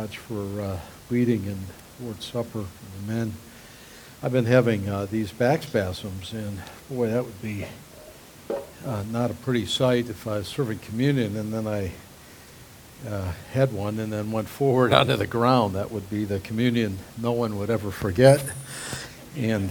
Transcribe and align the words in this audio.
much 0.00 0.18
for 0.18 0.62
uh, 0.62 0.78
leading 1.10 1.44
in 1.46 1.58
Lord's 2.00 2.24
Supper 2.24 2.60
and 2.60 2.68
the 3.08 3.12
men. 3.12 3.32
I've 4.22 4.30
been 4.30 4.44
having 4.44 4.88
uh, 4.88 5.06
these 5.06 5.32
back 5.32 5.64
spasms, 5.64 6.32
and 6.32 6.62
boy, 6.88 7.08
that 7.08 7.24
would 7.24 7.42
be 7.42 7.66
uh, 8.86 9.02
not 9.10 9.32
a 9.32 9.34
pretty 9.34 9.66
sight 9.66 10.08
if 10.08 10.28
I 10.28 10.36
was 10.36 10.46
serving 10.46 10.78
communion 10.78 11.36
and 11.36 11.52
then 11.52 11.66
I 11.66 11.90
uh, 13.08 13.32
had 13.50 13.72
one 13.72 13.98
and 13.98 14.12
then 14.12 14.30
went 14.30 14.46
forward 14.46 14.92
onto 14.94 15.16
the 15.16 15.26
ground. 15.26 15.74
That 15.74 15.90
would 15.90 16.08
be 16.08 16.24
the 16.24 16.38
communion 16.38 16.98
no 17.20 17.32
one 17.32 17.58
would 17.58 17.68
ever 17.68 17.90
forget. 17.90 18.40
And 19.36 19.68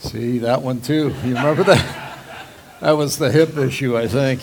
see 0.00 0.40
that 0.40 0.60
one 0.60 0.82
too. 0.82 1.14
You 1.24 1.36
remember 1.36 1.62
that? 1.62 2.18
That 2.80 2.92
was 2.98 3.16
the 3.16 3.32
hip 3.32 3.56
issue, 3.56 3.96
I 3.96 4.08
think. 4.08 4.42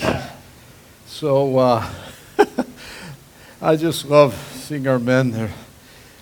So 1.06 1.58
uh, 1.58 1.88
I 3.62 3.76
just 3.76 4.06
love 4.06 4.34
seeing 4.34 4.88
our 4.88 4.98
men 4.98 5.30
there. 5.30 5.52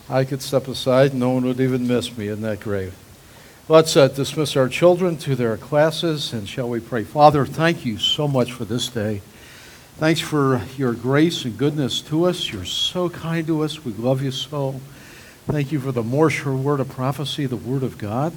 I 0.09 0.25
could 0.25 0.43
step 0.43 0.69
aside, 0.69 1.15
no 1.15 1.31
one 1.31 1.45
would 1.47 1.61
even 1.61 1.89
miss 1.89 2.17
me. 2.17 2.29
Isn't 2.29 2.43
that 2.43 2.61
grave. 2.61 2.95
Let's 3.67 3.97
uh, 3.97 4.09
dismiss 4.09 4.57
our 4.57 4.69
children 4.69 5.17
to 5.19 5.35
their 5.35 5.57
classes, 5.57 6.35
and 6.35 6.47
shall 6.47 6.69
we 6.69 6.81
pray? 6.81 7.03
Father, 7.03 7.47
thank 7.47 7.87
you 7.87 7.97
so 7.97 8.29
much 8.29 8.53
for 8.53 8.67
this 8.67 8.89
day. 8.89 9.23
Thanks 9.97 10.21
for 10.21 10.61
your 10.77 10.93
grace 10.93 11.47
and 11.47 11.57
goodness 11.57 12.03
to 12.03 12.25
us. 12.25 12.53
You're 12.53 12.67
so 12.67 13.09
kind 13.09 13.47
to 13.47 13.63
us. 13.63 13.85
We 13.85 13.93
love 13.93 14.23
you 14.23 14.33
so. 14.33 14.81
Thank 15.47 15.73
you 15.73 15.81
for 15.81 15.93
the 15.93 16.03
more 16.03 16.29
sure 16.29 16.55
word 16.55 16.81
of 16.81 16.91
prophecy, 16.91 17.47
the 17.47 17.57
word 17.57 17.83
of 17.83 17.97
God. 17.97 18.35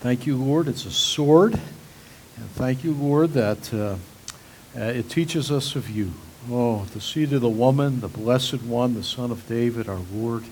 Thank 0.00 0.26
you, 0.26 0.36
Lord. 0.36 0.66
It's 0.66 0.86
a 0.86 0.90
sword. 0.90 1.54
And 1.54 2.50
thank 2.54 2.82
you, 2.82 2.94
Lord, 2.94 3.34
that 3.34 3.72
uh, 3.72 3.96
uh, 4.76 4.84
it 4.84 5.10
teaches 5.10 5.50
us 5.50 5.76
of 5.76 5.90
you. 5.90 6.12
Oh, 6.50 6.84
the 6.86 7.00
seed 7.00 7.32
of 7.32 7.40
the 7.40 7.48
woman, 7.48 8.00
the 8.00 8.08
blessed 8.08 8.62
one, 8.62 8.94
the 8.94 9.04
son 9.04 9.30
of 9.30 9.46
David, 9.46 9.88
our 9.88 10.00
Lord, 10.12 10.44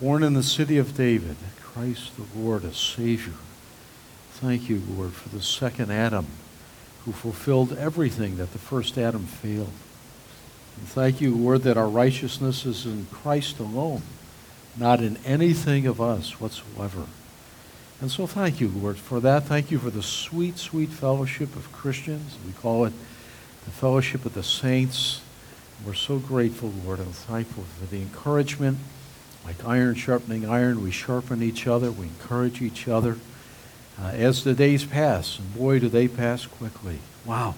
born 0.00 0.22
in 0.22 0.34
the 0.34 0.42
city 0.42 0.78
of 0.78 0.96
David, 0.96 1.36
Christ 1.60 2.12
the 2.16 2.38
Lord, 2.38 2.64
a 2.64 2.74
Savior. 2.74 3.34
Thank 4.32 4.68
you, 4.68 4.82
Lord, 4.96 5.12
for 5.12 5.28
the 5.28 5.42
second 5.42 5.90
Adam 5.90 6.26
who 7.04 7.12
fulfilled 7.12 7.76
everything 7.78 8.36
that 8.36 8.52
the 8.52 8.58
first 8.58 8.98
Adam 8.98 9.24
failed. 9.24 9.72
And 10.76 10.88
thank 10.88 11.20
you, 11.20 11.34
Lord, 11.34 11.62
that 11.62 11.76
our 11.76 11.88
righteousness 11.88 12.66
is 12.66 12.86
in 12.86 13.06
Christ 13.10 13.58
alone, 13.58 14.02
not 14.76 15.00
in 15.00 15.18
anything 15.24 15.86
of 15.86 16.00
us 16.00 16.40
whatsoever. 16.40 17.06
And 18.00 18.10
so 18.10 18.26
thank 18.26 18.60
you, 18.60 18.68
Lord, 18.68 18.96
for 18.96 19.20
that. 19.20 19.44
Thank 19.44 19.70
you 19.70 19.78
for 19.78 19.90
the 19.90 20.02
sweet, 20.02 20.58
sweet 20.58 20.88
fellowship 20.88 21.54
of 21.54 21.70
Christians. 21.72 22.36
We 22.46 22.52
call 22.52 22.86
it 22.86 22.92
the 23.64 23.70
fellowship 23.70 24.24
of 24.24 24.34
the 24.34 24.42
saints. 24.42 25.20
We're 25.84 25.94
so 25.94 26.18
grateful, 26.18 26.72
Lord, 26.84 26.98
and 26.98 27.14
thankful 27.14 27.64
for 27.64 27.86
the 27.86 28.00
encouragement. 28.02 28.78
Like 29.44 29.64
iron 29.64 29.94
sharpening 29.94 30.46
iron, 30.46 30.82
we 30.82 30.90
sharpen 30.90 31.42
each 31.42 31.66
other, 31.66 31.90
we 31.90 32.06
encourage 32.06 32.60
each 32.60 32.88
other. 32.88 33.16
Uh, 34.00 34.08
as 34.08 34.44
the 34.44 34.54
days 34.54 34.84
pass, 34.84 35.38
and 35.38 35.54
boy, 35.54 35.78
do 35.78 35.88
they 35.88 36.08
pass 36.08 36.46
quickly. 36.46 36.98
Wow. 37.24 37.54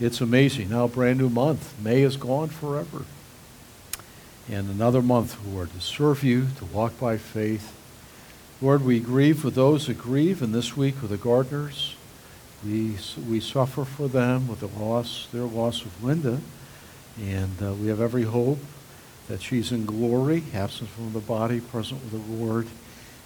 It's 0.00 0.20
amazing. 0.20 0.70
Now, 0.70 0.88
brand 0.88 1.18
new 1.18 1.28
month. 1.28 1.74
May 1.80 2.02
is 2.02 2.16
gone 2.16 2.48
forever. 2.48 3.04
And 4.50 4.68
another 4.68 5.00
month, 5.00 5.38
Lord, 5.46 5.72
to 5.72 5.80
serve 5.80 6.24
you, 6.24 6.48
to 6.58 6.64
walk 6.64 6.98
by 6.98 7.16
faith. 7.16 7.72
Lord, 8.60 8.84
we 8.84 8.98
grieve 8.98 9.44
with 9.44 9.54
those 9.54 9.86
that 9.86 9.98
grieve, 9.98 10.42
and 10.42 10.54
this 10.54 10.76
week 10.76 11.00
with 11.00 11.10
the 11.10 11.16
Gardners. 11.16 11.94
We, 12.64 12.96
we 13.28 13.40
suffer 13.40 13.84
for 13.84 14.08
them 14.08 14.48
with 14.48 14.60
the 14.60 14.68
loss, 14.68 15.28
their 15.32 15.42
loss 15.42 15.84
of 15.84 16.02
Linda, 16.02 16.40
and 17.20 17.62
uh, 17.62 17.74
we 17.74 17.88
have 17.88 18.00
every 18.00 18.22
hope 18.22 18.58
that 19.28 19.42
she's 19.42 19.70
in 19.70 19.84
glory, 19.84 20.44
absent 20.54 20.88
from 20.90 21.12
the 21.12 21.20
body, 21.20 21.60
present 21.60 22.00
with 22.02 22.12
the 22.12 22.32
Lord. 22.32 22.66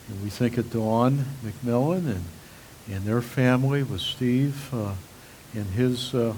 And 0.09 0.23
we 0.23 0.31
think 0.31 0.59
of 0.59 0.73
Dawn 0.73 1.25
McMillan 1.45 2.07
and, 2.07 2.25
and 2.91 3.05
their 3.05 3.21
family 3.21 3.83
with 3.83 4.01
Steve 4.01 4.73
uh, 4.73 4.95
and 5.55 5.67
his 5.67 6.15
uh, 6.15 6.35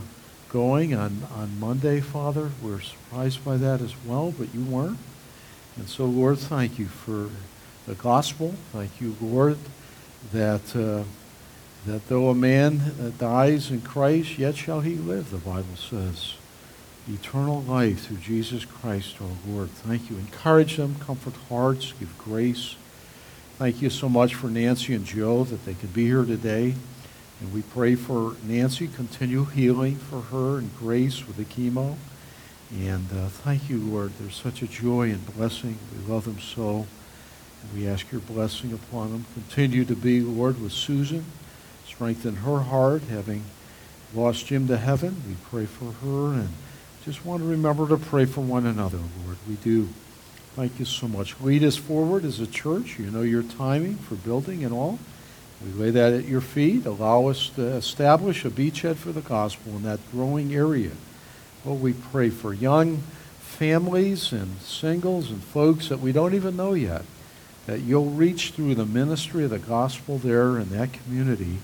going 0.50 0.94
on, 0.94 1.22
on 1.34 1.58
Monday, 1.58 2.00
Father. 2.00 2.50
We're 2.62 2.80
surprised 2.80 3.44
by 3.44 3.56
that 3.58 3.80
as 3.80 3.94
well, 4.04 4.34
but 4.36 4.52
you 4.54 4.62
weren't. 4.62 4.98
And 5.76 5.88
so, 5.88 6.04
Lord, 6.04 6.38
thank 6.38 6.78
you 6.78 6.86
for 6.86 7.30
the 7.86 7.94
gospel. 7.94 8.54
Thank 8.72 9.00
you, 9.00 9.16
Lord, 9.20 9.56
that, 10.32 10.76
uh, 10.76 11.04
that 11.86 12.08
though 12.08 12.28
a 12.28 12.34
man 12.34 12.80
uh, 13.00 13.10
dies 13.18 13.70
in 13.70 13.80
Christ, 13.80 14.38
yet 14.38 14.56
shall 14.56 14.80
he 14.80 14.96
live, 14.96 15.30
the 15.30 15.38
Bible 15.38 15.76
says. 15.76 16.34
Eternal 17.08 17.62
life 17.62 18.06
through 18.06 18.18
Jesus 18.18 18.64
Christ 18.64 19.16
our 19.20 19.28
Lord. 19.46 19.70
Thank 19.70 20.10
you. 20.10 20.16
Encourage 20.16 20.76
them, 20.76 20.96
comfort 20.96 21.34
hearts, 21.48 21.92
give 21.98 22.16
grace. 22.18 22.76
Thank 23.58 23.82
you 23.82 23.90
so 23.90 24.08
much 24.08 24.34
for 24.34 24.48
Nancy 24.48 24.94
and 24.94 25.04
Joe 25.04 25.44
that 25.44 25.64
they 25.64 25.74
could 25.74 25.92
be 25.92 26.06
here 26.06 26.24
today. 26.24 26.74
And 27.40 27.54
we 27.54 27.62
pray 27.62 27.94
for 27.94 28.36
Nancy, 28.44 28.86
continue 28.86 29.46
healing 29.46 29.96
for 29.96 30.20
her 30.20 30.58
and 30.58 30.76
grace 30.76 31.26
with 31.26 31.36
the 31.36 31.44
chemo. 31.44 31.96
And 32.70 33.06
uh, 33.12 33.28
thank 33.28 33.68
you, 33.68 33.78
Lord. 33.78 34.12
There's 34.20 34.36
such 34.36 34.62
a 34.62 34.66
joy 34.66 35.10
and 35.10 35.34
blessing. 35.34 35.78
We 35.92 36.12
love 36.12 36.26
them 36.26 36.38
so. 36.38 36.86
And 37.62 37.72
we 37.74 37.88
ask 37.88 38.12
your 38.12 38.20
blessing 38.20 38.72
upon 38.72 39.12
them. 39.12 39.24
Continue 39.34 39.84
to 39.86 39.96
be, 39.96 40.20
Lord, 40.20 40.60
with 40.62 40.72
Susan. 40.72 41.24
Strengthen 42.00 42.36
her 42.36 42.60
heart, 42.60 43.02
having 43.10 43.44
lost 44.14 44.46
Jim 44.46 44.66
to 44.68 44.78
heaven. 44.78 45.22
We 45.28 45.36
pray 45.50 45.66
for 45.66 45.92
her 46.02 46.32
and 46.32 46.48
just 47.04 47.26
want 47.26 47.42
to 47.42 47.46
remember 47.46 47.86
to 47.88 47.98
pray 47.98 48.24
for 48.24 48.40
one 48.40 48.64
another, 48.64 48.96
Lord. 48.96 49.36
We 49.46 49.56
do. 49.56 49.86
Thank 50.56 50.78
you 50.78 50.86
so 50.86 51.06
much. 51.06 51.38
Lead 51.42 51.62
us 51.62 51.76
forward 51.76 52.24
as 52.24 52.40
a 52.40 52.46
church. 52.46 52.98
You 52.98 53.10
know 53.10 53.20
your 53.20 53.42
timing 53.42 53.96
for 53.96 54.14
building 54.14 54.64
and 54.64 54.72
all. 54.72 54.98
We 55.62 55.72
lay 55.72 55.90
that 55.90 56.14
at 56.14 56.24
your 56.24 56.40
feet. 56.40 56.86
Allow 56.86 57.26
us 57.26 57.50
to 57.56 57.66
establish 57.66 58.46
a 58.46 58.50
beachhead 58.50 58.96
for 58.96 59.12
the 59.12 59.20
gospel 59.20 59.72
in 59.72 59.82
that 59.82 60.00
growing 60.10 60.54
area. 60.54 60.92
Lord, 61.66 61.82
we 61.82 61.92
pray 61.92 62.30
for 62.30 62.54
young 62.54 63.02
families 63.40 64.32
and 64.32 64.58
singles 64.62 65.30
and 65.30 65.44
folks 65.44 65.90
that 65.90 66.00
we 66.00 66.12
don't 66.12 66.32
even 66.32 66.56
know 66.56 66.72
yet 66.72 67.02
that 67.66 67.80
you'll 67.80 68.06
reach 68.06 68.52
through 68.52 68.74
the 68.74 68.86
ministry 68.86 69.44
of 69.44 69.50
the 69.50 69.58
gospel 69.58 70.16
there 70.16 70.56
in 70.56 70.70
that 70.70 70.94
community. 70.94 71.58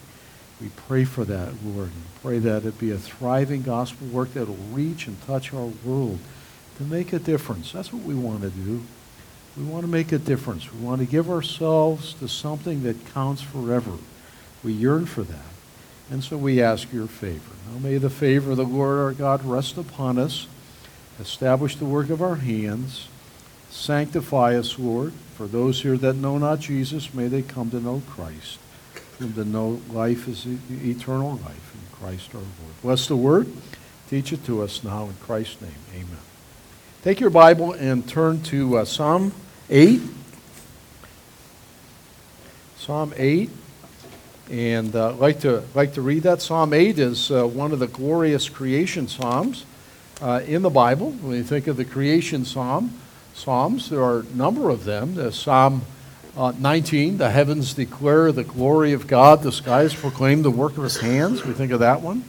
We 0.61 0.69
pray 0.89 1.05
for 1.05 1.25
that, 1.25 1.53
Lord, 1.65 1.89
and 1.89 2.23
pray 2.23 2.39
that 2.39 2.65
it 2.65 2.79
be 2.79 2.91
a 2.91 2.97
thriving 2.97 3.63
gospel 3.63 4.07
work 4.07 4.33
that 4.35 4.49
will 4.49 4.55
reach 4.73 5.07
and 5.07 5.21
touch 5.27 5.53
our 5.53 5.71
world 5.85 6.19
to 6.79 6.83
make 6.85 7.13
a 7.13 7.19
difference. 7.19 7.73
That's 7.73 7.93
what 7.93 8.03
we 8.03 8.15
want 8.15 8.43
to 8.43 8.51
do. 8.51 8.83
We 9.57 9.65
want 9.65 9.85
to 9.85 9.91
make 9.91 10.13
a 10.13 10.19
difference. 10.19 10.73
We 10.73 10.81
want 10.81 11.01
to 11.01 11.07
give 11.07 11.31
ourselves 11.31 12.15
to 12.15 12.29
something 12.29 12.83
that 12.83 13.13
counts 13.13 13.43
forever. 13.43 13.93
We 14.63 14.73
yearn 14.73 15.07
for 15.07 15.23
that. 15.23 15.47
And 16.11 16.23
so 16.23 16.37
we 16.37 16.63
ask 16.63 16.93
your 16.93 17.07
favor. 17.07 17.53
Now 17.71 17.79
may 17.79 17.99
the 17.99 18.11
favor 18.11 18.53
of 18.53 18.59
the 18.59 18.65
Lord 18.65 18.99
our 18.99 19.13
God 19.13 19.45
rest 19.45 19.77
upon 19.77 20.19
us, 20.19 20.47
establish 21.19 21.77
the 21.77 21.85
work 21.85 22.11
of 22.11 22.23
our 22.23 22.37
hands, 22.37 23.09
sanctify 23.71 24.57
us, 24.57 24.79
Lord, 24.79 25.13
for 25.35 25.47
those 25.47 25.83
here 25.83 25.97
that 25.99 26.15
know 26.15 26.39
not 26.39 26.61
Jesus, 26.61 27.13
may 27.13 27.29
they 27.29 27.43
come 27.43 27.71
to 27.71 27.81
know 27.81 28.03
Christ, 28.09 28.59
whom 29.19 29.33
to 29.35 29.45
know 29.45 29.81
life 29.91 30.29
is 30.29 30.47
eternal 30.71 31.33
life 31.37 31.75
in 31.75 31.97
Christ 31.99 32.35
our 32.35 32.41
Lord. 32.41 32.83
Bless 32.83 33.09
the 33.09 33.17
word. 33.17 33.51
Teach 34.11 34.33
it 34.33 34.45
to 34.47 34.63
us 34.63 34.85
now 34.85 35.05
in 35.05 35.15
Christ's 35.15 35.61
name. 35.61 35.75
Amen. 35.95 36.19
Take 37.03 37.21
your 37.21 37.31
Bible 37.31 37.73
and 37.73 38.09
turn 38.09 38.43
to 38.45 38.79
uh, 38.79 38.85
Psalm 38.85 39.33
8. 39.71 40.01
Psalm 42.77 43.15
8. 43.17 43.51
And 44.51 44.95
uh, 44.95 45.13
like 45.15 45.41
to, 45.41 45.65
like 45.75 45.95
to 45.95 46.03
read 46.03 46.23
that. 46.23 46.41
Psalm 46.41 46.73
8 46.73 46.99
is 46.99 47.31
uh, 47.31 47.47
one 47.47 47.73
of 47.73 47.81
the 47.81 47.89
glorious 47.89 48.49
creation 48.49 49.09
psalms 49.09 49.65
uh, 50.21 50.43
in 50.47 50.63
the 50.63 50.71
Bible. 50.71 51.11
When 51.11 51.37
you 51.37 51.43
think 51.43 51.67
of 51.67 51.77
the 51.77 51.85
creation 51.85 52.45
psalm, 52.45 52.93
Psalms. 53.37 53.91
There 53.91 54.03
are 54.03 54.21
a 54.21 54.25
number 54.35 54.71
of 54.71 54.85
them. 54.85 55.15
There's 55.15 55.39
Psalm 55.39 55.83
uh, 56.37 56.53
19, 56.59 57.17
the 57.17 57.31
heavens 57.31 57.73
declare 57.73 58.31
the 58.31 58.45
glory 58.45 58.93
of 58.93 59.07
God, 59.07 59.43
the 59.43 59.51
skies 59.51 59.95
proclaim 59.95 60.43
the 60.43 60.51
work 60.51 60.77
of 60.77 60.85
his 60.85 60.99
hands. 60.99 61.45
We 61.45 61.55
think 61.55 61.73
of 61.73 61.81
that 61.81 62.03
one. 62.03 62.25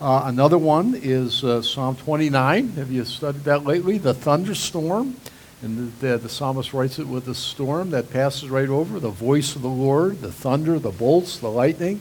Uh, 0.00 0.24
another 0.26 0.58
one 0.58 0.94
is 0.94 1.42
uh, 1.42 1.62
Psalm 1.62 1.96
29. 1.96 2.68
Have 2.72 2.90
you 2.90 3.06
studied 3.06 3.44
that 3.44 3.64
lately? 3.64 3.96
The 3.96 4.12
thunderstorm. 4.12 5.16
And 5.62 5.92
the, 5.98 6.06
the, 6.06 6.18
the, 6.18 6.28
psalmist 6.28 6.74
writes 6.74 6.98
it 6.98 7.08
with 7.08 7.24
the 7.24 7.34
storm 7.34 7.90
that 7.90 8.10
passes 8.10 8.50
right 8.50 8.68
over, 8.68 9.00
the 9.00 9.08
voice 9.08 9.56
of 9.56 9.62
the 9.62 9.68
Lord, 9.68 10.20
the 10.20 10.30
thunder, 10.30 10.78
the 10.78 10.90
bolts, 10.90 11.38
the 11.38 11.50
lightning, 11.50 12.00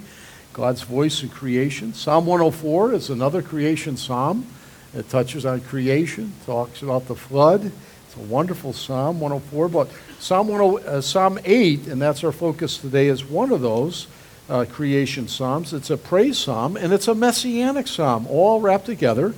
God's 0.52 0.82
voice 0.84 1.24
in 1.24 1.30
creation. 1.30 1.94
Psalm 1.94 2.26
104 2.26 2.94
is 2.94 3.10
another 3.10 3.42
creation 3.42 3.96
psalm. 3.96 4.46
It 4.94 5.10
touches 5.10 5.46
on 5.46 5.62
creation, 5.62 6.34
talks 6.46 6.82
about 6.82 7.08
the 7.08 7.16
flood 7.16 7.72
a 8.18 8.22
wonderful 8.22 8.74
Psalm 8.74 9.20
104, 9.20 9.70
but 9.70 9.90
Psalm, 10.20 10.48
10, 10.48 10.62
uh, 10.88 11.02
Psalm 11.02 11.40
8, 11.46 11.88
and 11.88 12.02
that's 12.02 12.24
our 12.24 12.32
focus 12.32 12.78
today, 12.78 13.08
is 13.08 13.24
one 13.24 13.52
of 13.52 13.62
those 13.62 14.08
uh, 14.50 14.66
creation 14.66 15.28
psalms. 15.28 15.74
It's 15.74 15.90
a 15.90 15.98
praise 15.98 16.38
psalm, 16.38 16.78
and 16.78 16.94
it's 16.94 17.08
a 17.08 17.16
messianic 17.16 17.88
psalm, 17.88 18.28
all 18.28 18.60
wrapped 18.60 18.86
together. 18.86 19.36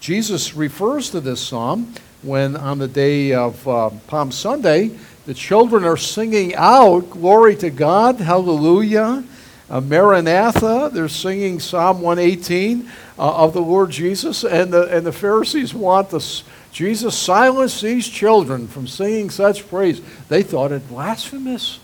Jesus 0.00 0.54
refers 0.54 1.10
to 1.10 1.20
this 1.20 1.40
psalm 1.40 1.94
when 2.22 2.56
on 2.56 2.78
the 2.78 2.88
day 2.88 3.32
of 3.32 3.66
uh, 3.66 3.90
Palm 4.06 4.32
Sunday, 4.32 4.90
the 5.26 5.34
children 5.34 5.84
are 5.84 5.96
singing 5.96 6.54
out, 6.54 7.10
Glory 7.10 7.56
to 7.56 7.70
God, 7.70 8.16
Hallelujah. 8.16 9.24
Uh, 9.70 9.80
Maranatha, 9.80 10.90
they're 10.92 11.08
singing 11.08 11.60
Psalm 11.60 12.00
118 12.00 12.90
uh, 13.16 13.36
of 13.36 13.52
the 13.52 13.60
Lord 13.60 13.90
Jesus, 13.90 14.42
and 14.42 14.72
the, 14.72 14.94
and 14.94 15.06
the 15.06 15.12
Pharisees 15.12 15.72
want 15.72 16.10
this, 16.10 16.42
Jesus 16.72 17.18
silenced 17.18 17.82
these 17.82 18.08
children 18.08 18.68
from 18.68 18.86
singing 18.86 19.30
such 19.30 19.68
praise. 19.68 20.00
They 20.28 20.42
thought 20.42 20.72
it 20.72 20.88
blasphemous. 20.88 21.80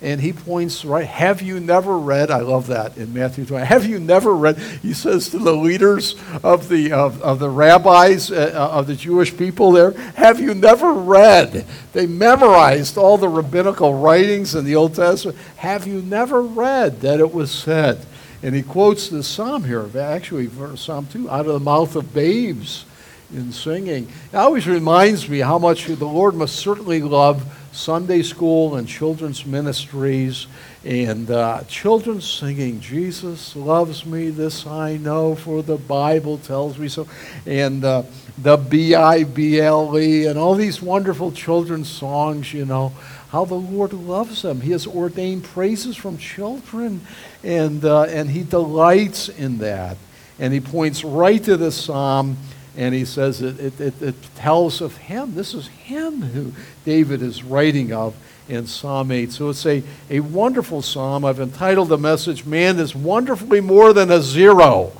And 0.00 0.20
he 0.20 0.32
points 0.32 0.84
right 0.84 1.06
have 1.06 1.42
you 1.42 1.60
never 1.60 1.96
read 1.96 2.28
i 2.32 2.40
love 2.40 2.66
that 2.66 2.96
in 2.96 3.14
matthew 3.14 3.44
20 3.44 3.64
have 3.64 3.86
you 3.86 4.00
never 4.00 4.34
read 4.34 4.58
he 4.58 4.92
says 4.92 5.28
to 5.28 5.38
the 5.38 5.54
leaders 5.54 6.16
of 6.42 6.68
the 6.68 6.90
of, 6.90 7.22
of 7.22 7.38
the 7.38 7.48
rabbis 7.48 8.28
uh, 8.32 8.50
uh, 8.52 8.78
of 8.78 8.88
the 8.88 8.96
jewish 8.96 9.36
people 9.36 9.70
there 9.70 9.92
have 10.14 10.40
you 10.40 10.54
never 10.54 10.92
read? 10.92 11.66
They 11.92 12.06
memorized 12.06 12.96
all 12.96 13.18
the 13.18 13.28
rabbinical 13.28 13.94
writings 13.94 14.54
in 14.54 14.64
the 14.64 14.76
old 14.76 14.94
testament. 14.94 15.36
Have 15.56 15.86
you 15.86 16.00
never 16.00 16.42
read 16.42 17.00
that 17.00 17.20
it 17.20 17.34
was 17.34 17.50
said? 17.50 18.06
And 18.42 18.54
he 18.54 18.62
quotes 18.62 19.08
this 19.08 19.28
psalm 19.28 19.64
here 19.64 19.88
actually 19.98 20.48
psalm 20.76 21.06
2 21.06 21.30
out 21.30 21.46
of 21.46 21.52
the 21.52 21.60
mouth 21.60 21.96
of 21.96 22.12
babes 22.14 22.84
in 23.32 23.52
singing 23.52 24.08
it 24.32 24.36
always 24.36 24.66
reminds 24.66 25.28
me 25.28 25.38
how 25.38 25.58
much 25.58 25.86
the 25.86 26.04
lord 26.04 26.34
must 26.34 26.56
certainly 26.56 27.02
love 27.02 27.44
Sunday 27.72 28.20
school 28.20 28.76
and 28.76 28.86
children's 28.86 29.46
ministries 29.46 30.46
and 30.84 31.30
uh, 31.30 31.62
children 31.68 32.20
singing, 32.20 32.80
Jesus 32.80 33.56
loves 33.56 34.04
me, 34.04 34.28
this 34.28 34.66
I 34.66 34.98
know, 34.98 35.34
for 35.34 35.62
the 35.62 35.78
Bible 35.78 36.36
tells 36.36 36.76
me 36.76 36.88
so. 36.88 37.08
And 37.46 37.82
uh, 37.82 38.02
the 38.36 38.58
B 38.58 38.94
I 38.94 39.24
B 39.24 39.58
L 39.58 39.98
E 39.98 40.26
and 40.26 40.38
all 40.38 40.54
these 40.54 40.82
wonderful 40.82 41.32
children's 41.32 41.88
songs, 41.88 42.52
you 42.52 42.66
know, 42.66 42.92
how 43.30 43.46
the 43.46 43.54
Lord 43.54 43.94
loves 43.94 44.42
them. 44.42 44.60
He 44.60 44.72
has 44.72 44.86
ordained 44.86 45.44
praises 45.44 45.96
from 45.96 46.18
children, 46.18 47.00
and, 47.42 47.82
uh, 47.84 48.02
and 48.02 48.28
He 48.28 48.42
delights 48.42 49.30
in 49.30 49.58
that. 49.58 49.96
And 50.38 50.52
He 50.52 50.60
points 50.60 51.04
right 51.04 51.42
to 51.44 51.56
the 51.56 51.72
psalm 51.72 52.36
and 52.76 52.94
he 52.94 53.04
says 53.04 53.42
it, 53.42 53.60
it, 53.60 53.80
it, 53.80 54.02
it, 54.02 54.14
tells 54.34 54.80
of 54.80 54.96
him. 54.96 55.34
This 55.34 55.54
is 55.54 55.68
him 55.68 56.22
who 56.22 56.52
David 56.84 57.22
is 57.22 57.42
writing 57.42 57.92
of 57.92 58.14
in 58.48 58.66
Psalm 58.66 59.10
8. 59.10 59.30
So 59.32 59.50
it's 59.50 59.66
a, 59.66 59.82
a 60.08 60.20
wonderful 60.20 60.82
psalm. 60.82 61.24
I've 61.24 61.40
entitled 61.40 61.88
the 61.88 61.98
message, 61.98 62.46
Man 62.46 62.78
is 62.78 62.94
Wonderfully 62.94 63.60
More 63.60 63.92
Than 63.92 64.10
a 64.10 64.20
Zero. 64.20 64.92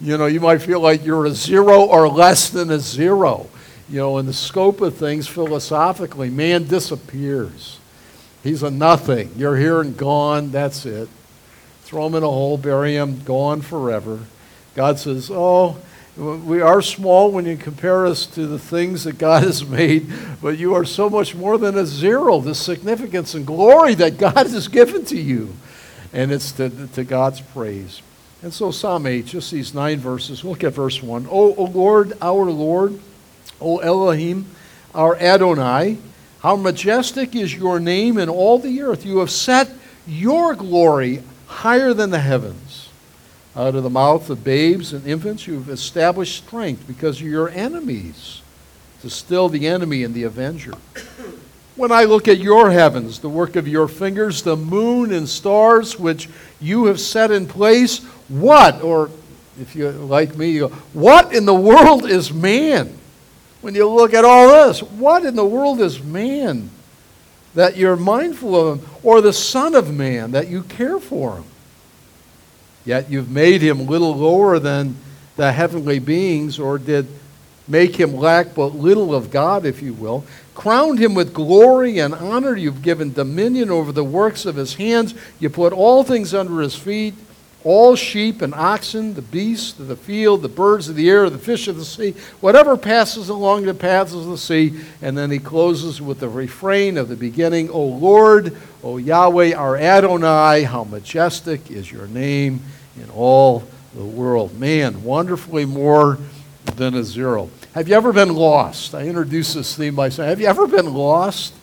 You 0.00 0.16
know, 0.16 0.26
you 0.26 0.40
might 0.40 0.62
feel 0.62 0.80
like 0.80 1.04
you're 1.04 1.26
a 1.26 1.32
zero 1.32 1.82
or 1.82 2.08
less 2.08 2.50
than 2.50 2.70
a 2.70 2.78
zero. 2.78 3.48
You 3.88 3.98
know, 3.98 4.18
in 4.18 4.26
the 4.26 4.32
scope 4.32 4.80
of 4.80 4.96
things 4.96 5.26
philosophically, 5.26 6.30
man 6.30 6.64
disappears. 6.64 7.80
He's 8.44 8.62
a 8.62 8.70
nothing. 8.70 9.32
You're 9.36 9.56
here 9.56 9.80
and 9.80 9.96
gone. 9.96 10.52
That's 10.52 10.86
it. 10.86 11.08
Throw 11.82 12.06
him 12.06 12.14
in 12.14 12.22
a 12.22 12.28
hole, 12.28 12.58
bury 12.58 12.94
him, 12.94 13.22
gone 13.24 13.60
forever. 13.60 14.20
God 14.74 14.98
says, 14.98 15.30
Oh, 15.32 15.78
we 16.18 16.60
are 16.60 16.82
small 16.82 17.30
when 17.30 17.46
you 17.46 17.56
compare 17.56 18.04
us 18.04 18.26
to 18.26 18.46
the 18.46 18.58
things 18.58 19.04
that 19.04 19.18
God 19.18 19.44
has 19.44 19.64
made, 19.64 20.10
but 20.42 20.58
you 20.58 20.74
are 20.74 20.84
so 20.84 21.08
much 21.08 21.34
more 21.36 21.58
than 21.58 21.78
a 21.78 21.86
zero, 21.86 22.40
the 22.40 22.56
significance 22.56 23.34
and 23.34 23.46
glory 23.46 23.94
that 23.94 24.18
God 24.18 24.34
has 24.48 24.66
given 24.66 25.04
to 25.06 25.16
you. 25.16 25.54
And 26.12 26.32
it's 26.32 26.50
to, 26.52 26.88
to 26.88 27.04
God's 27.04 27.40
praise. 27.40 28.02
And 28.42 28.52
so, 28.52 28.70
Psalm 28.70 29.06
8, 29.06 29.26
just 29.26 29.50
these 29.52 29.74
nine 29.74 29.98
verses. 29.98 30.42
Look 30.42 30.64
at 30.64 30.72
verse 30.72 31.02
1. 31.02 31.28
O, 31.30 31.54
o 31.54 31.64
Lord, 31.64 32.14
our 32.20 32.50
Lord, 32.50 32.98
O 33.60 33.78
Elohim, 33.78 34.46
our 34.94 35.16
Adonai, 35.16 35.98
how 36.40 36.56
majestic 36.56 37.36
is 37.36 37.54
your 37.54 37.78
name 37.78 38.18
in 38.18 38.28
all 38.28 38.58
the 38.58 38.82
earth. 38.82 39.04
You 39.04 39.18
have 39.18 39.30
set 39.30 39.70
your 40.06 40.54
glory 40.54 41.22
higher 41.46 41.92
than 41.92 42.10
the 42.10 42.20
heavens. 42.20 42.67
Out 43.56 43.74
of 43.74 43.82
the 43.82 43.90
mouth 43.90 44.30
of 44.30 44.44
babes 44.44 44.92
and 44.92 45.06
infants, 45.06 45.46
you've 45.46 45.68
established 45.68 46.44
strength 46.44 46.86
because 46.86 47.20
of 47.20 47.26
your 47.26 47.48
enemies, 47.48 48.42
to 49.02 49.10
still 49.10 49.48
the 49.48 49.66
enemy 49.66 50.04
and 50.04 50.14
the 50.14 50.24
avenger. 50.24 50.74
When 51.74 51.92
I 51.92 52.04
look 52.04 52.28
at 52.28 52.38
your 52.38 52.70
heavens, 52.70 53.20
the 53.20 53.28
work 53.28 53.56
of 53.56 53.68
your 53.68 53.88
fingers, 53.88 54.42
the 54.42 54.56
moon 54.56 55.12
and 55.12 55.28
stars 55.28 55.98
which 55.98 56.28
you 56.60 56.86
have 56.86 57.00
set 57.00 57.30
in 57.30 57.46
place, 57.46 58.04
what, 58.28 58.82
or 58.82 59.10
if 59.60 59.74
you 59.74 59.90
like 59.90 60.36
me, 60.36 60.58
what 60.58 61.32
in 61.32 61.46
the 61.46 61.54
world 61.54 62.04
is 62.04 62.32
man? 62.32 62.96
When 63.60 63.74
you 63.74 63.88
look 63.88 64.14
at 64.14 64.24
all 64.24 64.48
this, 64.48 64.82
what 64.82 65.24
in 65.24 65.34
the 65.36 65.44
world 65.44 65.80
is 65.80 66.02
man 66.02 66.70
that 67.54 67.76
you're 67.76 67.96
mindful 67.96 68.54
of 68.54 68.78
him, 68.78 68.88
or 69.02 69.20
the 69.20 69.32
Son 69.32 69.74
of 69.74 69.92
Man 69.92 70.32
that 70.32 70.48
you 70.48 70.62
care 70.62 71.00
for 71.00 71.36
him? 71.36 71.44
Yet 72.88 73.10
you've 73.10 73.28
made 73.28 73.60
him 73.60 73.86
little 73.86 74.16
lower 74.16 74.58
than 74.58 74.96
the 75.36 75.52
heavenly 75.52 75.98
beings, 75.98 76.58
or 76.58 76.78
did 76.78 77.06
make 77.68 77.94
him 77.94 78.16
lack 78.16 78.54
but 78.54 78.74
little 78.74 79.14
of 79.14 79.30
God, 79.30 79.66
if 79.66 79.82
you 79.82 79.92
will. 79.92 80.24
Crowned 80.54 80.98
him 80.98 81.12
with 81.12 81.34
glory 81.34 81.98
and 81.98 82.14
honor. 82.14 82.56
You've 82.56 82.80
given 82.80 83.12
dominion 83.12 83.68
over 83.68 83.92
the 83.92 84.02
works 84.02 84.46
of 84.46 84.56
his 84.56 84.76
hands. 84.76 85.14
You 85.38 85.50
put 85.50 85.74
all 85.74 86.02
things 86.02 86.32
under 86.32 86.62
his 86.62 86.76
feet 86.76 87.12
all 87.64 87.96
sheep 87.96 88.40
and 88.40 88.54
oxen, 88.54 89.14
the 89.14 89.20
beasts 89.20 89.78
of 89.80 89.88
the 89.88 89.96
field, 89.96 90.42
the 90.42 90.48
birds 90.48 90.88
of 90.88 90.94
the 90.94 91.10
air, 91.10 91.28
the 91.28 91.36
fish 91.36 91.66
of 91.66 91.76
the 91.76 91.84
sea, 91.84 92.14
whatever 92.40 92.76
passes 92.76 93.28
along 93.28 93.64
the 93.64 93.74
paths 93.74 94.14
of 94.14 94.26
the 94.26 94.38
sea. 94.38 94.80
And 95.02 95.18
then 95.18 95.30
he 95.30 95.38
closes 95.38 96.00
with 96.00 96.20
the 96.20 96.28
refrain 96.28 96.96
of 96.96 97.08
the 97.08 97.16
beginning 97.16 97.68
O 97.68 97.82
Lord, 97.82 98.56
O 98.82 98.96
Yahweh, 98.96 99.54
our 99.54 99.76
Adonai, 99.76 100.62
how 100.62 100.84
majestic 100.84 101.70
is 101.70 101.90
your 101.90 102.06
name 102.06 102.62
in 103.00 103.10
all 103.10 103.64
the 103.94 104.04
world. 104.04 104.58
Man, 104.58 105.02
wonderfully 105.02 105.64
more 105.64 106.18
than 106.76 106.94
a 106.94 107.02
zero. 107.02 107.50
Have 107.74 107.88
you 107.88 107.94
ever 107.94 108.12
been 108.12 108.34
lost? 108.34 108.94
I 108.94 109.06
introduced 109.06 109.54
this 109.54 109.76
theme 109.76 109.94
by 109.94 110.08
saying, 110.08 110.28
Have 110.28 110.40
you 110.40 110.46
ever 110.46 110.66
been 110.66 110.92
lost? 110.92 111.54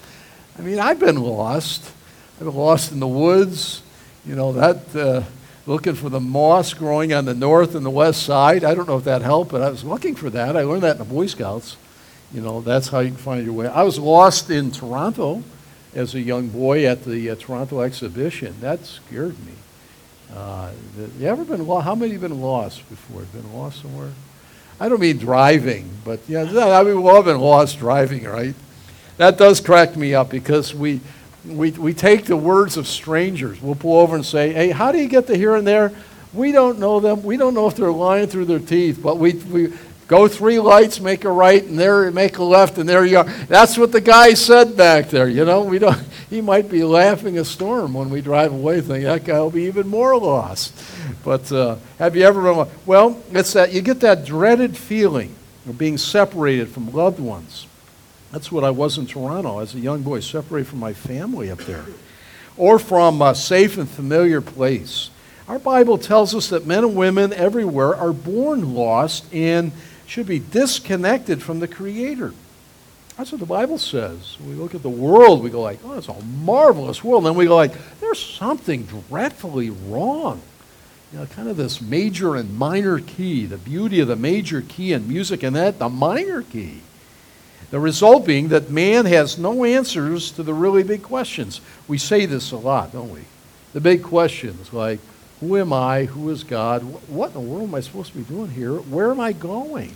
I 0.57 0.61
mean, 0.61 0.79
I've 0.79 0.99
been 0.99 1.21
lost. 1.21 1.91
I've 2.35 2.45
been 2.45 2.55
lost 2.55 2.91
in 2.91 2.99
the 2.99 3.07
woods. 3.07 3.81
You 4.25 4.35
know, 4.35 4.53
that, 4.53 4.95
uh, 4.95 5.23
looking 5.65 5.95
for 5.95 6.09
the 6.09 6.19
moss 6.19 6.73
growing 6.73 7.13
on 7.13 7.25
the 7.25 7.33
north 7.33 7.75
and 7.75 7.85
the 7.85 7.89
west 7.91 8.23
side. 8.23 8.63
I 8.63 8.75
don't 8.75 8.87
know 8.87 8.97
if 8.97 9.03
that 9.05 9.21
helped, 9.21 9.51
but 9.51 9.61
I 9.61 9.69
was 9.69 9.83
looking 9.83 10.15
for 10.15 10.29
that. 10.29 10.55
I 10.55 10.63
learned 10.63 10.83
that 10.83 10.93
in 10.93 10.99
the 10.99 11.05
Boy 11.05 11.27
Scouts. 11.27 11.77
You 12.33 12.41
know, 12.41 12.61
that's 12.61 12.89
how 12.89 12.99
you 12.99 13.09
can 13.09 13.17
find 13.17 13.45
your 13.45 13.53
way. 13.53 13.67
I 13.67 13.83
was 13.83 13.99
lost 13.99 14.49
in 14.49 14.71
Toronto 14.71 15.43
as 15.93 16.13
a 16.13 16.19
young 16.19 16.49
boy 16.49 16.85
at 16.85 17.05
the 17.05 17.29
uh, 17.29 17.35
Toronto 17.35 17.81
exhibition. 17.81 18.55
That 18.61 18.85
scared 18.85 19.37
me. 19.45 19.53
Uh, 20.33 20.71
you 21.19 21.27
ever 21.27 21.45
been 21.45 21.65
lost? 21.65 21.85
How 21.85 21.95
many 21.95 22.13
have 22.13 22.21
been 22.21 22.41
lost 22.41 22.87
before? 22.89 23.21
Been 23.21 23.53
lost 23.53 23.81
somewhere? 23.81 24.11
I 24.79 24.89
don't 24.89 24.99
mean 24.99 25.17
driving, 25.17 25.89
but 26.03 26.19
yeah, 26.27 26.41
I 26.41 26.83
mean 26.83 26.97
we've 26.97 27.05
all 27.05 27.23
been 27.23 27.39
lost 27.39 27.79
driving, 27.79 28.25
right? 28.25 28.53
That 29.17 29.37
does 29.37 29.61
crack 29.61 29.95
me 29.95 30.13
up 30.13 30.29
because 30.29 30.75
we, 30.75 30.99
we, 31.45 31.71
we 31.71 31.93
take 31.93 32.25
the 32.25 32.35
words 32.35 32.75
of 32.75 32.85
strangers. 32.85 33.61
We'll 33.61 33.75
pull 33.75 33.99
over 33.99 34.15
and 34.15 34.25
say, 34.25 34.51
"Hey, 34.51 34.71
how 34.71 34.91
do 34.91 34.97
you 34.97 35.07
get 35.07 35.27
to 35.27 35.37
here 35.37 35.55
and 35.55 35.65
there?" 35.65 35.93
We 36.33 36.51
don't 36.51 36.79
know 36.79 36.99
them. 36.99 37.23
We 37.23 37.37
don't 37.37 37.53
know 37.53 37.67
if 37.67 37.75
they're 37.77 37.91
lying 37.91 38.27
through 38.27 38.45
their 38.45 38.59
teeth, 38.59 38.99
but 39.01 39.17
we, 39.17 39.33
we 39.33 39.73
go 40.07 40.27
three 40.27 40.59
lights, 40.59 40.99
make 40.99 41.25
a 41.25 41.31
right, 41.31 41.63
and 41.63 41.77
there 41.77 42.09
make 42.11 42.37
a 42.37 42.43
left, 42.43 42.77
and 42.77 42.87
there 42.87 43.05
you 43.05 43.19
are. 43.19 43.23
That's 43.23 43.77
what 43.77 43.91
the 43.91 44.01
guy 44.01 44.33
said 44.33 44.77
back 44.77 45.09
there. 45.09 45.27
You 45.27 45.45
know, 45.45 45.63
we 45.63 45.79
don't 45.79 45.97
he 46.29 46.41
might 46.41 46.69
be 46.69 46.83
laughing 46.83 47.37
a 47.37 47.45
storm 47.45 47.93
when 47.93 48.09
we 48.09 48.21
drive 48.21 48.53
away, 48.53 48.81
thinking 48.81 49.03
that 49.03 49.23
guy 49.23 49.39
will 49.39 49.51
be 49.51 49.63
even 49.63 49.87
more 49.87 50.17
lost. 50.17 50.73
But 51.23 51.51
uh, 51.51 51.77
have 51.99 52.15
you 52.15 52.23
ever 52.23 52.41
been? 52.41 52.73
Well, 52.85 53.21
it's 53.31 53.53
that 53.53 53.73
you 53.73 53.81
get 53.81 53.99
that 54.01 54.25
dreaded 54.25 54.77
feeling 54.77 55.35
of 55.67 55.77
being 55.77 55.97
separated 55.97 56.69
from 56.69 56.91
loved 56.91 57.19
ones. 57.19 57.67
That's 58.31 58.51
what 58.51 58.63
I 58.63 58.71
was 58.71 58.97
in 58.97 59.07
Toronto 59.07 59.59
as 59.59 59.75
a 59.75 59.79
young 59.79 60.01
boy, 60.01 60.19
separated 60.19 60.67
from 60.67 60.79
my 60.79 60.93
family 60.93 61.49
up 61.49 61.59
there, 61.59 61.85
or 62.57 62.79
from 62.79 63.21
a 63.21 63.33
safe 63.33 63.77
and 63.77 63.89
familiar 63.89 64.41
place. 64.41 65.09
Our 65.47 65.59
Bible 65.59 65.97
tells 65.97 66.33
us 66.33 66.49
that 66.49 66.65
men 66.65 66.83
and 66.83 66.95
women 66.95 67.31
everywhere 67.31 67.95
are 67.95 68.13
born 68.13 68.73
lost 68.73 69.31
and 69.33 69.71
should 70.07 70.27
be 70.27 70.39
disconnected 70.39 71.41
from 71.41 71.59
the 71.59 71.67
Creator. 71.67 72.33
That's 73.17 73.31
what 73.31 73.39
the 73.39 73.45
Bible 73.45 73.77
says. 73.77 74.37
We 74.45 74.53
look 74.53 74.75
at 74.75 74.81
the 74.81 74.89
world, 74.89 75.41
we 75.41 75.49
go 75.49 75.61
like, 75.61 75.79
oh, 75.85 75.97
it's 75.97 76.09
a 76.09 76.21
marvelous 76.21 77.03
world. 77.03 77.23
And 77.23 77.27
then 77.27 77.37
we 77.37 77.45
go 77.45 77.55
like, 77.55 77.73
there's 78.01 78.19
something 78.19 78.87
dreadfully 79.09 79.69
wrong. 79.69 80.41
You 81.13 81.19
know, 81.19 81.25
kind 81.27 81.47
of 81.47 81.55
this 81.55 81.81
major 81.81 82.35
and 82.35 82.57
minor 82.57 82.99
key, 82.99 83.45
the 83.45 83.57
beauty 83.57 84.01
of 84.01 84.09
the 84.09 84.17
major 84.17 84.61
key 84.61 84.91
in 84.91 85.07
music, 85.07 85.43
and 85.43 85.55
that 85.55 85.79
the 85.79 85.87
minor 85.87 86.41
key. 86.41 86.81
The 87.71 87.79
result 87.79 88.25
being 88.25 88.49
that 88.49 88.69
man 88.69 89.05
has 89.05 89.37
no 89.37 89.63
answers 89.63 90.31
to 90.31 90.43
the 90.43 90.53
really 90.53 90.83
big 90.83 91.01
questions. 91.01 91.61
We 91.87 91.97
say 91.97 92.25
this 92.25 92.51
a 92.51 92.57
lot, 92.57 92.91
don't 92.91 93.11
we? 93.11 93.21
The 93.73 93.81
big 93.81 94.03
questions 94.03 94.73
like, 94.73 94.99
who 95.39 95.57
am 95.57 95.73
I? 95.73 96.05
Who 96.05 96.29
is 96.29 96.43
God? 96.43 96.81
What 97.09 97.27
in 97.27 97.33
the 97.33 97.39
world 97.39 97.69
am 97.69 97.75
I 97.75 97.81
supposed 97.81 98.11
to 98.13 98.17
be 98.17 98.23
doing 98.23 98.51
here? 98.51 98.73
Where 98.73 99.11
am 99.11 99.19
I 99.19 99.33
going? 99.33 99.95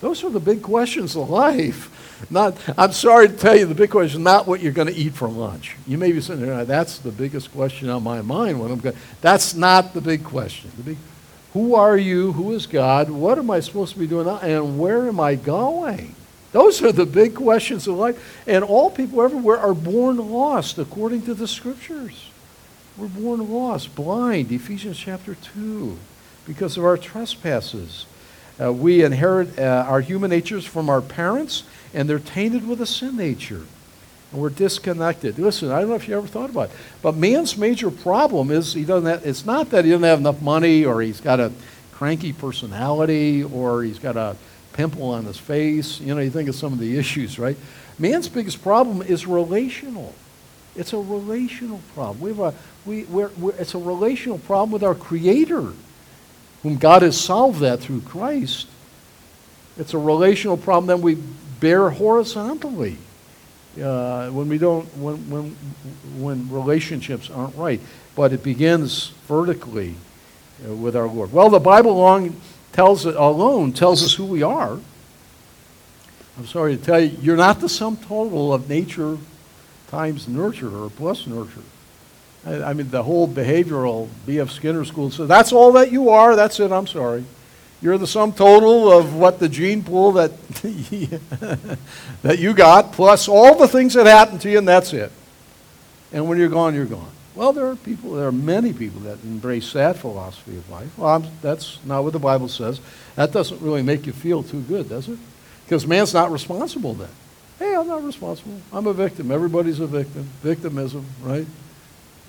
Those 0.00 0.24
are 0.24 0.30
the 0.30 0.40
big 0.40 0.62
questions 0.62 1.16
of 1.16 1.30
life. 1.30 2.26
Not, 2.30 2.56
I'm 2.78 2.92
sorry 2.92 3.28
to 3.28 3.34
tell 3.34 3.56
you, 3.56 3.66
the 3.66 3.74
big 3.74 3.90
question 3.90 4.20
is 4.20 4.24
not 4.24 4.46
what 4.46 4.60
you're 4.60 4.72
going 4.72 4.88
to 4.88 4.94
eat 4.94 5.14
for 5.14 5.28
lunch. 5.28 5.76
You 5.86 5.98
may 5.98 6.12
be 6.12 6.20
sitting 6.20 6.44
there, 6.44 6.64
that's 6.64 6.98
the 6.98 7.10
biggest 7.10 7.52
question 7.52 7.88
on 7.90 8.02
my 8.02 8.22
mind 8.22 8.60
when 8.60 8.70
I'm 8.70 8.78
going. 8.78 8.96
That's 9.20 9.54
not 9.54 9.94
the 9.94 10.00
big 10.00 10.24
question. 10.24 10.70
The 10.76 10.82
big, 10.82 10.98
who 11.52 11.74
are 11.74 11.96
you? 11.96 12.32
Who 12.32 12.52
is 12.52 12.66
God? 12.66 13.10
What 13.10 13.38
am 13.38 13.50
I 13.50 13.60
supposed 13.60 13.92
to 13.94 13.98
be 13.98 14.06
doing? 14.06 14.26
And 14.26 14.78
where 14.78 15.06
am 15.08 15.20
I 15.20 15.34
going? 15.34 16.14
Those 16.52 16.82
are 16.82 16.92
the 16.92 17.06
big 17.06 17.34
questions 17.34 17.88
of 17.88 17.96
life. 17.96 18.42
And 18.46 18.62
all 18.64 18.90
people 18.90 19.22
everywhere 19.22 19.58
are 19.58 19.74
born 19.74 20.16
lost 20.16 20.78
according 20.78 21.22
to 21.22 21.34
the 21.34 21.48
scriptures. 21.48 22.30
We're 22.96 23.08
born 23.08 23.52
lost, 23.52 23.96
blind, 23.96 24.52
Ephesians 24.52 24.96
chapter 24.96 25.34
2, 25.34 25.98
because 26.46 26.76
of 26.76 26.84
our 26.84 26.96
trespasses. 26.96 28.06
Uh, 28.60 28.72
we 28.72 29.02
inherit 29.02 29.58
uh, 29.58 29.84
our 29.88 30.00
human 30.00 30.30
natures 30.30 30.64
from 30.64 30.88
our 30.88 31.00
parents, 31.00 31.64
and 31.92 32.08
they're 32.08 32.20
tainted 32.20 32.68
with 32.68 32.80
a 32.80 32.86
sin 32.86 33.16
nature. 33.16 33.62
And 34.30 34.40
we're 34.40 34.50
disconnected. 34.50 35.40
Listen, 35.40 35.72
I 35.72 35.80
don't 35.80 35.88
know 35.88 35.96
if 35.96 36.06
you 36.06 36.16
ever 36.16 36.28
thought 36.28 36.50
about 36.50 36.70
it, 36.70 36.76
but 37.02 37.16
man's 37.16 37.58
major 37.58 37.90
problem 37.90 38.52
is 38.52 38.74
he 38.74 38.84
doesn't 38.84 39.10
have, 39.10 39.26
it's 39.26 39.44
not 39.44 39.70
that 39.70 39.84
he 39.84 39.90
doesn't 39.90 40.04
have 40.04 40.20
enough 40.20 40.40
money 40.40 40.84
or 40.84 41.02
he's 41.02 41.20
got 41.20 41.40
a 41.40 41.50
cranky 41.90 42.32
personality 42.32 43.42
or 43.42 43.82
he's 43.82 43.98
got 43.98 44.16
a 44.16 44.36
pimple 44.72 45.10
on 45.10 45.24
his 45.24 45.38
face. 45.38 45.98
You 45.98 46.14
know, 46.14 46.20
you 46.20 46.30
think 46.30 46.48
of 46.48 46.54
some 46.54 46.72
of 46.72 46.78
the 46.78 46.96
issues, 46.96 47.40
right? 47.40 47.56
Man's 47.98 48.28
biggest 48.28 48.62
problem 48.62 49.02
is 49.02 49.26
relational. 49.26 50.14
It's 50.76 50.92
a 50.92 50.98
relational 50.98 51.80
problem. 51.94 52.20
We 52.20 52.30
have 52.30 52.40
a, 52.40 52.54
we, 52.84 53.04
we're, 53.04 53.30
we're, 53.38 53.54
it's 53.54 53.74
a 53.74 53.78
relational 53.78 54.38
problem 54.38 54.72
with 54.72 54.82
our 54.82 54.94
Creator 54.94 55.72
whom 56.62 56.76
God 56.78 57.02
has 57.02 57.20
solved 57.20 57.60
that 57.60 57.80
through 57.80 58.00
Christ. 58.00 58.68
It's 59.76 59.94
a 59.94 59.98
relational 59.98 60.56
problem 60.56 60.86
that 60.86 61.02
we 61.02 61.16
bear 61.60 61.90
horizontally 61.90 62.96
uh, 63.80 64.30
when 64.30 64.48
we 64.48 64.58
don't 64.58 64.84
when, 64.96 65.16
when 65.30 65.56
when 66.18 66.50
relationships 66.50 67.30
aren't 67.30 67.56
right. 67.56 67.80
But 68.14 68.32
it 68.32 68.42
begins 68.42 69.08
vertically 69.26 69.94
uh, 70.66 70.74
with 70.74 70.96
our 70.96 71.08
Lord. 71.08 71.32
Well, 71.32 71.50
the 71.50 71.60
Bible 71.60 71.96
long 71.96 72.40
tells 72.72 73.04
alone 73.04 73.72
tells 73.72 74.02
us 74.02 74.14
who 74.14 74.24
we 74.24 74.42
are. 74.42 74.78
I'm 76.36 76.46
sorry 76.46 76.76
to 76.76 76.82
tell 76.82 77.00
you, 77.00 77.16
you're 77.20 77.36
not 77.36 77.60
the 77.60 77.68
sum 77.68 77.96
total 77.96 78.52
of 78.52 78.68
nature 78.68 79.18
times 79.88 80.28
nurture 80.28 80.76
or 80.76 80.90
plus 80.90 81.26
nurture. 81.26 81.62
I, 82.46 82.74
mean, 82.74 82.90
the 82.90 83.02
whole 83.02 83.26
behavioral 83.26 84.08
B.F. 84.26 84.50
Skinner 84.50 84.84
school 84.84 85.10
says 85.10 85.28
that's 85.28 85.52
all 85.52 85.72
that 85.72 85.90
you 85.90 86.10
are. 86.10 86.36
That's 86.36 86.60
it. 86.60 86.72
I'm 86.72 86.86
sorry. 86.86 87.24
You're 87.80 87.98
the 87.98 88.06
sum 88.06 88.32
total 88.32 88.92
of 88.92 89.14
what 89.14 89.38
the 89.38 89.48
gene 89.48 89.82
pool 89.82 90.12
that 90.12 90.30
that 92.22 92.38
you 92.38 92.54
got 92.54 92.92
plus 92.92 93.28
all 93.28 93.56
the 93.56 93.68
things 93.68 93.94
that 93.94 94.06
happened 94.06 94.40
to 94.42 94.50
you, 94.50 94.58
and 94.58 94.68
that's 94.68 94.92
it. 94.92 95.10
And 96.12 96.28
when 96.28 96.38
you're 96.38 96.48
gone, 96.48 96.74
you're 96.74 96.86
gone. 96.86 97.10
Well, 97.34 97.52
there 97.52 97.66
are 97.66 97.76
people. 97.76 98.12
There 98.12 98.28
are 98.28 98.32
many 98.32 98.72
people 98.72 99.00
that 99.00 99.22
embrace 99.24 99.72
that 99.72 99.98
philosophy 99.98 100.56
of 100.56 100.68
life. 100.70 100.96
Well, 100.96 101.08
I'm, 101.08 101.24
that's 101.42 101.78
not 101.84 102.04
what 102.04 102.12
the 102.12 102.18
Bible 102.18 102.48
says. 102.48 102.80
That 103.16 103.32
doesn't 103.32 103.60
really 103.60 103.82
make 103.82 104.06
you 104.06 104.12
feel 104.12 104.42
too 104.42 104.60
good, 104.62 104.88
does 104.88 105.08
it? 105.08 105.18
Because 105.64 105.86
man's 105.86 106.14
not 106.14 106.30
responsible 106.30 106.94
then. 106.94 107.08
Hey, 107.64 107.74
I'm 107.76 107.88
not 107.88 108.04
responsible. 108.04 108.60
I'm 108.74 108.86
a 108.86 108.92
victim. 108.92 109.30
Everybody's 109.30 109.80
a 109.80 109.86
victim. 109.86 110.28
Victimism, 110.42 111.06
right? 111.22 111.46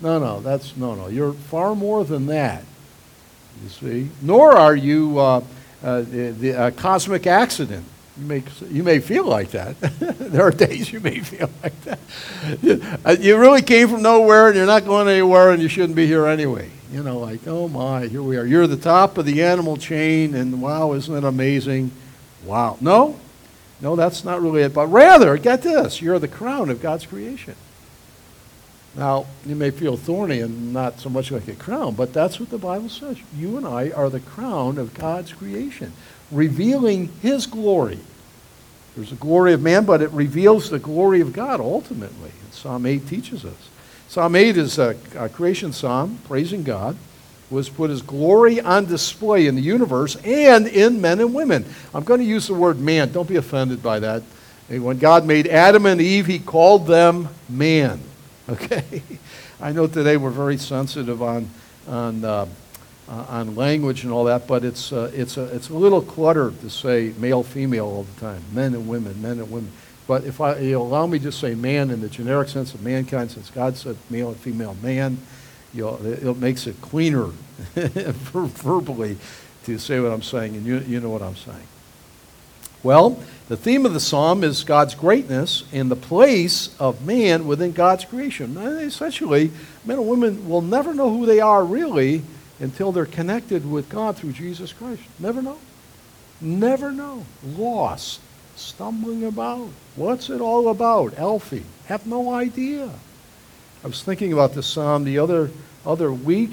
No, 0.00 0.18
no, 0.18 0.40
that's, 0.40 0.74
no, 0.78 0.94
no. 0.94 1.08
You're 1.08 1.34
far 1.34 1.74
more 1.74 2.06
than 2.06 2.24
that, 2.28 2.64
you 3.62 3.68
see. 3.68 4.08
Nor 4.22 4.56
are 4.56 4.74
you 4.74 5.18
uh, 5.18 5.42
uh, 5.82 6.00
the, 6.00 6.30
the 6.30 6.54
uh, 6.54 6.70
cosmic 6.70 7.26
accident. 7.26 7.84
You 8.18 8.24
may, 8.24 8.42
you 8.70 8.82
may 8.82 8.98
feel 8.98 9.26
like 9.26 9.50
that. 9.50 9.78
there 9.80 10.42
are 10.42 10.50
days 10.50 10.90
you 10.90 11.00
may 11.00 11.20
feel 11.20 11.50
like 11.62 11.78
that. 11.82 11.98
Uh, 13.04 13.16
you 13.20 13.36
really 13.36 13.60
came 13.60 13.88
from 13.88 14.00
nowhere 14.00 14.46
and 14.46 14.56
you're 14.56 14.64
not 14.64 14.86
going 14.86 15.06
anywhere 15.06 15.50
and 15.50 15.60
you 15.60 15.68
shouldn't 15.68 15.96
be 15.96 16.06
here 16.06 16.26
anyway. 16.26 16.70
You 16.90 17.02
know, 17.02 17.18
like, 17.18 17.46
oh 17.46 17.68
my, 17.68 18.06
here 18.06 18.22
we 18.22 18.38
are. 18.38 18.46
You're 18.46 18.66
the 18.66 18.78
top 18.78 19.18
of 19.18 19.26
the 19.26 19.42
animal 19.42 19.76
chain 19.76 20.34
and 20.34 20.62
wow, 20.62 20.94
isn't 20.94 21.14
it 21.14 21.24
amazing? 21.24 21.90
Wow. 22.46 22.78
No, 22.80 23.20
no, 23.80 23.96
that's 23.96 24.24
not 24.24 24.40
really 24.40 24.62
it. 24.62 24.74
But 24.74 24.86
rather, 24.86 25.36
get 25.36 25.62
this 25.62 26.00
you're 26.00 26.18
the 26.18 26.28
crown 26.28 26.70
of 26.70 26.80
God's 26.80 27.06
creation. 27.06 27.54
Now, 28.96 29.26
you 29.44 29.54
may 29.54 29.70
feel 29.70 29.98
thorny 29.98 30.40
and 30.40 30.72
not 30.72 31.00
so 31.00 31.10
much 31.10 31.30
like 31.30 31.48
a 31.48 31.54
crown, 31.54 31.94
but 31.94 32.14
that's 32.14 32.40
what 32.40 32.48
the 32.48 32.58
Bible 32.58 32.88
says. 32.88 33.18
You 33.36 33.58
and 33.58 33.66
I 33.66 33.90
are 33.90 34.08
the 34.08 34.20
crown 34.20 34.78
of 34.78 34.94
God's 34.94 35.34
creation, 35.34 35.92
revealing 36.30 37.10
His 37.20 37.46
glory. 37.46 37.98
There's 38.94 39.10
the 39.10 39.16
glory 39.16 39.52
of 39.52 39.60
man, 39.60 39.84
but 39.84 40.00
it 40.00 40.10
reveals 40.12 40.70
the 40.70 40.78
glory 40.78 41.20
of 41.20 41.34
God 41.34 41.60
ultimately. 41.60 42.30
And 42.42 42.52
Psalm 42.54 42.86
8 42.86 43.06
teaches 43.06 43.44
us. 43.44 43.68
Psalm 44.08 44.34
8 44.34 44.56
is 44.56 44.78
a, 44.78 44.96
a 45.14 45.28
creation 45.28 45.74
psalm, 45.74 46.18
praising 46.24 46.62
God, 46.62 46.96
was 47.50 47.68
put 47.68 47.90
His 47.90 48.02
glory 48.02 48.60
on 48.60 48.86
display 48.86 49.46
in 49.46 49.54
the 49.54 49.62
universe 49.62 50.16
and 50.16 50.66
in 50.66 51.00
men 51.00 51.20
and 51.20 51.34
women. 51.34 51.64
I'm 51.94 52.04
going 52.04 52.20
to 52.20 52.26
use 52.26 52.48
the 52.48 52.54
word 52.54 52.78
man. 52.78 53.12
Don't 53.12 53.28
be 53.28 53.36
offended 53.36 53.82
by 53.82 54.00
that. 54.00 54.22
When 54.68 54.98
God 54.98 55.26
made 55.26 55.46
Adam 55.46 55.86
and 55.86 56.00
Eve, 56.00 56.26
He 56.26 56.38
called 56.38 56.86
them 56.86 57.28
man. 57.48 58.00
Okay? 58.48 59.02
I 59.60 59.72
know 59.72 59.88
today 59.88 60.16
we're 60.16 60.30
very 60.30 60.56
sensitive 60.56 61.20
on, 61.20 61.50
on, 61.88 62.24
uh, 62.24 62.46
uh, 63.08 63.26
on 63.28 63.56
language 63.56 64.04
and 64.04 64.12
all 64.12 64.24
that, 64.24 64.46
but 64.46 64.64
it's, 64.64 64.92
uh, 64.92 65.10
it's, 65.14 65.36
a, 65.36 65.44
it's 65.46 65.70
a 65.70 65.74
little 65.74 66.02
cluttered 66.02 66.60
to 66.60 66.70
say 66.70 67.12
male, 67.18 67.42
female 67.42 67.86
all 67.86 68.02
the 68.04 68.20
time, 68.20 68.42
men 68.52 68.74
and 68.74 68.86
women, 68.86 69.20
men 69.20 69.40
and 69.40 69.50
women. 69.50 69.72
But 70.06 70.24
if 70.24 70.40
I, 70.40 70.58
you 70.58 70.80
allow 70.80 71.06
me 71.06 71.18
to 71.20 71.32
say 71.32 71.54
man 71.54 71.90
in 71.90 72.00
the 72.00 72.08
generic 72.08 72.48
sense 72.48 72.74
of 72.74 72.82
mankind, 72.82 73.30
since 73.30 73.50
God 73.50 73.76
said 73.76 73.96
male 74.10 74.28
and 74.28 74.36
female 74.36 74.76
man, 74.82 75.18
you 75.74 75.82
know, 75.82 75.98
it, 76.02 76.36
makes 76.36 76.66
it 76.66 76.80
cleaner 76.80 77.26
verbally 77.74 79.18
to 79.64 79.78
say 79.78 80.00
what 80.00 80.12
I'm 80.12 80.22
saying, 80.22 80.56
and 80.56 80.64
you, 80.64 80.78
you 80.80 81.00
know 81.00 81.10
what 81.10 81.22
I'm 81.22 81.36
saying. 81.36 81.66
Well, 82.82 83.18
the 83.48 83.56
theme 83.56 83.84
of 83.84 83.94
the 83.94 84.00
psalm 84.00 84.44
is 84.44 84.62
God's 84.64 84.94
greatness 84.94 85.64
and 85.72 85.90
the 85.90 85.96
place 85.96 86.74
of 86.78 87.04
man 87.04 87.46
within 87.46 87.72
God's 87.72 88.04
creation. 88.04 88.56
And 88.56 88.80
essentially, 88.80 89.50
men 89.84 89.98
and 89.98 90.08
women 90.08 90.48
will 90.48 90.62
never 90.62 90.94
know 90.94 91.10
who 91.10 91.26
they 91.26 91.40
are 91.40 91.64
really 91.64 92.22
until 92.60 92.92
they're 92.92 93.06
connected 93.06 93.68
with 93.70 93.88
God 93.88 94.16
through 94.16 94.32
Jesus 94.32 94.72
Christ. 94.72 95.02
Never 95.18 95.42
know. 95.42 95.58
Never 96.40 96.92
know. 96.92 97.24
Lost. 97.44 98.20
Stumbling 98.56 99.24
about. 99.24 99.68
What's 99.96 100.30
it 100.30 100.40
all 100.40 100.68
about? 100.68 101.18
Alfie. 101.18 101.64
Have 101.86 102.06
no 102.06 102.32
idea. 102.32 102.90
I 103.86 103.88
was 103.88 104.02
thinking 104.02 104.32
about 104.32 104.52
this 104.52 104.66
psalm 104.66 105.04
the 105.04 105.20
other, 105.20 105.48
other 105.86 106.12
week 106.12 106.50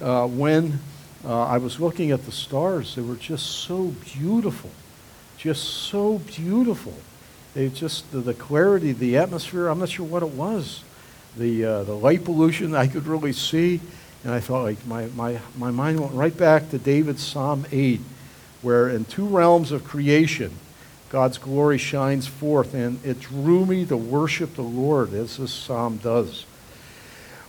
uh, 0.00 0.28
when 0.28 0.78
uh, 1.24 1.42
I 1.42 1.58
was 1.58 1.80
looking 1.80 2.12
at 2.12 2.24
the 2.24 2.30
stars. 2.30 2.94
They 2.94 3.02
were 3.02 3.16
just 3.16 3.44
so 3.46 3.92
beautiful 4.14 4.70
just 5.38 5.62
so 5.64 6.18
beautiful. 6.18 6.94
They 7.54 7.68
just 7.68 8.10
the, 8.12 8.18
the, 8.18 8.34
clarity, 8.34 8.92
the 8.92 9.16
atmosphere. 9.16 9.68
I'm 9.68 9.78
not 9.78 9.88
sure 9.88 10.04
what 10.04 10.22
it 10.22 10.30
was. 10.30 10.82
The 11.36 11.64
uh, 11.64 11.82
the 11.84 11.94
light 11.94 12.24
pollution 12.24 12.74
I 12.74 12.88
could 12.88 13.06
really 13.06 13.32
see, 13.32 13.80
and 14.24 14.32
I 14.32 14.40
thought 14.40 14.64
like 14.64 14.84
my 14.86 15.06
my 15.14 15.38
my 15.56 15.70
mind 15.70 16.00
went 16.00 16.12
right 16.12 16.36
back 16.36 16.70
to 16.70 16.78
David's 16.78 17.22
Psalm 17.22 17.64
8, 17.70 18.00
where 18.62 18.88
in 18.88 19.04
two 19.04 19.26
realms 19.26 19.70
of 19.70 19.84
creation, 19.84 20.52
God's 21.10 21.38
glory 21.38 21.78
shines 21.78 22.26
forth, 22.26 22.74
and 22.74 23.04
it 23.04 23.20
drew 23.20 23.64
me 23.64 23.86
to 23.86 23.96
worship 23.96 24.54
the 24.56 24.62
Lord 24.62 25.14
as 25.14 25.36
this 25.36 25.52
psalm 25.52 25.98
does. 25.98 26.44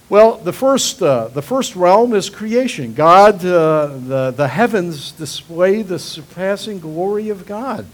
Well, 0.10 0.38
the 0.38 0.54
first, 0.54 1.04
uh, 1.04 1.28
the 1.28 1.44
first 1.44 1.76
realm 1.76 2.16
is 2.16 2.32
creation. 2.32 2.96
God, 2.96 3.46
uh, 3.46 3.96
the, 3.96 4.34
the 4.36 4.48
heavens 4.48 5.12
display 5.12 5.84
the 5.84 6.00
surpassing 6.00 6.80
glory 6.80 7.30
of 7.30 7.46
God. 7.46 7.86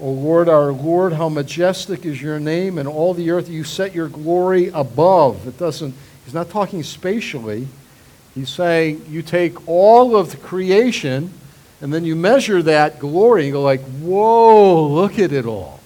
O 0.00 0.08
Lord, 0.08 0.48
our 0.48 0.70
Lord, 0.70 1.14
how 1.14 1.28
majestic 1.28 2.06
is 2.06 2.22
your 2.22 2.38
name 2.38 2.78
in 2.78 2.86
all 2.86 3.12
the 3.12 3.32
earth. 3.32 3.48
You 3.48 3.64
set 3.64 3.92
your 3.92 4.08
glory 4.08 4.68
above. 4.68 5.48
It 5.48 5.58
doesn't, 5.58 5.94
he's 6.24 6.34
not 6.34 6.48
talking 6.48 6.84
spatially. 6.84 7.66
He's 8.36 8.48
saying 8.50 9.04
you 9.08 9.22
take 9.22 9.66
all 9.66 10.16
of 10.16 10.30
the 10.30 10.36
creation 10.36 11.32
and 11.80 11.92
then 11.92 12.04
you 12.04 12.14
measure 12.14 12.62
that 12.62 13.00
glory 13.00 13.44
and 13.44 13.52
go 13.52 13.62
like, 13.62 13.80
whoa, 13.80 14.86
look 14.86 15.18
at 15.18 15.32
it 15.32 15.44
all. 15.44 15.80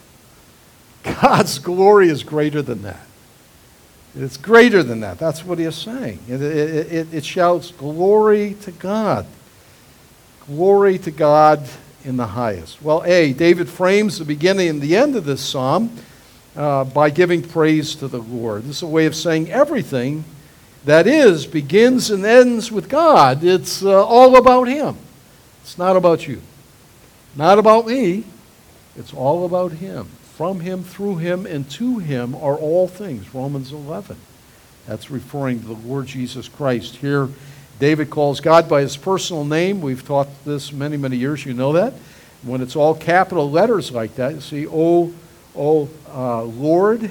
God's 1.02 1.58
glory 1.58 2.08
is 2.08 2.22
greater 2.22 2.60
than 2.60 2.82
that. 2.82 3.06
It's 4.14 4.36
greater 4.36 4.82
than 4.82 5.00
that. 5.00 5.18
That's 5.18 5.44
what 5.44 5.58
he 5.58 5.64
is 5.64 5.76
saying. 5.76 6.18
It, 6.28 6.42
it, 6.42 6.92
it, 6.92 7.14
it, 7.14 7.24
shouts, 7.24 7.70
Glory 7.72 8.54
to 8.62 8.72
God. 8.72 9.26
Glory 10.46 10.98
to 10.98 11.10
God 11.10 11.66
in 12.04 12.16
the 12.16 12.26
highest. 12.26 12.82
Well, 12.82 13.02
A, 13.04 13.32
David 13.32 13.68
frames 13.68 14.18
the 14.18 14.24
beginning 14.24 14.68
and 14.68 14.80
the 14.80 14.96
end 14.96 15.16
of 15.16 15.24
this 15.24 15.40
psalm 15.40 15.96
uh, 16.56 16.84
by 16.84 17.10
giving 17.10 17.42
praise 17.42 17.94
to 17.96 18.08
the 18.08 18.20
Lord. 18.20 18.64
This 18.64 18.76
is 18.76 18.82
a 18.82 18.86
way 18.86 19.06
of 19.06 19.14
saying 19.14 19.50
everything 19.50 20.24
that 20.84 21.06
is 21.06 21.46
begins 21.46 22.10
and 22.10 22.24
ends 22.26 22.70
with 22.70 22.88
God. 22.88 23.42
It's 23.44 23.82
uh, 23.82 24.04
all 24.04 24.36
about 24.36 24.68
Him, 24.68 24.96
it's 25.62 25.78
not 25.78 25.96
about 25.96 26.26
you. 26.26 26.42
Not 27.34 27.58
about 27.58 27.86
me. 27.86 28.24
It's 28.96 29.14
all 29.14 29.46
about 29.46 29.72
him. 29.72 30.08
From 30.36 30.60
him, 30.60 30.82
through 30.82 31.18
him, 31.18 31.44
and 31.46 31.68
to 31.72 31.98
him 31.98 32.34
are 32.34 32.56
all 32.56 32.88
things. 32.88 33.34
Romans 33.34 33.72
11. 33.72 34.16
That's 34.86 35.10
referring 35.10 35.60
to 35.60 35.66
the 35.66 35.72
Lord 35.74 36.06
Jesus 36.06 36.48
Christ. 36.48 36.96
Here, 36.96 37.28
David 37.78 38.10
calls 38.10 38.40
God 38.40 38.68
by 38.68 38.80
his 38.80 38.96
personal 38.96 39.44
name. 39.44 39.80
We've 39.80 40.04
taught 40.04 40.28
this 40.44 40.72
many, 40.72 40.96
many 40.96 41.16
years. 41.16 41.44
You 41.44 41.54
know 41.54 41.72
that. 41.74 41.92
When 42.42 42.60
it's 42.60 42.76
all 42.76 42.94
capital 42.94 43.50
letters 43.50 43.92
like 43.92 44.16
that, 44.16 44.34
you 44.34 44.40
see, 44.40 44.66
oh, 44.66 45.12
oh, 45.54 45.88
uh, 46.12 46.42
Lord, 46.42 47.10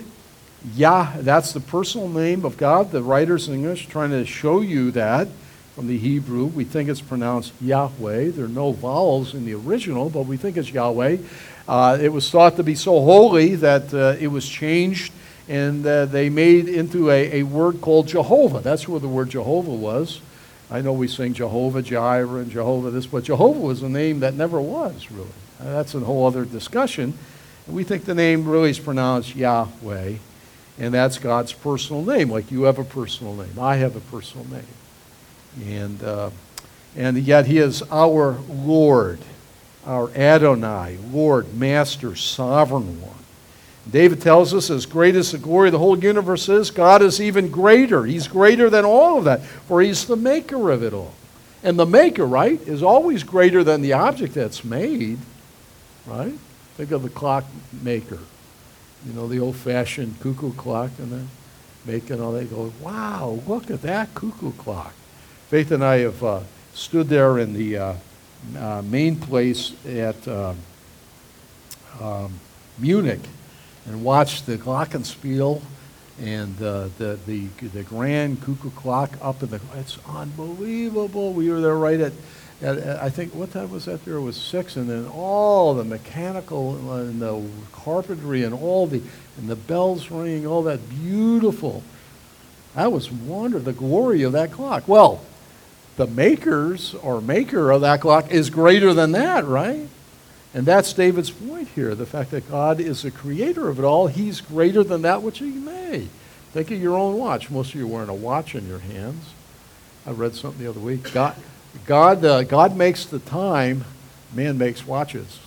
Yah, 0.75 1.11
that's 1.17 1.53
the 1.53 1.59
personal 1.59 2.09
name 2.09 2.45
of 2.45 2.57
God. 2.57 2.91
The 2.91 3.01
writers 3.01 3.47
in 3.47 3.55
English 3.55 3.87
trying 3.87 4.11
to 4.11 4.25
show 4.25 4.61
you 4.61 4.91
that 4.91 5.27
from 5.75 5.87
the 5.87 5.97
Hebrew. 5.97 6.45
We 6.45 6.63
think 6.63 6.89
it's 6.89 7.01
pronounced 7.01 7.53
Yahweh. 7.61 8.31
There 8.31 8.45
are 8.45 8.49
no 8.49 8.71
vowels 8.71 9.33
in 9.33 9.45
the 9.45 9.53
original, 9.53 10.09
but 10.09 10.23
we 10.23 10.37
think 10.37 10.57
it's 10.57 10.71
Yahweh. 10.71 11.17
Uh, 11.67 11.97
it 12.01 12.09
was 12.09 12.29
thought 12.29 12.57
to 12.57 12.63
be 12.63 12.75
so 12.75 12.99
holy 13.01 13.55
that 13.55 13.93
uh, 13.93 14.17
it 14.19 14.27
was 14.27 14.47
changed 14.47 15.13
and 15.47 15.85
uh, 15.85 16.05
they 16.05 16.29
made 16.29 16.69
into 16.69 17.09
a, 17.09 17.41
a 17.41 17.43
word 17.43 17.81
called 17.81 18.07
Jehovah. 18.07 18.59
That's 18.61 18.87
where 18.87 18.99
the 18.99 19.07
word 19.07 19.29
Jehovah 19.29 19.71
was. 19.71 20.21
I 20.69 20.81
know 20.81 20.93
we 20.93 21.09
sing 21.09 21.33
Jehovah 21.33 21.81
Jireh 21.81 22.39
and 22.39 22.49
Jehovah 22.49 22.91
this, 22.91 23.05
but 23.05 23.25
Jehovah 23.25 23.59
was 23.59 23.83
a 23.83 23.89
name 23.89 24.21
that 24.21 24.35
never 24.35 24.61
was, 24.61 25.11
really. 25.11 25.27
Uh, 25.59 25.73
that's 25.73 25.93
a 25.93 25.99
whole 25.99 26.25
other 26.25 26.45
discussion. 26.45 27.13
We 27.67 27.83
think 27.83 28.05
the 28.05 28.15
name 28.15 28.47
really 28.47 28.69
is 28.69 28.79
pronounced 28.79 29.35
Yahweh, 29.35 30.13
and 30.79 30.93
that's 30.93 31.17
God's 31.17 31.51
personal 31.51 32.03
name, 32.03 32.29
like 32.29 32.51
you 32.51 32.63
have 32.63 32.79
a 32.79 32.85
personal 32.85 33.35
name. 33.35 33.59
I 33.59 33.75
have 33.75 33.95
a 33.95 33.99
personal 33.99 34.47
name. 34.47 34.63
And, 35.59 36.01
uh, 36.03 36.29
and 36.95 37.17
yet 37.17 37.45
He 37.45 37.57
is 37.57 37.81
our 37.91 38.37
Lord, 38.49 39.19
our 39.85 40.09
Adonai, 40.11 40.97
Lord, 41.11 41.53
Master, 41.53 42.15
Sovereign 42.15 43.01
One. 43.01 43.15
David 43.89 44.21
tells 44.21 44.53
us, 44.53 44.69
as 44.69 44.85
great 44.85 45.15
as 45.15 45.31
the 45.31 45.37
glory 45.37 45.69
of 45.69 45.71
the 45.73 45.79
whole 45.79 45.97
universe 45.97 46.47
is, 46.47 46.69
God 46.69 47.01
is 47.01 47.19
even 47.19 47.49
greater. 47.49 48.05
He's 48.05 48.27
greater 48.27 48.69
than 48.69 48.85
all 48.85 49.17
of 49.17 49.23
that, 49.25 49.41
for 49.41 49.81
He's 49.81 50.05
the 50.05 50.15
maker 50.15 50.69
of 50.69 50.83
it 50.83 50.93
all. 50.93 51.13
And 51.63 51.77
the 51.77 51.85
maker, 51.85 52.25
right, 52.25 52.59
is 52.61 52.83
always 52.83 53.23
greater 53.23 53.63
than 53.63 53.81
the 53.81 53.93
object 53.93 54.33
that's 54.33 54.63
made, 54.63 55.19
right? 56.05 56.33
Think 56.75 56.91
of 56.91 57.03
the 57.03 57.09
clock 57.09 57.45
maker. 57.83 58.19
You 59.05 59.13
know, 59.13 59.27
the 59.27 59.39
old 59.39 59.55
fashioned 59.55 60.19
cuckoo 60.19 60.53
clock 60.53 60.91
and 60.99 61.11
then 61.11 61.29
making 61.85 62.21
all 62.21 62.31
that. 62.33 62.49
Go, 62.49 62.71
wow, 62.81 63.39
look 63.47 63.69
at 63.71 63.81
that 63.81 64.13
cuckoo 64.13 64.51
clock. 64.53 64.93
Faith 65.51 65.71
and 65.71 65.83
I 65.83 65.97
have 65.97 66.23
uh, 66.23 66.39
stood 66.73 67.09
there 67.09 67.37
in 67.37 67.51
the 67.51 67.77
uh, 67.77 67.93
uh, 68.57 68.81
main 68.83 69.17
place 69.17 69.73
at 69.85 70.25
um, 70.25 70.57
um 71.99 72.39
Munich 72.79 73.19
and 73.85 74.01
watched 74.01 74.45
the 74.45 74.57
glockenspiel 74.57 75.61
and 76.21 76.55
uh, 76.61 76.87
the, 76.97 77.19
the, 77.27 77.47
the 77.67 77.83
grand 77.83 78.41
cuckoo 78.41 78.69
clock 78.69 79.17
up 79.21 79.43
in 79.43 79.49
the, 79.49 79.59
it's 79.75 79.97
unbelievable. 80.07 81.33
We 81.33 81.49
were 81.49 81.59
there 81.59 81.75
right 81.75 81.99
at, 81.99 82.13
at, 82.61 82.77
at, 82.77 83.03
I 83.03 83.09
think, 83.09 83.35
what 83.35 83.51
time 83.51 83.71
was 83.71 83.83
that 83.85 84.05
there? 84.05 84.15
It 84.15 84.21
was 84.21 84.37
six, 84.37 84.77
and 84.77 84.89
then 84.89 85.05
all 85.07 85.73
the 85.73 85.83
mechanical 85.83 86.95
and 86.95 87.21
the 87.21 87.45
carpentry 87.73 88.45
and 88.45 88.53
all 88.53 88.87
the, 88.87 89.01
and 89.37 89.49
the 89.49 89.57
bells 89.57 90.11
ringing, 90.11 90.47
all 90.47 90.63
that 90.63 90.79
beautiful. 90.89 91.83
That 92.73 92.93
was 92.93 93.11
wonder, 93.11 93.59
the 93.59 93.73
glory 93.73 94.23
of 94.23 94.31
that 94.31 94.53
clock. 94.53 94.87
Well, 94.87 95.25
the 96.01 96.07
makers 96.07 96.95
or 96.95 97.21
maker 97.21 97.69
of 97.69 97.81
that 97.81 98.01
clock 98.01 98.31
is 98.31 98.49
greater 98.49 98.91
than 98.91 99.11
that, 99.11 99.45
right? 99.45 99.87
And 100.51 100.65
that's 100.65 100.93
David's 100.93 101.29
point 101.29 101.67
here 101.67 101.93
the 101.93 102.07
fact 102.07 102.31
that 102.31 102.49
God 102.49 102.79
is 102.79 103.03
the 103.03 103.11
creator 103.11 103.69
of 103.69 103.77
it 103.77 103.83
all. 103.83 104.07
He's 104.07 104.41
greater 104.41 104.83
than 104.83 105.03
that 105.03 105.21
which 105.21 105.37
he 105.37 105.51
made. 105.51 106.09
Think 106.53 106.71
of 106.71 106.81
your 106.81 106.97
own 106.97 107.19
watch. 107.19 107.51
Most 107.51 107.69
of 107.69 107.75
you 107.75 107.85
are 107.85 107.87
wearing 107.87 108.09
a 108.09 108.15
watch 108.15 108.55
in 108.55 108.67
your 108.67 108.79
hands. 108.79 109.23
I 110.07 110.09
read 110.09 110.33
something 110.33 110.63
the 110.63 110.71
other 110.71 110.79
week. 110.79 111.13
God, 111.13 111.35
God, 111.85 112.25
uh, 112.25 112.41
God 112.41 112.75
makes 112.75 113.05
the 113.05 113.19
time, 113.19 113.85
man 114.33 114.57
makes 114.57 114.87
watches. 114.87 115.39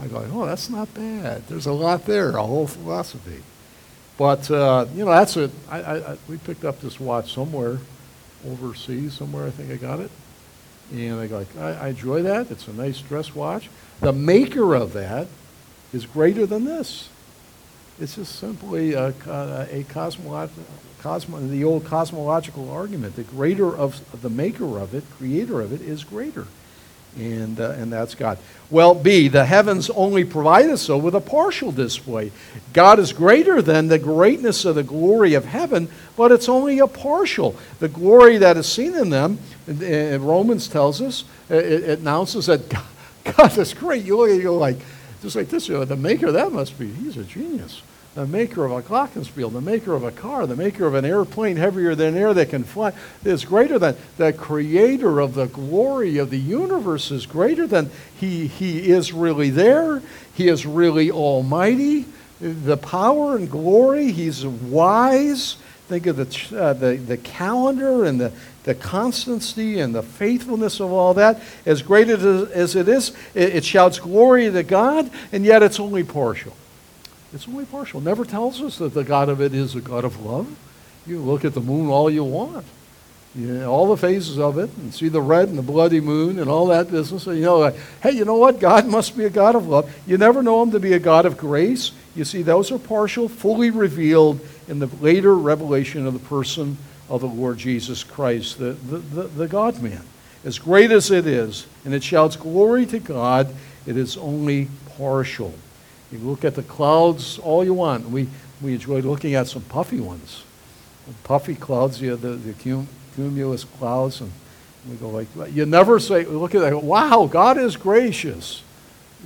I 0.00 0.06
go, 0.06 0.26
oh, 0.32 0.46
that's 0.46 0.70
not 0.70 0.94
bad. 0.94 1.46
There's 1.48 1.66
a 1.66 1.72
lot 1.74 2.06
there, 2.06 2.30
a 2.30 2.42
whole 2.42 2.66
philosophy. 2.66 3.42
But, 4.16 4.50
uh, 4.50 4.86
you 4.94 5.04
know, 5.04 5.10
that's 5.10 5.36
it. 5.36 5.50
We 6.26 6.38
picked 6.38 6.64
up 6.64 6.80
this 6.80 6.98
watch 6.98 7.34
somewhere 7.34 7.80
overseas, 8.46 9.14
somewhere 9.14 9.46
I 9.46 9.50
think 9.50 9.70
I 9.70 9.76
got 9.76 10.00
it. 10.00 10.10
And 10.92 11.20
I 11.20 11.26
go, 11.26 11.38
like, 11.38 11.56
I, 11.56 11.72
I 11.72 11.88
enjoy 11.88 12.22
that. 12.22 12.50
It's 12.50 12.68
a 12.68 12.72
nice 12.72 13.00
dress 13.00 13.34
watch. 13.34 13.70
The 14.00 14.12
maker 14.12 14.74
of 14.74 14.92
that 14.92 15.28
is 15.92 16.06
greater 16.06 16.44
than 16.46 16.64
this. 16.64 17.08
It's 18.00 18.16
just 18.16 18.36
simply 18.36 18.94
a, 18.94 19.08
uh, 19.26 19.66
a 19.70 19.84
cosmolo- 19.84 20.50
cosmo, 21.00 21.40
the 21.40 21.64
old 21.64 21.84
cosmological 21.84 22.70
argument. 22.70 23.16
The 23.16 23.22
greater 23.22 23.74
of 23.74 24.22
the 24.22 24.30
maker 24.30 24.78
of 24.78 24.94
it, 24.94 25.04
creator 25.16 25.60
of 25.60 25.72
it, 25.72 25.80
is 25.80 26.04
greater. 26.04 26.46
And, 27.16 27.60
uh, 27.60 27.70
and 27.72 27.92
that's 27.92 28.14
God. 28.14 28.38
Well, 28.70 28.94
B, 28.94 29.28
the 29.28 29.44
heavens 29.44 29.90
only 29.90 30.24
provide 30.24 30.70
us 30.70 30.82
so 30.82 30.96
with 30.96 31.14
a 31.14 31.20
partial 31.20 31.72
display. 31.72 32.32
God 32.72 32.98
is 32.98 33.12
greater 33.12 33.60
than 33.60 33.88
the 33.88 33.98
greatness 33.98 34.64
of 34.64 34.76
the 34.76 34.82
glory 34.82 35.34
of 35.34 35.44
heaven, 35.44 35.88
but 36.16 36.32
it's 36.32 36.48
only 36.48 36.78
a 36.78 36.86
partial. 36.86 37.54
The 37.80 37.88
glory 37.88 38.38
that 38.38 38.56
is 38.56 38.66
seen 38.66 38.94
in 38.94 39.10
them, 39.10 39.38
Romans 39.68 40.68
tells 40.68 41.02
us, 41.02 41.24
it, 41.50 41.64
it 41.64 41.98
announces 41.98 42.46
that 42.46 42.66
God, 42.70 42.86
God, 43.36 43.50
that's 43.50 43.74
great. 43.74 44.04
You 44.04 44.16
look 44.16 44.30
at 44.30 44.36
it, 44.36 44.42
you're 44.42 44.52
like, 44.52 44.78
just 45.20 45.36
like 45.36 45.48
this, 45.48 45.68
you 45.68 45.74
know, 45.74 45.84
the 45.84 45.94
maker, 45.94 46.32
that 46.32 46.50
must 46.50 46.78
be, 46.78 46.90
he's 46.90 47.18
a 47.18 47.24
genius. 47.24 47.82
The 48.14 48.26
maker 48.26 48.66
of 48.66 48.72
a 48.72 48.82
glockenspiel, 48.82 49.50
the 49.54 49.62
maker 49.62 49.94
of 49.94 50.04
a 50.04 50.10
car, 50.10 50.46
the 50.46 50.54
maker 50.54 50.86
of 50.86 50.92
an 50.92 51.06
airplane 51.06 51.56
heavier 51.56 51.94
than 51.94 52.14
air 52.14 52.34
that 52.34 52.50
can 52.50 52.62
fly, 52.62 52.92
is 53.24 53.46
greater 53.46 53.78
than 53.78 53.96
the 54.18 54.34
creator 54.34 55.18
of 55.18 55.32
the 55.32 55.46
glory 55.46 56.18
of 56.18 56.28
the 56.28 56.38
universe 56.38 57.10
is 57.10 57.24
greater 57.24 57.66
than 57.66 57.90
he, 58.14 58.46
he 58.46 58.90
is 58.90 59.14
really 59.14 59.48
there. 59.48 60.02
He 60.34 60.48
is 60.48 60.66
really 60.66 61.10
almighty. 61.10 62.04
The 62.38 62.76
power 62.76 63.34
and 63.36 63.50
glory, 63.50 64.12
he's 64.12 64.44
wise. 64.44 65.56
Think 65.88 66.06
of 66.06 66.16
the, 66.16 66.58
uh, 66.60 66.74
the, 66.74 66.96
the 66.96 67.16
calendar 67.16 68.04
and 68.04 68.20
the, 68.20 68.32
the 68.64 68.74
constancy 68.74 69.80
and 69.80 69.94
the 69.94 70.02
faithfulness 70.02 70.80
of 70.80 70.92
all 70.92 71.14
that, 71.14 71.40
as 71.64 71.80
great 71.80 72.10
as, 72.10 72.22
as 72.50 72.76
it 72.76 72.88
is, 72.88 73.16
it, 73.34 73.56
it 73.56 73.64
shouts 73.64 73.98
glory 73.98 74.50
to 74.50 74.62
God, 74.62 75.10
and 75.32 75.46
yet 75.46 75.62
it's 75.62 75.80
only 75.80 76.04
partial. 76.04 76.54
It's 77.34 77.48
only 77.48 77.64
partial. 77.64 78.00
It 78.00 78.04
never 78.04 78.24
tells 78.24 78.60
us 78.60 78.78
that 78.78 78.94
the 78.94 79.04
God 79.04 79.28
of 79.28 79.40
it 79.40 79.54
is 79.54 79.74
a 79.74 79.80
God 79.80 80.04
of 80.04 80.24
love. 80.24 80.46
You 81.06 81.18
look 81.18 81.44
at 81.44 81.54
the 81.54 81.60
moon 81.60 81.88
all 81.88 82.10
you 82.10 82.24
want. 82.24 82.66
You 83.34 83.46
know, 83.46 83.72
all 83.72 83.88
the 83.88 83.96
phases 83.96 84.38
of 84.38 84.58
it, 84.58 84.68
and 84.76 84.92
see 84.92 85.08
the 85.08 85.22
red 85.22 85.48
and 85.48 85.56
the 85.56 85.62
bloody 85.62 86.00
moon 86.00 86.38
and 86.38 86.50
all 86.50 86.66
that 86.66 86.90
business. 86.90 87.26
And 87.26 87.38
you 87.38 87.44
know, 87.44 87.60
like, 87.60 87.76
hey, 88.02 88.10
you 88.10 88.26
know 88.26 88.36
what? 88.36 88.60
God 88.60 88.86
must 88.86 89.16
be 89.16 89.24
a 89.24 89.30
God 89.30 89.54
of 89.54 89.66
love. 89.66 89.90
You 90.06 90.18
never 90.18 90.42
know 90.42 90.62
him 90.62 90.70
to 90.72 90.80
be 90.80 90.92
a 90.92 90.98
God 90.98 91.24
of 91.24 91.38
grace. 91.38 91.92
You 92.14 92.24
see, 92.24 92.42
those 92.42 92.70
are 92.70 92.78
partial, 92.78 93.30
fully 93.30 93.70
revealed 93.70 94.38
in 94.68 94.80
the 94.80 94.86
later 95.00 95.34
revelation 95.34 96.06
of 96.06 96.12
the 96.12 96.18
person 96.18 96.76
of 97.08 97.22
the 97.22 97.26
Lord 97.26 97.56
Jesus 97.56 98.04
Christ, 98.04 98.58
the, 98.58 98.72
the, 98.72 98.98
the, 98.98 99.22
the 99.22 99.48
God 99.48 99.80
man. 99.80 100.02
As 100.44 100.58
great 100.58 100.90
as 100.90 101.10
it 101.10 101.26
is, 101.26 101.66
and 101.86 101.94
it 101.94 102.02
shouts 102.02 102.36
glory 102.36 102.84
to 102.86 102.98
God, 102.98 103.54
it 103.86 103.96
is 103.96 104.18
only 104.18 104.68
partial. 104.98 105.54
You 106.12 106.18
look 106.18 106.44
at 106.44 106.54
the 106.54 106.62
clouds 106.62 107.38
all 107.38 107.64
you 107.64 107.74
want. 107.74 108.08
We, 108.08 108.28
we 108.60 108.74
enjoy 108.74 109.00
looking 109.00 109.34
at 109.34 109.48
some 109.48 109.62
puffy 109.62 110.00
ones. 110.00 110.44
Puffy 111.24 111.54
clouds, 111.54 112.00
you 112.00 112.10
know, 112.10 112.16
the, 112.16 112.30
the 112.30 112.52
cum, 112.52 112.86
cumulus 113.16 113.64
clouds, 113.64 114.20
and 114.20 114.30
we 114.88 114.96
go 114.96 115.08
like, 115.08 115.28
you 115.52 115.66
never 115.66 115.98
say, 115.98 116.24
look 116.24 116.54
at 116.54 116.60
that, 116.60 116.82
wow, 116.82 117.28
God 117.30 117.58
is 117.58 117.76
gracious. 117.76 118.62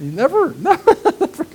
You 0.00 0.10
never, 0.10 0.54
never, 0.58 0.94
never 1.20 1.46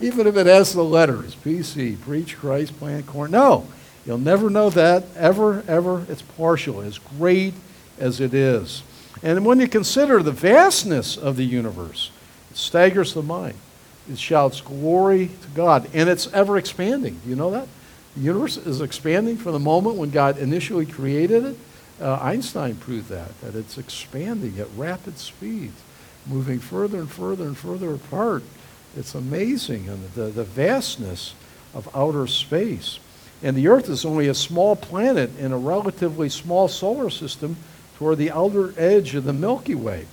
even 0.00 0.26
if 0.26 0.36
it 0.36 0.46
has 0.46 0.72
the 0.72 0.84
letters, 0.84 1.34
PC, 1.34 2.00
preach 2.00 2.38
Christ, 2.38 2.78
plant 2.78 3.06
corn. 3.06 3.32
No, 3.32 3.66
You'll 4.06 4.18
never 4.18 4.48
know 4.48 4.70
that, 4.70 5.04
ever, 5.16 5.62
ever. 5.68 6.06
It's 6.08 6.22
partial, 6.22 6.80
as 6.80 6.98
great 6.98 7.54
as 7.98 8.20
it 8.20 8.32
is. 8.32 8.82
And 9.22 9.44
when 9.44 9.60
you 9.60 9.68
consider 9.68 10.22
the 10.22 10.32
vastness 10.32 11.16
of 11.16 11.36
the 11.36 11.44
universe, 11.44 12.10
it 12.50 12.56
staggers 12.56 13.12
the 13.14 13.22
mind. 13.22 13.56
It 14.08 14.18
shouts 14.18 14.60
glory 14.60 15.28
to 15.28 15.48
God, 15.54 15.88
and 15.92 16.08
it's 16.08 16.32
ever 16.32 16.56
expanding. 16.56 17.20
Do 17.22 17.30
you 17.30 17.36
know 17.36 17.50
that? 17.50 17.68
The 18.16 18.22
universe 18.22 18.56
is 18.56 18.80
expanding 18.80 19.36
from 19.36 19.52
the 19.52 19.58
moment 19.58 19.96
when 19.96 20.10
God 20.10 20.38
initially 20.38 20.86
created 20.86 21.44
it. 21.44 21.56
Uh, 22.00 22.18
Einstein 22.20 22.76
proved 22.76 23.08
that, 23.08 23.38
that 23.40 23.54
it's 23.54 23.78
expanding 23.78 24.58
at 24.58 24.66
rapid 24.76 25.18
speed, 25.18 25.72
moving 26.26 26.58
further 26.58 26.98
and 26.98 27.10
further 27.10 27.44
and 27.44 27.56
further 27.56 27.94
apart. 27.94 28.42
It's 28.96 29.14
amazing, 29.14 29.88
and 29.88 30.10
the, 30.14 30.24
the 30.24 30.44
vastness 30.44 31.34
of 31.74 31.88
outer 31.94 32.26
space. 32.26 32.98
And 33.42 33.56
the 33.56 33.68
Earth 33.68 33.88
is 33.88 34.04
only 34.04 34.28
a 34.28 34.34
small 34.34 34.76
planet 34.76 35.38
in 35.38 35.52
a 35.52 35.58
relatively 35.58 36.28
small 36.28 36.68
solar 36.68 37.10
system 37.10 37.56
toward 37.96 38.18
the 38.18 38.30
outer 38.30 38.74
edge 38.76 39.14
of 39.14 39.24
the 39.24 39.32
Milky 39.32 39.74
Way. 39.74 40.06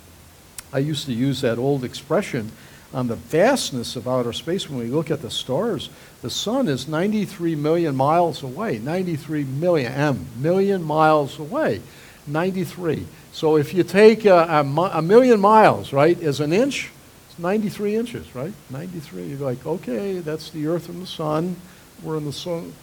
I 0.72 0.80
used 0.80 1.06
to 1.06 1.14
use 1.14 1.42
that 1.42 1.58
old 1.58 1.84
expression 1.84 2.52
on 2.94 3.08
the 3.08 3.16
vastness 3.16 3.96
of 3.96 4.08
outer 4.08 4.34
space 4.34 4.70
when 4.70 4.80
we 4.80 4.86
look 4.86 5.12
at 5.12 5.22
the 5.22 5.30
stars. 5.30 5.90
The 6.22 6.30
sun 6.30 6.68
is 6.68 6.88
93 6.88 7.56
million 7.56 7.96
miles 7.96 8.44
away, 8.44 8.80
93 8.80 9.44
million, 9.44 9.92
M, 9.92 10.26
million 10.38 10.84
miles 10.84 11.38
away, 11.38 11.82
93. 12.26 13.06
So 13.34 13.58
if 13.58 13.74
you 13.74 13.84
take 13.84 14.26
a, 14.26 14.36
a, 14.36 14.62
a 14.94 15.02
million 15.02 15.40
miles, 15.40 15.92
right, 15.94 16.20
as 16.22 16.40
an 16.40 16.54
inch, 16.54 16.92
it's 17.30 17.38
93 17.38 17.96
inches, 17.96 18.36
right? 18.36 18.54
93. 18.70 19.26
You're 19.26 19.40
like, 19.40 19.66
okay, 19.66 20.20
that's 20.20 20.50
the 20.50 20.68
Earth 20.68 20.90
and 20.90 21.02
the 21.02 21.08
sun. 21.08 21.56
We're 22.02 22.18
in 22.18 22.26
the 22.26 22.34
sun. 22.34 22.74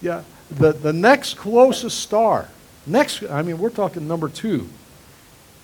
Yeah. 0.00 0.22
The, 0.50 0.72
the 0.72 0.92
next 0.92 1.34
closest 1.34 2.00
star, 2.00 2.48
next, 2.86 3.22
I 3.24 3.42
mean, 3.42 3.58
we're 3.58 3.70
talking 3.70 4.06
number 4.06 4.28
two, 4.28 4.68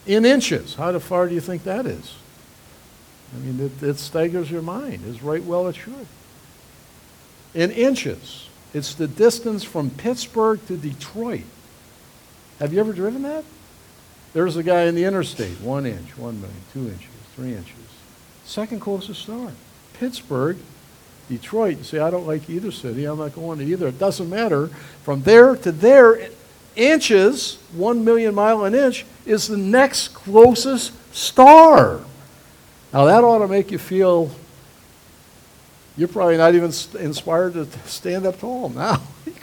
in 0.06 0.24
inches. 0.24 0.74
How 0.74 0.98
far 0.98 1.28
do 1.28 1.34
you 1.34 1.40
think 1.40 1.64
that 1.64 1.86
is? 1.86 2.14
I 3.34 3.38
mean, 3.38 3.60
it, 3.60 3.82
it 3.82 3.98
staggers 3.98 4.50
your 4.50 4.62
mind, 4.62 5.04
as 5.08 5.22
right 5.22 5.42
well 5.42 5.66
it 5.68 5.76
should. 5.76 6.06
In 7.54 7.70
inches. 7.70 8.48
It's 8.72 8.94
the 8.94 9.06
distance 9.06 9.62
from 9.62 9.90
Pittsburgh 9.90 10.64
to 10.66 10.76
Detroit. 10.76 11.44
Have 12.58 12.72
you 12.72 12.80
ever 12.80 12.92
driven 12.92 13.22
that? 13.22 13.44
There's 14.32 14.56
a 14.56 14.62
guy 14.62 14.82
in 14.82 14.96
the 14.96 15.04
interstate, 15.04 15.60
one 15.60 15.86
inch, 15.86 16.18
one 16.18 16.40
million, 16.40 16.60
two 16.72 16.88
inches, 16.88 17.10
three 17.36 17.54
inches. 17.54 17.72
Second 18.44 18.80
closest 18.80 19.22
star, 19.22 19.52
Pittsburgh, 19.94 20.58
Detroit. 21.28 21.78
You 21.78 21.84
say, 21.84 21.98
I 22.00 22.10
don't 22.10 22.26
like 22.26 22.50
either 22.50 22.72
city. 22.72 23.04
I'm 23.04 23.18
not 23.18 23.34
going 23.34 23.58
to 23.58 23.64
either. 23.64 23.88
It 23.88 23.98
doesn't 23.98 24.28
matter. 24.28 24.68
From 25.02 25.22
there 25.22 25.56
to 25.56 25.72
there, 25.72 26.28
inches, 26.76 27.58
one 27.72 28.04
million 28.04 28.34
mile 28.34 28.64
an 28.64 28.74
inch, 28.74 29.06
is 29.24 29.46
the 29.46 29.56
next 29.56 30.08
closest 30.08 30.92
star. 31.14 32.00
Now, 32.94 33.06
that 33.06 33.24
ought 33.24 33.40
to 33.40 33.48
make 33.48 33.72
you 33.72 33.78
feel 33.78 34.30
you're 35.96 36.08
probably 36.08 36.36
not 36.36 36.54
even 36.54 36.72
inspired 36.98 37.54
to 37.54 37.66
stand 37.86 38.24
up 38.24 38.38
tall 38.38 38.70
now. 38.70 39.02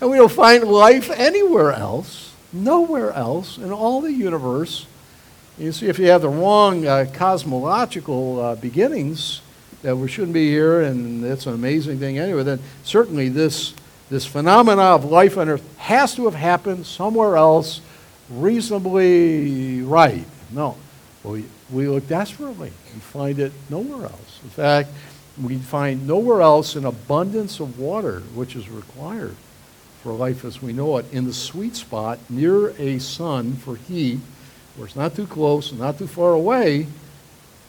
And 0.00 0.10
we 0.10 0.18
don't 0.18 0.30
find 0.30 0.64
life 0.64 1.10
anywhere 1.10 1.72
else, 1.72 2.34
nowhere 2.52 3.12
else 3.12 3.56
in 3.56 3.72
all 3.72 4.02
the 4.02 4.12
universe. 4.12 4.84
You 5.56 5.72
see, 5.72 5.86
if 5.86 5.98
you 5.98 6.08
have 6.08 6.20
the 6.20 6.28
wrong 6.28 6.86
uh, 6.86 7.06
cosmological 7.14 8.38
uh, 8.38 8.54
beginnings, 8.56 9.40
that 9.80 9.96
we 9.96 10.08
shouldn't 10.08 10.34
be 10.34 10.50
here, 10.50 10.82
and 10.82 11.24
it's 11.24 11.46
an 11.46 11.54
amazing 11.54 12.00
thing 12.00 12.18
anyway, 12.18 12.42
then 12.42 12.58
certainly 12.82 13.30
this, 13.30 13.72
this 14.10 14.26
phenomena 14.26 14.82
of 14.82 15.06
life 15.06 15.38
on 15.38 15.48
Earth 15.48 15.76
has 15.78 16.14
to 16.16 16.26
have 16.26 16.34
happened 16.34 16.84
somewhere 16.84 17.36
else 17.36 17.80
reasonably 18.28 19.80
right. 19.80 20.26
No, 20.50 20.76
we, 21.24 21.44
we 21.70 21.88
look 21.88 22.06
desperately 22.06 22.72
and 22.92 23.02
find 23.02 23.38
it 23.38 23.52
nowhere 23.70 24.04
else. 24.04 24.40
In 24.42 24.50
fact, 24.50 24.90
we 25.42 25.58
find 25.58 26.06
nowhere 26.06 26.42
else 26.42 26.76
an 26.76 26.84
abundance 26.84 27.60
of 27.60 27.78
water, 27.78 28.20
which 28.34 28.54
is 28.54 28.68
required 28.68 29.34
for 30.02 30.12
life 30.12 30.44
as 30.44 30.60
we 30.60 30.72
know 30.72 30.98
it, 30.98 31.10
in 31.12 31.24
the 31.24 31.32
sweet 31.32 31.74
spot 31.74 32.18
near 32.28 32.70
a 32.78 32.98
sun 32.98 33.54
for 33.54 33.76
heat, 33.76 34.20
where 34.76 34.86
it's 34.86 34.96
not 34.96 35.16
too 35.16 35.26
close 35.26 35.70
and 35.70 35.80
not 35.80 35.98
too 35.98 36.06
far 36.06 36.32
away. 36.32 36.86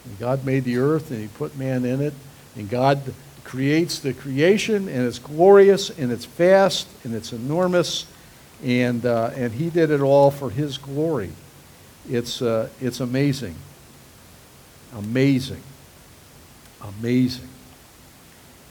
And 0.03 0.19
God 0.19 0.45
made 0.45 0.65
the 0.65 0.77
earth 0.77 1.11
and 1.11 1.21
He 1.21 1.27
put 1.29 1.57
man 1.57 1.85
in 1.85 2.01
it, 2.01 2.13
and 2.55 2.69
God 2.69 3.13
creates 3.45 3.99
the 3.99 4.13
creation, 4.13 4.89
and 4.89 5.07
it's 5.07 5.19
glorious, 5.19 5.89
and 5.91 6.11
it's 6.11 6.25
vast, 6.25 6.87
and 7.03 7.15
it's 7.15 7.31
enormous, 7.31 8.05
and, 8.63 9.05
uh, 9.05 9.31
and 9.33 9.53
He 9.53 9.69
did 9.69 9.89
it 9.91 10.01
all 10.01 10.29
for 10.29 10.49
His 10.49 10.77
glory. 10.77 11.31
It's, 12.09 12.41
uh, 12.41 12.69
it's 12.81 12.99
amazing. 12.99 13.55
Amazing. 14.93 15.61
Amazing. 16.81 17.49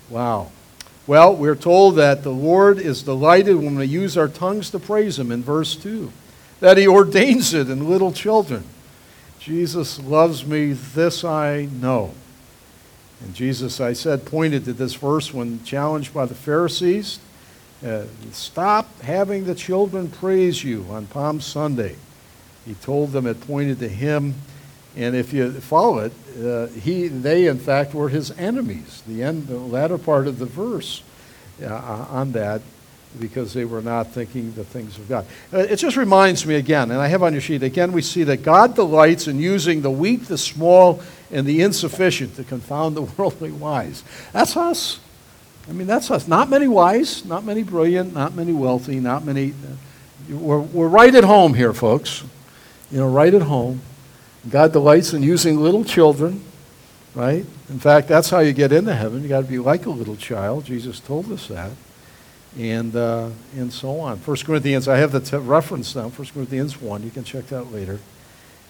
Wow. 0.09 0.51
Well, 1.07 1.37
we're 1.37 1.57
told 1.57 1.97
that 1.97 2.23
the 2.23 2.31
Lord 2.31 2.79
is 2.79 3.03
delighted 3.03 3.57
when 3.57 3.77
we 3.77 3.87
use 3.87 4.17
our 4.17 4.29
tongues 4.29 4.71
to 4.71 4.79
praise 4.79 5.19
Him 5.19 5.31
in 5.31 5.43
verse 5.43 5.77
2, 5.77 6.11
that 6.61 6.79
He 6.79 6.89
ordains 6.89 7.53
it 7.53 7.69
in 7.69 7.89
little 7.89 8.13
children. 8.13 8.65
Jesus 9.39 10.01
loves 10.01 10.47
me, 10.47 10.73
this 10.73 11.25
I 11.25 11.67
know. 11.67 12.15
And 13.23 13.35
Jesus, 13.35 13.81
I 13.81 13.93
said, 13.93 14.25
pointed 14.25 14.65
to 14.65 14.73
this 14.73 14.95
verse 14.95 15.33
when 15.33 15.63
challenged 15.65 16.15
by 16.15 16.27
the 16.27 16.35
Pharisees. 16.35 17.21
Uh, 17.85 18.05
stop 18.33 19.01
having 19.01 19.45
the 19.45 19.55
children 19.55 20.09
praise 20.09 20.65
you 20.65 20.87
on 20.91 21.07
Palm 21.07 21.41
Sunday. 21.41 21.97
He 22.65 22.75
told 22.75 23.13
them 23.13 23.27
it 23.27 23.41
pointed 23.47 23.79
to 23.81 23.89
him. 23.89 24.35
And 24.97 25.17
if 25.17 25.33
you 25.33 25.53
follow 25.53 25.99
it, 25.99 26.13
uh, 26.43 26.67
he, 26.69 27.09
they 27.09 27.47
in 27.47 27.59
fact 27.59 27.95
were 27.95 28.09
his 28.09 28.31
enemies. 28.33 29.03
The, 29.07 29.23
end, 29.23 29.49
the 29.49 29.59
latter 29.59 29.99
part 29.99 30.27
of 30.27 30.39
the 30.39 30.47
verse 30.47 31.03
uh, 31.63 32.07
on 32.11 32.33
that, 32.33 32.63
because 33.19 33.53
they 33.55 33.65
were 33.65 33.83
not 33.83 34.09
thinking 34.13 34.53
the 34.55 34.65
things 34.65 34.97
of 34.97 35.09
God. 35.09 35.27
Uh, 35.53 35.59
it 35.59 35.77
just 35.77 35.97
reminds 35.97 36.47
me 36.47 36.55
again, 36.55 36.91
and 36.91 37.01
I 37.01 37.09
have 37.09 37.23
on 37.23 37.33
your 37.33 37.43
sheet 37.43 37.63
again, 37.63 37.93
we 37.93 38.03
see 38.03 38.25
that 38.25 38.39
God 38.39 38.75
delights 38.75 39.27
in 39.27 39.39
using 39.39 39.83
the 39.83 39.91
weak, 39.91 40.27
the 40.27 40.39
small, 40.39 41.03
and 41.31 41.47
the 41.47 41.63
insufficient 41.63 42.37
to 42.37 42.45
confound 42.45 42.97
the 42.97 43.03
worldly 43.19 43.53
wise. 43.53 44.05
That's 44.33 44.57
us. 44.57 45.01
I 45.69 45.73
mean, 45.73 45.87
that's 45.87 46.11
us. 46.11 46.29
Not 46.29 46.51
many 46.51 46.69
wise, 46.69 47.25
not 47.25 47.45
many 47.45 47.63
brilliant, 47.63 48.15
not 48.15 48.35
many 48.35 48.53
wealthy, 48.53 49.01
not 49.01 49.25
many. 49.25 49.53
Uh, 49.53 50.37
we're, 50.37 50.61
we're 50.61 50.89
right 50.89 51.15
at 51.15 51.25
home 51.25 51.55
here, 51.55 51.73
folks 51.73 52.23
you 52.91 52.99
know, 52.99 53.09
right 53.09 53.33
at 53.33 53.43
home. 53.43 53.81
God 54.49 54.73
delights 54.73 55.13
in 55.13 55.23
using 55.23 55.59
little 55.59 55.85
children, 55.85 56.43
right? 57.15 57.45
In 57.71 57.79
fact, 57.79 58.09
that's 58.09 58.31
how 58.31 58.41
you 58.41 58.53
get 58.53 58.73
into 58.73 58.95
heaven. 58.95 59.23
You 59.23 59.29
got 59.29 59.41
to 59.41 59.47
be 59.47 59.59
like 59.59 59.87
a 59.87 59.91
little 59.91 60.17
child. 60.17 60.67
Jesus 60.67 61.01
told 61.01 61.33
us 61.33 61.49
that. 61.49 61.71
And, 62.59 62.95
uh, 62.95 63.31
and 63.57 63.73
so 63.73 64.01
on. 64.01 64.19
1 64.19 64.37
Corinthians, 64.45 64.87
I 64.87 64.99
have 64.99 65.13
the 65.13 65.21
t- 65.21 65.37
reference 65.37 65.95
now, 65.97 66.09
1 66.09 66.29
Corinthians 66.29 66.81
1. 66.81 67.03
You 67.03 67.11
can 67.11 67.25
check 67.25 67.47
that 67.49 67.73
later. 67.73 67.99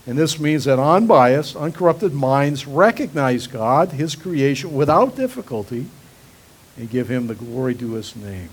And 0.07 0.19
this 0.19 0.39
means 0.39 0.65
that 0.65 0.79
unbiased, 0.79 1.57
uncorrupted 1.57 2.13
minds 2.13 2.67
recognize 2.67 3.47
God, 3.47 3.93
His 3.93 4.15
creation, 4.15 4.75
without 4.75 5.17
difficulty, 5.17 5.87
and 6.77 6.91
give 6.91 7.11
Him 7.11 7.27
the 7.27 7.35
glory 7.35 7.75
to 7.77 7.93
His 7.93 8.15
name. 8.15 8.51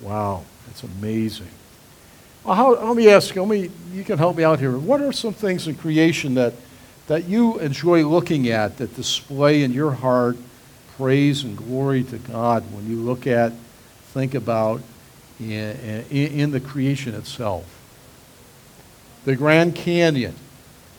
Wow, 0.00 0.44
that's 0.66 0.82
amazing. 0.82 1.48
How, 2.46 2.74
let 2.74 2.96
me 2.96 3.08
ask 3.08 3.34
you, 3.34 3.42
let 3.42 3.50
me, 3.50 3.70
you 3.92 4.04
can 4.04 4.18
help 4.18 4.36
me 4.36 4.44
out 4.44 4.60
here. 4.60 4.78
What 4.78 5.00
are 5.00 5.12
some 5.12 5.34
things 5.34 5.66
in 5.66 5.74
creation 5.74 6.34
that, 6.34 6.54
that 7.08 7.24
you 7.24 7.58
enjoy 7.58 8.04
looking 8.04 8.48
at 8.48 8.78
that 8.78 8.94
display 8.94 9.64
in 9.64 9.72
your 9.72 9.90
heart 9.90 10.36
praise 10.96 11.42
and 11.42 11.56
glory 11.56 12.04
to 12.04 12.18
God 12.18 12.62
when 12.72 12.88
you 12.88 12.96
look 12.96 13.26
at, 13.26 13.52
think 14.12 14.34
about 14.34 14.80
in, 15.40 15.50
in, 15.50 16.32
in 16.40 16.50
the 16.52 16.60
creation 16.60 17.14
itself? 17.14 17.64
The 19.24 19.34
Grand 19.34 19.74
Canyon. 19.74 20.36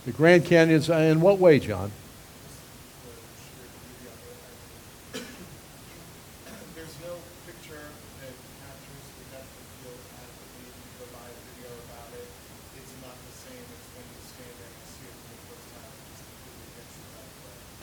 The 0.06 0.12
Grand 0.12 0.46
Canyon's 0.46 0.90
in 0.90 1.22
what 1.22 1.40
way, 1.40 1.60
John? 1.60 1.92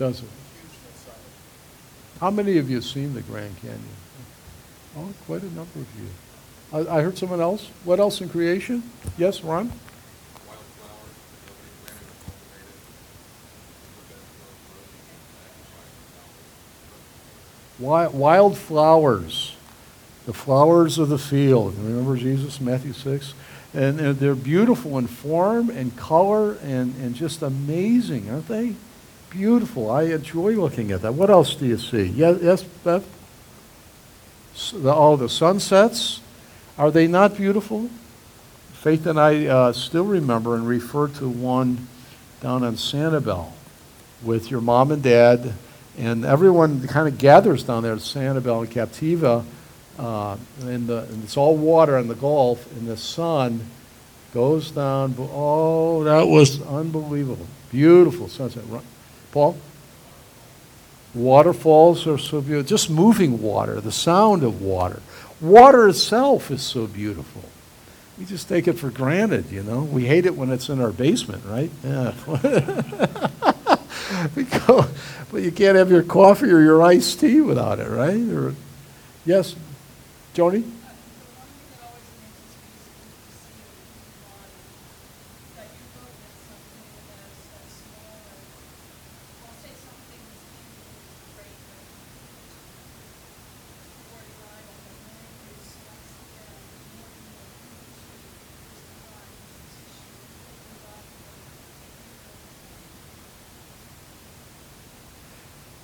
Does 0.04 0.20
it? 0.20 0.28
How 2.20 2.30
many 2.30 2.58
of 2.58 2.68
you 2.68 2.76
have 2.76 2.84
seen 2.84 3.14
the 3.14 3.22
Grand 3.22 3.56
Canyon? 3.62 3.80
Oh, 4.98 5.08
quite 5.24 5.42
a 5.42 5.46
number 5.46 5.80
of 5.80 5.86
you. 5.98 6.08
I, 6.74 6.98
I 6.98 7.02
heard 7.02 7.16
someone 7.16 7.40
else. 7.40 7.70
What 7.84 8.00
else 8.00 8.20
in 8.20 8.28
creation? 8.28 8.82
Yes, 9.16 9.42
Ron? 9.42 9.72
Wild 17.78 18.58
flowers, 18.58 19.56
the 20.26 20.34
flowers 20.34 20.98
of 20.98 21.08
the 21.08 21.18
field. 21.18 21.76
Remember 21.78 22.16
Jesus, 22.16 22.60
Matthew 22.60 22.92
6? 22.92 23.32
And, 23.72 23.98
and 23.98 24.18
they're 24.18 24.34
beautiful 24.34 24.98
in 24.98 25.06
form 25.06 25.70
and 25.70 25.96
color 25.96 26.58
and, 26.62 26.94
and 26.96 27.14
just 27.14 27.40
amazing, 27.42 28.30
aren't 28.30 28.48
they? 28.48 28.76
Beautiful. 29.34 29.90
I 29.90 30.04
enjoy 30.04 30.52
looking 30.52 30.92
at 30.92 31.02
that. 31.02 31.14
What 31.14 31.28
else 31.28 31.54
do 31.54 31.66
you 31.66 31.78
see? 31.78 32.04
Yes, 32.04 32.38
yes 32.40 32.62
Beth? 32.62 33.04
All 34.86 35.16
the 35.16 35.28
sunsets, 35.28 36.20
are 36.78 36.92
they 36.92 37.08
not 37.08 37.36
beautiful? 37.36 37.90
Faith 38.72 39.06
and 39.06 39.18
I 39.18 39.46
uh, 39.46 39.72
still 39.72 40.04
remember 40.04 40.54
and 40.54 40.68
refer 40.68 41.08
to 41.08 41.28
one 41.28 41.88
down 42.40 42.62
on 42.62 42.76
Sanibel 42.76 43.50
with 44.22 44.50
your 44.50 44.60
mom 44.60 44.92
and 44.92 45.02
dad, 45.02 45.52
and 45.98 46.24
everyone 46.24 46.86
kind 46.86 47.08
of 47.08 47.18
gathers 47.18 47.64
down 47.64 47.82
there 47.82 47.94
at 47.94 47.98
Sanibel 47.98 48.60
and 48.60 48.70
Captiva, 48.70 49.44
uh, 49.98 50.36
the, 50.58 51.06
and 51.10 51.24
it's 51.24 51.36
all 51.36 51.56
water 51.56 51.98
in 51.98 52.06
the 52.06 52.14
Gulf, 52.14 52.70
and 52.72 52.86
the 52.86 52.96
sun 52.96 53.60
goes 54.32 54.70
down. 54.70 55.14
Oh, 55.18 56.04
that 56.04 56.28
was 56.28 56.62
unbelievable. 56.62 57.46
Beautiful 57.70 58.28
sunset. 58.28 58.64
Paul? 59.34 59.58
Waterfalls 61.12 62.06
are 62.06 62.18
so 62.18 62.40
beautiful. 62.40 62.68
Just 62.68 62.88
moving 62.88 63.42
water, 63.42 63.80
the 63.80 63.90
sound 63.90 64.44
of 64.44 64.62
water. 64.62 65.02
Water 65.40 65.88
itself 65.88 66.52
is 66.52 66.62
so 66.62 66.86
beautiful. 66.86 67.42
We 68.16 68.26
just 68.26 68.48
take 68.48 68.68
it 68.68 68.74
for 68.74 68.90
granted, 68.90 69.50
you 69.50 69.64
know. 69.64 69.82
We 69.82 70.06
hate 70.06 70.24
it 70.24 70.36
when 70.36 70.52
it's 70.52 70.68
in 70.68 70.80
our 70.80 70.92
basement, 70.92 71.44
right? 71.46 71.68
Yeah. 71.82 72.14
we 74.36 74.44
go, 74.44 74.86
but 75.32 75.42
you 75.42 75.50
can't 75.50 75.76
have 75.76 75.90
your 75.90 76.04
coffee 76.04 76.50
or 76.50 76.60
your 76.60 76.80
iced 76.80 77.18
tea 77.18 77.40
without 77.40 77.80
it, 77.80 77.88
right? 77.88 78.20
Or, 78.32 78.54
yes, 79.26 79.56
Joni? 80.34 80.62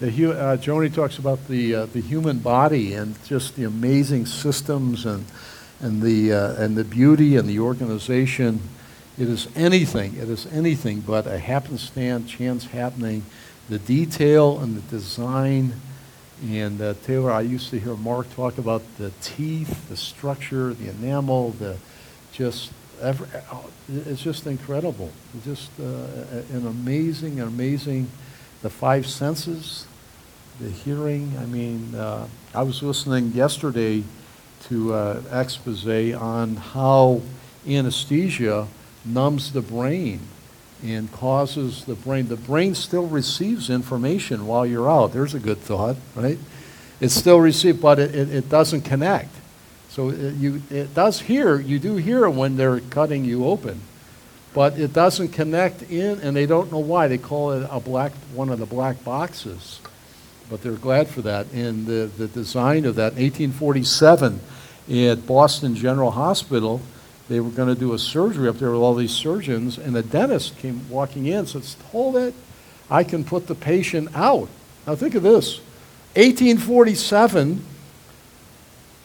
The, 0.01 0.07
uh, 0.07 0.57
Joni 0.57 0.95
talks 0.95 1.19
about 1.19 1.47
the, 1.47 1.75
uh, 1.75 1.85
the 1.85 2.01
human 2.01 2.39
body 2.39 2.95
and 2.95 3.23
just 3.27 3.55
the 3.55 3.65
amazing 3.65 4.25
systems 4.25 5.05
and, 5.05 5.27
and, 5.81 6.01
the, 6.01 6.33
uh, 6.33 6.55
and 6.55 6.75
the 6.75 6.85
beauty 6.85 7.37
and 7.37 7.47
the 7.47 7.61
organization. 7.61 8.61
It 9.19 9.29
is 9.29 9.47
anything, 9.55 10.17
it 10.17 10.31
is 10.31 10.47
anything 10.47 11.01
but 11.01 11.27
a 11.27 11.39
happenstance, 11.39 12.31
chance 12.31 12.65
happening. 12.65 13.27
The 13.69 13.79
detail 13.79 14.61
and 14.61 14.75
the 14.75 14.81
design. 14.91 15.75
And 16.49 16.81
uh, 16.81 16.95
Taylor, 17.05 17.31
I 17.31 17.43
used 17.43 17.69
to 17.69 17.79
hear 17.79 17.95
Mark 17.95 18.35
talk 18.35 18.57
about 18.57 18.81
the 18.97 19.13
teeth, 19.21 19.91
the 19.91 19.99
structure, 19.99 20.73
the 20.73 20.89
enamel, 20.89 21.51
the 21.51 21.77
just, 22.33 22.73
every, 23.03 23.29
oh, 23.53 23.69
it's 23.93 24.23
just 24.23 24.47
incredible. 24.47 25.11
Just 25.45 25.69
uh, 25.79 25.83
an 26.55 26.67
amazing, 26.67 27.39
amazing, 27.41 28.09
the 28.63 28.71
five 28.71 29.07
senses, 29.07 29.87
the 30.61 30.71
hearing. 30.71 31.33
I 31.39 31.47
mean, 31.47 31.95
uh, 31.95 32.29
I 32.55 32.63
was 32.63 32.83
listening 32.83 33.33
yesterday 33.33 34.05
to 34.65 34.93
uh, 34.93 35.23
expose 35.33 35.87
on 36.15 36.57
how 36.57 37.23
anesthesia 37.67 38.67
numbs 39.05 39.53
the 39.53 39.63
brain 39.63 40.21
and 40.85 41.11
causes 41.13 41.85
the 41.87 41.95
brain. 41.95 42.29
The 42.29 42.37
brain 42.37 42.75
still 42.75 43.07
receives 43.07 43.71
information 43.71 44.47
while 44.47 44.67
you're 44.67 44.91
out. 44.91 45.13
There's 45.13 45.35
a 45.35 45.39
good 45.39 45.59
thought, 45.59 45.97
right? 46.15 46.39
It 47.01 47.09
still 47.09 47.41
receives, 47.41 47.81
but 47.81 47.99
it, 47.99 48.15
it, 48.15 48.35
it 48.35 48.49
doesn't 48.51 48.83
connect. 48.83 49.35
So 49.89 50.11
it, 50.11 50.35
you, 50.35 50.63
it 50.71 50.95
does 50.95 51.21
hear, 51.21 51.59
you 51.59 51.79
do 51.79 51.97
hear 51.97 52.29
when 52.29 52.57
they're 52.57 52.81
cutting 52.81 53.25
you 53.25 53.47
open, 53.47 53.81
but 54.53 54.79
it 54.79 54.93
doesn't 54.93 55.29
connect 55.29 55.83
in, 55.91 56.21
and 56.21 56.37
they 56.37 56.45
don't 56.45 56.71
know 56.71 56.79
why. 56.79 57.09
They 57.09 57.19
call 57.19 57.53
it 57.53 57.67
a 57.71 57.81
black, 57.81 58.13
one 58.35 58.51
of 58.51 58.59
the 58.59 58.67
black 58.67 59.03
boxes. 59.05 59.81
But 60.51 60.63
they're 60.63 60.73
glad 60.73 61.09
for 61.09 61.23
that. 61.23 61.47
And 61.53 61.87
the, 61.87 62.11
the 62.19 62.27
design 62.27 62.85
of 62.85 62.97
that, 62.97 63.15
1847, 63.15 64.41
at 64.91 65.27
Boston 65.27 65.77
General 65.77 66.11
Hospital, 66.11 66.81
they 67.29 67.39
were 67.39 67.51
going 67.51 67.73
to 67.73 67.79
do 67.79 67.95
a 67.95 67.99
surgery 67.99 68.49
up 68.49 68.59
there 68.59 68.73
with 68.73 68.81
all 68.81 68.97
these 68.97 69.13
surgeons, 69.13 69.79
and 69.79 69.95
the 69.95 70.03
dentist 70.03 70.59
came 70.59 70.91
walking 70.91 71.27
in 71.27 71.47
said, 71.47 71.63
Hold 71.93 72.17
it, 72.17 72.35
I 72.91 73.05
can 73.05 73.23
put 73.23 73.47
the 73.47 73.55
patient 73.55 74.09
out. 74.17 74.49
Now 74.85 74.97
think 74.97 75.15
of 75.15 75.23
this 75.23 75.61
1847, 76.17 77.65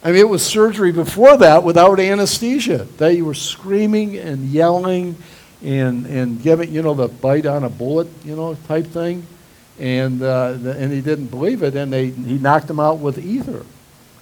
I 0.04 0.08
mean, 0.08 0.16
it 0.18 0.30
was 0.30 0.44
surgery 0.44 0.92
before 0.92 1.38
that 1.38 1.64
without 1.64 2.00
anesthesia. 2.00 2.88
They 2.98 3.22
were 3.22 3.36
screaming 3.36 4.18
and 4.18 4.50
yelling 4.50 5.16
and, 5.64 6.08
and 6.08 6.42
giving, 6.42 6.72
you 6.72 6.82
know, 6.82 6.96
the 6.96 7.08
bite 7.08 7.46
on 7.46 7.64
a 7.64 7.70
bullet, 7.70 8.08
you 8.24 8.36
know, 8.36 8.56
type 8.68 8.88
thing. 8.88 9.26
And, 9.80 10.22
uh, 10.22 10.54
the, 10.54 10.72
and 10.78 10.92
he 10.92 11.02
didn't 11.02 11.28
believe 11.28 11.62
it, 11.62 11.76
and 11.76 11.92
they, 11.92 12.08
he 12.08 12.38
knocked 12.38 12.70
him 12.70 12.80
out 12.80 13.00
with 13.00 13.18
ether. 13.18 13.66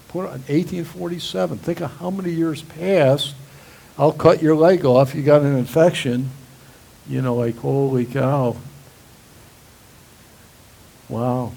Put 0.08 0.26
it- 0.26 0.50
1847. 0.50 1.58
Think 1.60 1.82
of 1.82 1.92
how 1.98 2.10
many 2.10 2.32
years 2.32 2.62
passed. 2.62 3.36
I'll 3.98 4.12
cut 4.12 4.42
your 4.42 4.56
leg 4.56 4.86
off. 4.86 5.14
You 5.14 5.22
got 5.22 5.42
an 5.42 5.56
infection. 5.56 6.30
You 7.08 7.22
know, 7.22 7.36
like, 7.36 7.58
holy 7.58 8.06
cow. 8.06 8.56
Wow. 11.10 11.52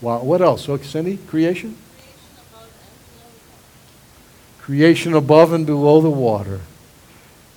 Wow. 0.00 0.22
What 0.22 0.42
else? 0.42 0.64
So, 0.64 0.76
Cindy, 0.78 1.16
creation? 1.16 1.76
Creation 4.60 5.14
above 5.14 5.52
and 5.52 5.64
below 5.64 6.02
the 6.02 6.10
water. 6.10 6.60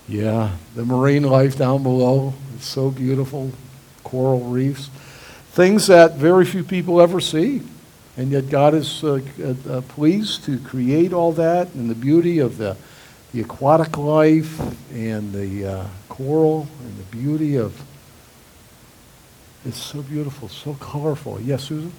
Yeah, 0.08 0.56
the 0.76 0.86
marine 0.86 1.24
life 1.24 1.58
down 1.58 1.84
below. 1.84 2.34
It's 2.56 2.68
so 2.68 2.90
beautiful. 2.90 3.52
Coral 4.12 4.42
reefs. 4.42 4.90
Things 5.52 5.88
that 5.88 6.16
very 6.16 6.46
few 6.46 6.66
people 6.66 7.02
ever 7.02 7.22
see. 7.22 7.62
And 8.18 8.30
yet 8.30 8.50
God 8.50 8.74
is 8.74 9.04
uh, 9.06 9.22
uh, 9.70 9.82
pleased 9.82 10.44
to 10.44 10.60
create 10.60 11.14
all 11.14 11.32
that 11.32 11.74
and 11.74 11.90
the 11.90 11.96
beauty 11.96 12.40
of 12.40 12.58
the, 12.58 12.76
the 13.32 13.40
aquatic 13.40 13.98
life 13.98 14.60
and 14.92 15.32
the 15.32 15.66
uh, 15.66 15.88
coral 16.10 16.68
and 16.82 16.98
the 16.98 17.04
beauty 17.04 17.56
of. 17.56 17.82
It's 19.64 19.82
so 19.82 20.02
beautiful, 20.02 20.50
so 20.50 20.74
colorful. 20.74 21.40
Yes, 21.40 21.64
Susan? 21.64 21.94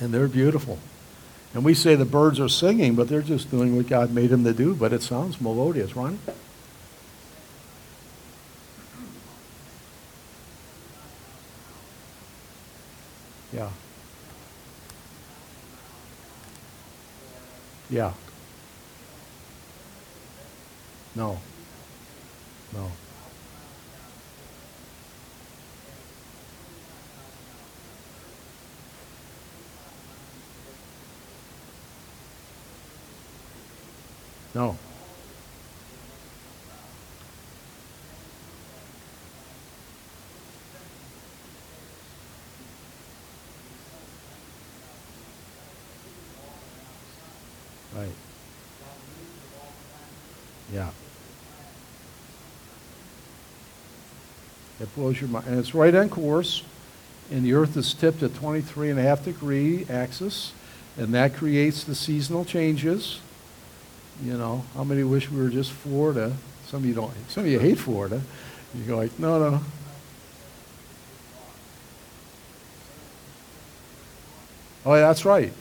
And 0.00 0.12
they're 0.12 0.28
beautiful. 0.28 0.78
And 1.54 1.64
we 1.64 1.74
say 1.74 1.94
the 1.94 2.04
birds 2.04 2.38
are 2.40 2.48
singing, 2.48 2.94
but 2.94 3.08
they're 3.08 3.22
just 3.22 3.50
doing 3.50 3.76
what 3.76 3.86
God 3.86 4.12
made 4.12 4.30
them 4.30 4.44
to 4.44 4.52
do, 4.52 4.74
but 4.74 4.92
it 4.92 5.02
sounds 5.02 5.40
melodious. 5.40 5.96
Ronnie? 5.96 6.18
Yeah. 13.52 13.70
Yeah. 17.90 18.12
No. 21.14 21.38
No. 22.74 22.90
No. 34.54 34.76
Right. 47.94 48.08
Yeah. 50.72 50.90
It 54.80 54.94
blows 54.94 55.20
your 55.20 55.28
mind. 55.28 55.46
And 55.46 55.58
it's 55.58 55.74
right 55.74 55.94
on 55.94 56.08
course. 56.08 56.62
And 57.30 57.44
the 57.44 57.52
Earth 57.52 57.76
is 57.76 57.92
tipped 57.92 58.22
at 58.22 58.34
23 58.34 58.90
and 58.90 58.98
a 58.98 59.02
half 59.02 59.24
degree 59.24 59.86
axis. 59.90 60.52
And 60.96 61.12
that 61.14 61.34
creates 61.34 61.84
the 61.84 61.94
seasonal 61.94 62.44
changes. 62.44 63.20
You 64.22 64.36
know, 64.36 64.64
how 64.74 64.82
many 64.84 65.04
wish 65.04 65.30
we 65.30 65.40
were 65.40 65.48
just 65.48 65.70
Florida? 65.72 66.32
Some 66.66 66.82
of 66.82 66.86
you 66.86 66.94
don't. 66.94 67.12
Some 67.30 67.44
of 67.44 67.50
you 67.50 67.58
hate 67.60 67.78
Florida. 67.78 68.20
You 68.74 68.84
go 68.84 68.96
like, 68.96 69.16
no, 69.18 69.38
no. 69.50 69.60
Oh, 74.84 74.94
yeah, 74.94 75.02
that's 75.02 75.24
right. 75.24 75.52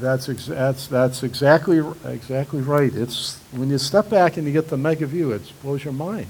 That's 0.00 0.28
ex- 0.28 0.46
that's 0.46 0.86
that's 0.88 1.22
exactly 1.22 1.80
exactly 2.04 2.60
right. 2.60 2.92
It's 2.94 3.38
when 3.52 3.70
you 3.70 3.78
step 3.78 4.10
back 4.10 4.36
and 4.36 4.46
you 4.46 4.52
get 4.52 4.68
the 4.68 4.76
mega 4.76 5.06
view, 5.06 5.32
it 5.32 5.40
blows 5.62 5.84
your 5.84 5.94
mind. 5.94 6.26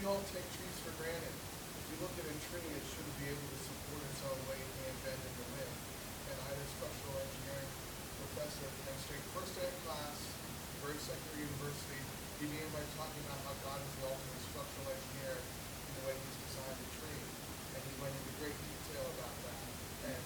We 0.00 0.08
all 0.08 0.16
take 0.32 0.48
trees 0.56 0.78
for 0.80 0.96
granted. 0.96 1.28
If 1.28 1.84
you 1.92 1.96
look 2.00 2.14
at 2.16 2.24
a 2.24 2.36
tree, 2.48 2.64
it 2.72 2.84
should 2.88 3.04
be 3.20 3.28
able 3.28 3.44
to 3.52 3.58
support 3.60 4.00
its 4.00 4.20
own 4.24 4.40
weight 4.48 4.64
and 4.64 4.96
bend 5.04 5.20
in 5.20 5.32
the 5.36 5.46
wind. 5.60 5.72
And 6.32 6.38
either 6.40 6.64
Lancaster 10.88 11.36
University 11.36 12.00
began 12.40 12.68
by 12.72 12.84
talking 12.96 13.22
about 13.28 13.40
how 13.44 13.54
God 13.64 13.78
is 13.80 13.92
the 14.00 14.04
ultimate 14.08 14.42
structural 14.48 14.88
engineer 14.88 15.36
in 15.36 15.92
the 16.00 16.02
way 16.08 16.14
he's 16.16 16.38
designed 16.48 16.78
the 16.80 16.88
tree. 16.96 17.20
And 17.76 17.80
he 17.84 17.92
went 18.00 18.12
into 18.12 18.32
great 18.40 18.56
detail 18.56 19.04
about 19.20 19.34
that. 19.44 19.58
And, 20.12 20.20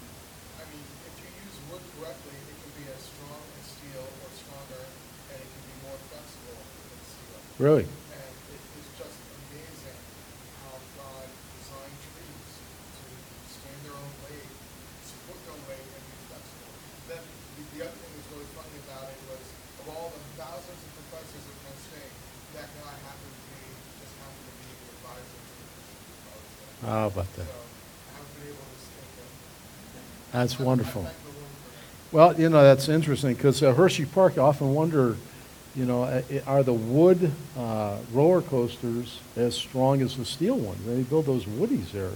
I 0.58 0.64
mean, 0.70 0.86
if 1.06 1.14
you 1.18 1.28
use 1.42 1.56
wood 1.70 1.84
correctly, 1.98 2.34
it 2.34 2.56
can 2.62 2.72
be 2.78 2.84
as 2.90 3.02
strong 3.04 3.42
as 3.58 3.64
steel 3.68 4.06
or 4.06 4.30
stronger, 4.34 4.82
and 5.32 5.38
it 5.38 5.48
can 5.48 5.62
be 5.66 5.74
more 5.86 5.98
flexible 6.10 6.58
than 6.58 6.98
steel. 7.06 7.38
Really? 7.62 7.86
And 7.86 8.32
it 8.52 8.62
is 8.82 8.88
just 8.98 9.16
amazing 9.22 9.98
how 10.62 10.76
God 10.98 11.26
designed 11.58 11.98
trees 12.10 12.50
to 12.58 13.04
stand 13.48 13.78
their 13.86 13.96
own 13.96 14.12
weight, 14.26 14.50
support 15.06 15.38
their 15.46 15.54
own 15.56 15.64
weight, 15.70 15.84
and 15.84 16.02
be 16.10 16.16
flexible. 16.28 16.70
Then 17.08 17.22
the, 17.24 17.62
the 17.76 17.80
other 17.86 17.96
thing 17.96 18.12
that's 18.18 18.30
really 18.34 18.50
funny 18.56 18.78
about 18.88 19.06
it 19.08 19.20
was 19.30 19.44
of 19.82 19.86
all 19.94 20.14
the 20.14 20.22
thousands 20.38 20.78
of 20.78 20.90
professors 20.94 21.42
at 21.42 21.56
Penn 21.66 21.78
State, 21.82 22.14
that 22.54 22.68
guy 22.78 22.94
happened 23.02 23.34
to 23.34 23.44
be 23.50 23.62
just 23.98 24.14
happened 24.22 24.46
to 24.46 24.54
be 24.62 24.68
the 24.78 24.86
advisor 24.94 25.38
to 25.42 25.52
the 25.58 25.66
principal 25.74 26.14
college 26.22 26.50
there. 26.54 26.86
How 26.86 27.06
about 27.10 27.30
So 27.34 27.42
that? 27.42 27.50
I 27.50 28.14
haven't 28.14 28.32
been 28.38 28.46
able 28.54 28.62
to 28.62 28.78
stay 28.78 29.06
there. 29.18 29.32
That's 30.42 30.58
wonderful. 30.58 31.02
The. 31.02 31.10
Well, 32.10 32.40
you 32.40 32.48
know, 32.48 32.64
that's 32.64 32.88
interesting 32.88 33.34
because 33.34 33.62
uh, 33.62 33.72
Hershey 33.74 34.06
Park, 34.06 34.38
I 34.38 34.40
often 34.40 34.74
wonder, 34.74 35.16
you 35.76 35.84
know, 35.84 36.02
uh, 36.02 36.22
are 36.48 36.64
the 36.64 36.72
wood 36.72 37.30
uh, 37.56 37.98
roller 38.12 38.42
coasters 38.42 39.20
as 39.36 39.54
strong 39.54 40.02
as 40.02 40.16
the 40.16 40.24
steel 40.24 40.56
ones? 40.56 40.84
They 40.84 41.02
build 41.02 41.26
those 41.26 41.44
woodies 41.44 41.92
there. 41.92 42.10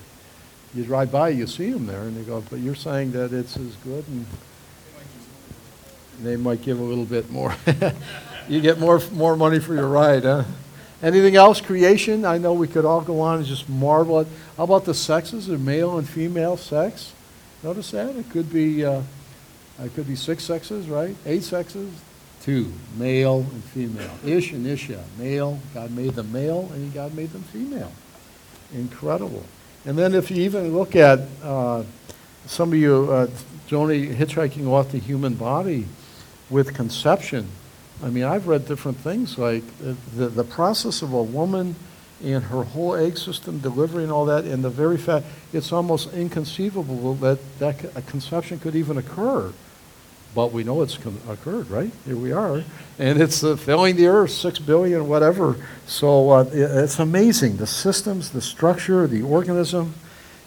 You 0.75 0.85
drive 0.85 1.12
by, 1.12 1.29
you 1.29 1.47
see 1.47 1.71
them 1.71 1.87
there, 1.87 2.01
and 2.01 2.17
they 2.17 2.25
go, 2.25 2.43
but 2.51 2.59
you're 2.59 2.75
saying 2.75 3.12
that 3.12 3.33
it's 3.33 3.57
as 3.57 3.77
good, 3.77 4.05
and 4.09 4.27
They 6.21 6.35
might 6.35 6.62
give 6.62 6.81
a 6.81 6.83
little 6.83 7.05
bit 7.05 7.31
more. 7.31 7.55
you 8.49 8.61
get 8.61 8.81
more 8.81 9.01
more 9.12 9.37
money 9.37 9.61
for 9.61 9.75
your 9.75 9.87
ride, 9.87 10.25
huh? 10.25 10.43
Anything 11.01 11.37
else? 11.37 11.61
Creation? 11.61 12.25
I 12.25 12.39
know 12.39 12.55
we 12.55 12.67
could 12.67 12.85
all 12.85 13.03
go 13.03 13.21
on 13.21 13.39
and 13.39 13.47
just 13.47 13.69
marvel 13.69 14.19
at. 14.19 14.27
How 14.57 14.65
about 14.65 14.85
the 14.85 14.95
sexes? 14.95 15.49
Are 15.49 15.59
male 15.59 15.97
and 15.97 16.09
female 16.09 16.57
sex? 16.57 17.12
Notice 17.62 17.90
that 17.92 18.16
it 18.16 18.31
could 18.31 18.53
be. 18.53 18.85
Uh, 18.85 19.03
it 19.83 19.95
could 19.95 20.07
be 20.07 20.16
six 20.16 20.45
sexes, 20.45 20.88
right? 20.88 21.14
Eight 21.27 21.42
sexes. 21.42 21.92
Two, 22.42 22.73
male 22.97 23.40
and 23.40 23.64
female. 23.64 24.11
Ish 24.25 24.53
and 24.53 24.66
Isha, 24.66 25.03
male. 25.19 25.59
God 25.75 25.90
made 25.90 26.14
them 26.14 26.33
male, 26.33 26.71
and 26.73 26.95
God 26.95 27.14
made 27.14 27.31
them 27.33 27.42
female. 27.42 27.92
Incredible. 28.73 29.45
And 29.85 29.99
then 29.99 30.14
if 30.14 30.31
you 30.31 30.42
even 30.45 30.73
look 30.73 30.97
at 30.97 31.21
uh, 31.42 31.83
some 32.47 32.73
of 32.73 32.79
you, 32.79 33.09
uh, 33.11 33.27
Joni, 33.69 34.14
hitchhiking 34.14 34.69
off 34.69 34.92
the 34.92 34.99
human 34.99 35.35
body 35.35 35.87
with 36.49 36.75
conception. 36.75 37.49
I 38.03 38.11
mean, 38.11 38.25
I've 38.25 38.47
read 38.47 38.66
different 38.66 38.99
things 38.99 39.38
like 39.38 39.64
uh, 39.85 39.95
the, 40.14 40.29
the 40.29 40.45
process 40.45 41.03
of 41.03 41.12
a 41.12 41.23
woman 41.23 41.75
and 42.22 42.44
her 42.44 42.62
whole 42.62 42.94
egg 42.94 43.18
system 43.18 43.59
delivery 43.59 44.02
and 44.02 44.12
all 44.12 44.24
that, 44.26 44.44
and 44.44 44.64
the 44.64 44.70
very 44.70 44.96
fact 44.96 45.26
it's 45.52 45.72
almost 45.72 46.12
inconceivable 46.14 47.14
that, 47.14 47.38
that 47.59 47.85
a 47.96 48.02
conception 48.02 48.59
could 48.59 48.74
even 48.74 48.96
occur. 48.96 49.52
But 50.35 50.52
we 50.52 50.64
know 50.64 50.83
it's 50.83 50.98
occurred, 51.29 51.70
right? 51.70 51.90
Here 52.05 52.16
we 52.16 52.31
are. 52.31 52.62
And 52.98 53.20
it's 53.20 53.42
uh, 53.42 53.57
filling 53.57 53.96
the 53.96 54.07
earth, 54.07 54.33
six 54.33 54.59
billion, 54.59 55.09
whatever. 55.09 55.57
So 55.87 56.31
uh, 56.31 56.50
it's 56.52 56.98
amazing. 56.98 57.57
The 57.57 57.66
systems, 57.66 58.31
the 58.31 58.42
structure, 58.42 59.07
the 59.07 59.22
organism, 59.22 59.94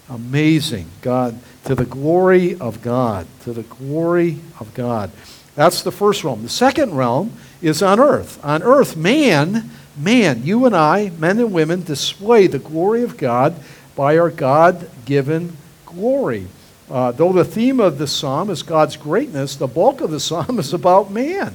amazing. 0.08 0.88
God, 1.02 1.40
to 1.66 1.74
the 1.74 1.86
glory 1.86 2.60
of 2.60 2.84
God, 2.84 3.26
to 3.44 3.54
the 3.54 3.64
glory 3.64 4.38
of 4.60 4.72
God. 4.76 5.10
That's 5.56 5.82
the 5.82 5.92
first 5.92 6.24
realm. 6.24 6.44
The 6.44 6.50
second 6.50 6.96
realm 6.96 7.34
is 7.62 7.82
on 7.82 8.00
earth. 8.00 8.44
On 8.46 8.62
earth, 8.62 8.96
man, 8.96 9.72
man, 10.00 10.44
you 10.44 10.66
and 10.66 10.76
I, 10.76 11.10
men 11.12 11.40
and 11.40 11.54
women, 11.54 11.84
display 11.84 12.48
the 12.48 12.60
glory 12.60 13.04
of 13.04 13.18
God 13.18 13.56
by 13.96 14.18
our 14.18 14.30
God 14.30 14.90
given 15.06 15.58
glory. 15.86 16.48
Uh, 16.90 17.12
though 17.12 17.34
the 17.34 17.46
theme 17.46 17.80
of 17.80 17.98
the 17.98 18.08
psalm 18.08 18.50
is 18.50 18.64
God's 18.64 18.98
greatness, 18.98 19.56
the 19.56 19.68
bulk 19.68 20.02
of 20.02 20.12
the 20.12 20.20
psalm 20.20 20.58
is 20.60 20.74
about 20.74 21.12
man. 21.12 21.54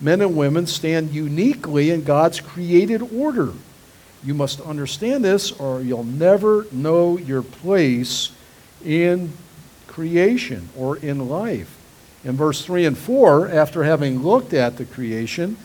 Men 0.00 0.20
and 0.20 0.36
women 0.36 0.66
stand 0.66 1.12
uniquely 1.12 1.90
in 1.90 2.02
God's 2.02 2.40
created 2.40 3.02
order. 3.14 3.52
You 4.24 4.34
must 4.34 4.60
understand 4.60 5.24
this, 5.24 5.52
or 5.52 5.82
you'll 5.82 6.04
never 6.04 6.66
know 6.72 7.18
your 7.18 7.42
place 7.42 8.32
in 8.84 9.32
creation 9.86 10.68
or 10.76 10.96
in 10.96 11.28
life. 11.28 11.78
In 12.24 12.32
verse 12.32 12.64
3 12.64 12.86
and 12.86 12.98
4, 12.98 13.48
after 13.48 13.84
having 13.84 14.22
looked 14.22 14.54
at 14.54 14.78
the 14.78 14.86
creation, 14.86 15.58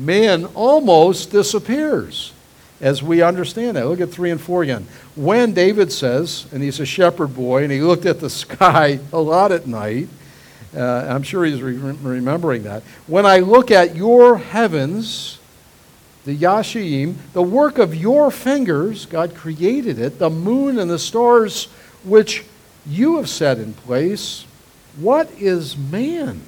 man 0.00 0.46
almost 0.54 1.30
disappears 1.30 2.32
as 2.80 3.02
we 3.02 3.22
understand 3.22 3.76
that. 3.76 3.86
Look 3.86 4.00
at 4.00 4.10
3 4.10 4.30
and 4.30 4.40
4 4.40 4.62
again. 4.62 4.86
When 5.14 5.52
David 5.52 5.92
says, 5.92 6.46
and 6.52 6.62
he's 6.62 6.80
a 6.80 6.86
shepherd 6.86 7.34
boy, 7.34 7.62
and 7.62 7.72
he 7.72 7.80
looked 7.80 8.06
at 8.06 8.20
the 8.20 8.30
sky 8.30 8.98
a 9.12 9.20
lot 9.20 9.52
at 9.52 9.66
night, 9.66 10.08
uh, 10.74 11.06
I'm 11.08 11.22
sure 11.22 11.44
he's 11.44 11.60
re- 11.60 11.74
remembering 11.74 12.62
that. 12.62 12.82
When 13.06 13.26
I 13.26 13.40
look 13.40 13.70
at 13.70 13.96
your 13.96 14.38
heavens, 14.38 15.38
the 16.24 16.36
Yashim, 16.36 17.16
the 17.32 17.42
work 17.42 17.78
of 17.78 17.94
your 17.94 18.30
fingers, 18.30 19.06
God 19.06 19.34
created 19.34 19.98
it, 19.98 20.18
the 20.18 20.30
moon 20.30 20.78
and 20.78 20.90
the 20.90 20.98
stars 20.98 21.66
which 22.04 22.44
you 22.86 23.16
have 23.16 23.28
set 23.28 23.58
in 23.58 23.74
place. 23.74 24.46
What 24.96 25.30
is 25.32 25.76
man? 25.76 26.42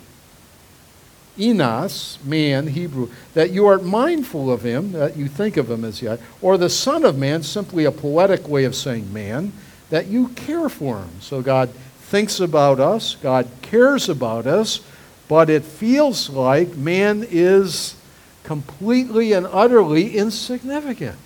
Enos, 1.38 2.18
man, 2.25 2.66
Hebrew, 2.66 3.09
that 3.35 3.51
you 3.51 3.66
are 3.66 3.79
mindful 3.79 4.53
of 4.53 4.62
him, 4.62 4.92
that 4.92 5.16
you 5.16 5.29
think 5.29 5.57
of 5.57 5.71
him 5.71 5.85
as 5.85 6.03
yet, 6.03 6.21
or 6.40 6.59
the 6.59 6.68
Son 6.68 7.05
of 7.05 7.16
Man, 7.16 7.42
simply 7.42 7.85
a 7.85 7.92
poetic 7.92 8.47
way 8.49 8.64
of 8.64 8.75
saying 8.75 9.12
man, 9.12 9.53
that 9.90 10.07
you 10.07 10.29
care 10.29 10.68
for 10.68 10.99
him. 10.99 11.21
So 11.21 11.42
God 11.42 11.71
thinks 11.71 12.40
about 12.40 12.81
us, 12.81 13.16
God 13.16 13.49
cares 13.62 14.09
about 14.09 14.47
us, 14.47 14.81
but 15.29 15.49
it 15.49 15.64
feels 15.64 16.29
like 16.29 16.77
man 16.77 17.27
is 17.31 17.97
completely 18.45 19.33
and 19.33 19.47
utterly 19.47 20.16
insignificant. 20.16 21.16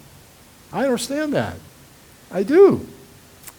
I 0.73 0.85
understand 0.85 1.33
that. 1.33 1.57
I 2.31 2.42
do. 2.45 2.87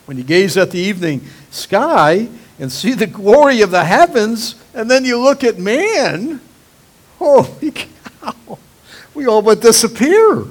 When 0.06 0.18
you 0.18 0.24
gaze 0.24 0.56
at 0.56 0.72
the 0.72 0.80
evening 0.80 1.22
sky 1.52 2.30
and 2.60 2.72
see 2.72 2.94
the 2.94 3.08
glory 3.08 3.62
of 3.62 3.72
the 3.72 3.84
heavens, 3.84 4.56
and 4.74 4.90
then 4.90 5.06
you 5.06 5.20
look 5.20 5.44
at 5.44 5.60
man, 5.60 6.42
holy 7.20 7.72
cow, 7.72 8.58
we 9.14 9.28
all 9.28 9.42
but 9.42 9.62
disappear. 9.62 10.46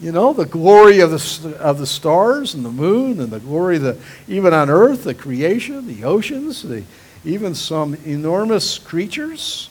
You 0.00 0.10
know, 0.10 0.32
the 0.32 0.46
glory 0.46 0.98
of 0.98 1.12
the, 1.12 1.56
of 1.60 1.78
the 1.78 1.86
stars 1.86 2.54
and 2.54 2.64
the 2.64 2.70
moon 2.72 3.20
and 3.20 3.30
the 3.30 3.38
glory 3.38 3.78
the, 3.78 3.96
even 4.26 4.52
on 4.52 4.68
earth, 4.68 5.04
the 5.04 5.14
creation, 5.14 5.86
the 5.86 6.02
oceans, 6.02 6.62
the, 6.62 6.82
even 7.24 7.54
some 7.54 7.94
enormous 8.04 8.78
creatures. 8.78 9.70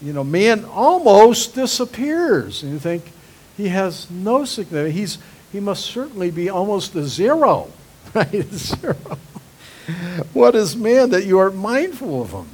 You 0.00 0.14
know, 0.14 0.24
man 0.24 0.64
almost 0.64 1.54
disappears. 1.54 2.62
And 2.62 2.72
you 2.72 2.78
think 2.78 3.12
he 3.58 3.68
has 3.68 4.10
no 4.10 4.46
significance. 4.46 4.94
He's, 4.94 5.18
he 5.52 5.60
must 5.60 5.84
certainly 5.84 6.30
be 6.30 6.48
almost 6.48 6.94
a 6.94 7.04
zero, 7.04 7.70
right? 8.14 8.30
Zero. 8.54 8.96
What 10.32 10.54
is 10.54 10.76
man 10.76 11.10
that 11.10 11.24
you 11.24 11.38
are 11.38 11.50
mindful 11.50 12.22
of 12.22 12.30
him? 12.30 12.48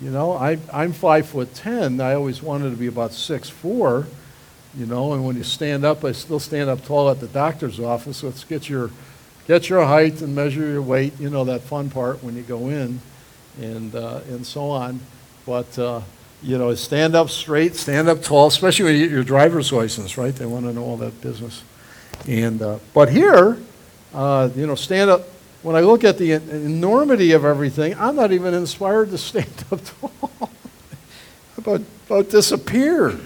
You 0.00 0.10
know, 0.10 0.32
I, 0.32 0.58
I'm 0.72 0.92
five 0.92 1.26
foot 1.26 1.54
ten. 1.54 2.00
I 2.00 2.14
always 2.14 2.42
wanted 2.42 2.70
to 2.70 2.76
be 2.76 2.86
about 2.86 3.12
six 3.12 3.48
four. 3.48 4.06
You 4.76 4.86
know, 4.86 5.12
and 5.12 5.24
when 5.24 5.36
you 5.36 5.44
stand 5.44 5.84
up, 5.84 6.04
I 6.04 6.12
still 6.12 6.40
stand 6.40 6.68
up 6.68 6.84
tall 6.84 7.08
at 7.08 7.20
the 7.20 7.28
doctor's 7.28 7.78
office. 7.78 8.22
Let's 8.22 8.42
get 8.44 8.68
your 8.68 8.90
get 9.46 9.68
your 9.68 9.84
height 9.84 10.20
and 10.20 10.34
measure 10.34 10.66
your 10.66 10.82
weight. 10.82 11.18
You 11.20 11.30
know 11.30 11.44
that 11.44 11.60
fun 11.60 11.90
part 11.90 12.24
when 12.24 12.36
you 12.36 12.42
go 12.42 12.68
in, 12.68 13.00
and 13.60 13.94
uh, 13.94 14.20
and 14.28 14.44
so 14.44 14.70
on. 14.70 15.00
But 15.46 15.78
uh, 15.78 16.00
you 16.42 16.58
know, 16.58 16.74
stand 16.74 17.14
up 17.14 17.30
straight, 17.30 17.76
stand 17.76 18.08
up 18.08 18.22
tall, 18.22 18.48
especially 18.48 18.86
when 18.86 18.96
you 18.96 19.06
get 19.06 19.12
your 19.12 19.24
driver's 19.24 19.72
license, 19.72 20.18
right? 20.18 20.34
They 20.34 20.46
want 20.46 20.66
to 20.66 20.72
know 20.72 20.84
all 20.84 20.96
that 20.98 21.20
business. 21.20 21.62
And 22.26 22.60
uh, 22.60 22.78
but 22.92 23.10
here, 23.10 23.58
uh, 24.14 24.48
you 24.54 24.66
know, 24.66 24.74
stand 24.74 25.10
up. 25.10 25.22
When 25.62 25.76
I 25.76 25.80
look 25.80 26.04
at 26.04 26.18
the 26.18 26.32
enormity 26.32 27.32
of 27.32 27.44
everything, 27.44 27.94
I'm 27.98 28.16
not 28.16 28.32
even 28.32 28.54
inspired 28.54 29.10
to 29.10 29.18
stand 29.18 29.64
up 29.70 29.80
tall. 30.00 30.50
about 31.56 31.82
about 32.06 32.30
disappear. 32.30 33.18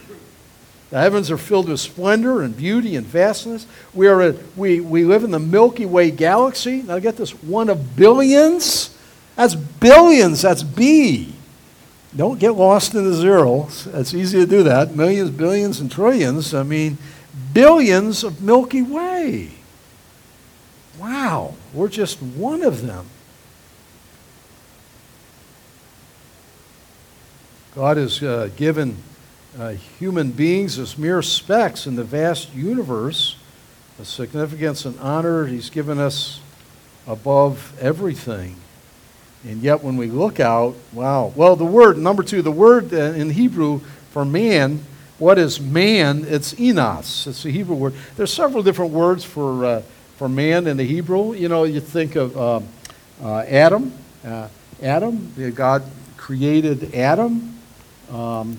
The 0.91 0.99
heavens 0.99 1.31
are 1.31 1.37
filled 1.37 1.69
with 1.69 1.81
splendor 1.81 2.41
and 2.41 2.57
beauty 2.57 2.97
and 2.97 3.07
vastness. 3.07 3.67
We 3.93 4.09
are 4.09 4.23
a, 4.23 4.35
we 4.57 4.81
we 4.81 5.05
live 5.05 5.23
in 5.23 5.31
the 5.31 5.39
Milky 5.39 5.85
Way 5.85 6.11
galaxy. 6.11 6.83
Now 6.83 6.99
get 6.99 7.17
this, 7.17 7.31
one 7.43 7.69
of 7.69 7.95
billions. 7.97 8.97
That's 9.37 9.55
billions. 9.55 10.43
That's 10.43 10.63
B. 10.63 11.35
Don't 12.17 12.41
get 12.41 12.53
lost 12.53 12.95
in 12.95 13.05
the 13.05 13.15
zeros. 13.15 13.87
It's 13.89 14.15
easy 14.15 14.39
to 14.39 14.47
do 14.47 14.63
that. 14.63 14.97
Millions, 14.97 15.31
billions, 15.31 15.79
and 15.79 15.93
trillions. 15.93 16.55
I 16.55 16.63
mean, 16.63 16.97
billions 17.53 18.25
of 18.25 18.41
Milky 18.41 18.81
Way. 18.81 19.58
Wow, 20.99 21.55
we're 21.73 21.89
just 21.89 22.21
one 22.21 22.63
of 22.63 22.87
them. 22.87 23.07
God 27.75 27.97
has 27.97 28.23
uh, 28.23 28.51
given 28.57 28.97
uh, 29.59 29.71
human 29.71 30.33
beings 30.33 30.79
as 30.79 30.99
mere 30.99 31.23
specks 31.23 31.87
in 31.87 31.95
the 31.97 32.05
vast 32.05 32.53
universe 32.55 33.37
a 34.01 34.05
significance 34.05 34.85
and 34.85 34.99
honor 35.01 35.47
He's 35.47 35.71
given 35.71 35.99
us 35.99 36.41
above 37.07 37.77
everything. 37.81 38.57
And 39.45 39.63
yet, 39.63 39.83
when 39.83 39.97
we 39.97 40.07
look 40.07 40.41
out, 40.41 40.75
wow. 40.93 41.33
Well, 41.35 41.57
the 41.57 41.65
word, 41.65 41.99
number 41.99 42.23
two, 42.23 42.43
the 42.43 42.51
word 42.51 42.93
in 42.93 43.31
Hebrew 43.31 43.81
for 44.11 44.25
man, 44.25 44.85
what 45.19 45.39
is 45.39 45.61
man? 45.61 46.25
It's 46.27 46.59
enos. 46.59 47.27
It's 47.27 47.43
the 47.43 47.51
Hebrew 47.51 47.77
word. 47.77 47.95
There's 48.17 48.33
several 48.33 48.63
different 48.63 48.93
words 48.93 49.25
for, 49.25 49.65
uh, 49.65 49.83
for 50.19 50.29
man 50.29 50.67
in 50.67 50.77
the 50.77 50.85
Hebrew. 50.85 51.33
You 51.33 51.49
know, 51.49 51.63
you 51.63 51.79
think 51.79 52.17
of 52.17 52.37
uh, 52.37 52.61
uh, 53.23 53.39
Adam. 53.43 53.93
Uh, 54.27 54.49
Adam, 54.83 55.33
God 55.55 55.85
created 56.17 56.93
Adam. 56.93 57.57
Um, 58.11 58.59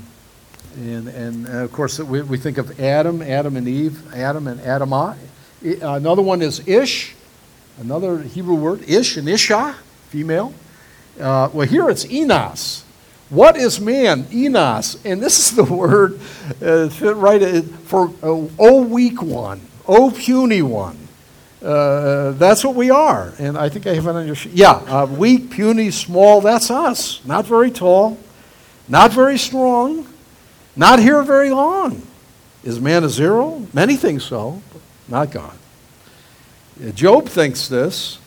and, 0.77 1.09
and 1.09 1.47
uh, 1.47 1.65
of 1.65 1.73
course, 1.73 1.99
we, 1.99 2.21
we 2.21 2.37
think 2.37 2.57
of 2.57 2.79
Adam, 2.79 3.21
Adam 3.21 3.57
and 3.57 3.67
Eve, 3.67 4.13
Adam 4.13 4.47
and 4.47 4.61
Adamah. 4.61 5.17
Another 5.61 6.21
one 6.21 6.41
is 6.41 6.65
Ish, 6.65 7.13
another 7.77 8.21
Hebrew 8.21 8.55
word, 8.55 8.87
Ish 8.87 9.17
and 9.17 9.27
Isha, 9.27 9.75
female. 10.07 10.53
Uh, 11.19 11.49
well, 11.51 11.67
here 11.67 11.89
it's 11.89 12.09
Enos. 12.09 12.85
What 13.29 13.57
is 13.57 13.81
man? 13.81 14.27
Enos. 14.31 15.03
And 15.03 15.21
this 15.21 15.39
is 15.39 15.55
the 15.57 15.63
word 15.65 16.21
uh, 16.61 16.89
right 17.15 17.43
uh, 17.43 17.61
for 17.61 18.07
uh, 18.23 18.47
oh 18.57 18.81
weak 18.81 19.21
one, 19.21 19.59
oh 19.85 20.11
puny 20.11 20.61
one. 20.61 21.08
Uh, 21.61 22.31
that's 22.31 22.63
what 22.63 22.75
we 22.75 22.89
are. 22.89 23.33
And 23.37 23.57
I 23.57 23.69
think 23.69 23.85
I 23.85 23.93
have 23.93 24.05
your 24.25 24.35
sheet. 24.35 24.53
Yeah, 24.53 24.71
uh, 24.71 25.05
weak, 25.05 25.49
puny, 25.49 25.91
small, 25.91 26.41
that's 26.41 26.71
us. 26.71 27.23
Not 27.25 27.45
very 27.45 27.69
tall, 27.69 28.17
not 28.87 29.11
very 29.11 29.37
strong, 29.37 30.07
not 30.75 30.99
here 30.99 31.21
very 31.23 31.49
long. 31.49 32.01
Is 32.63 32.79
man 32.79 33.03
a 33.03 33.09
zero? 33.09 33.67
Many 33.73 33.95
think 33.97 34.21
so, 34.21 34.61
but 34.71 34.81
not 35.07 35.31
God. 35.31 35.57
Job 36.93 37.27
thinks 37.27 37.67
this. 37.67 38.19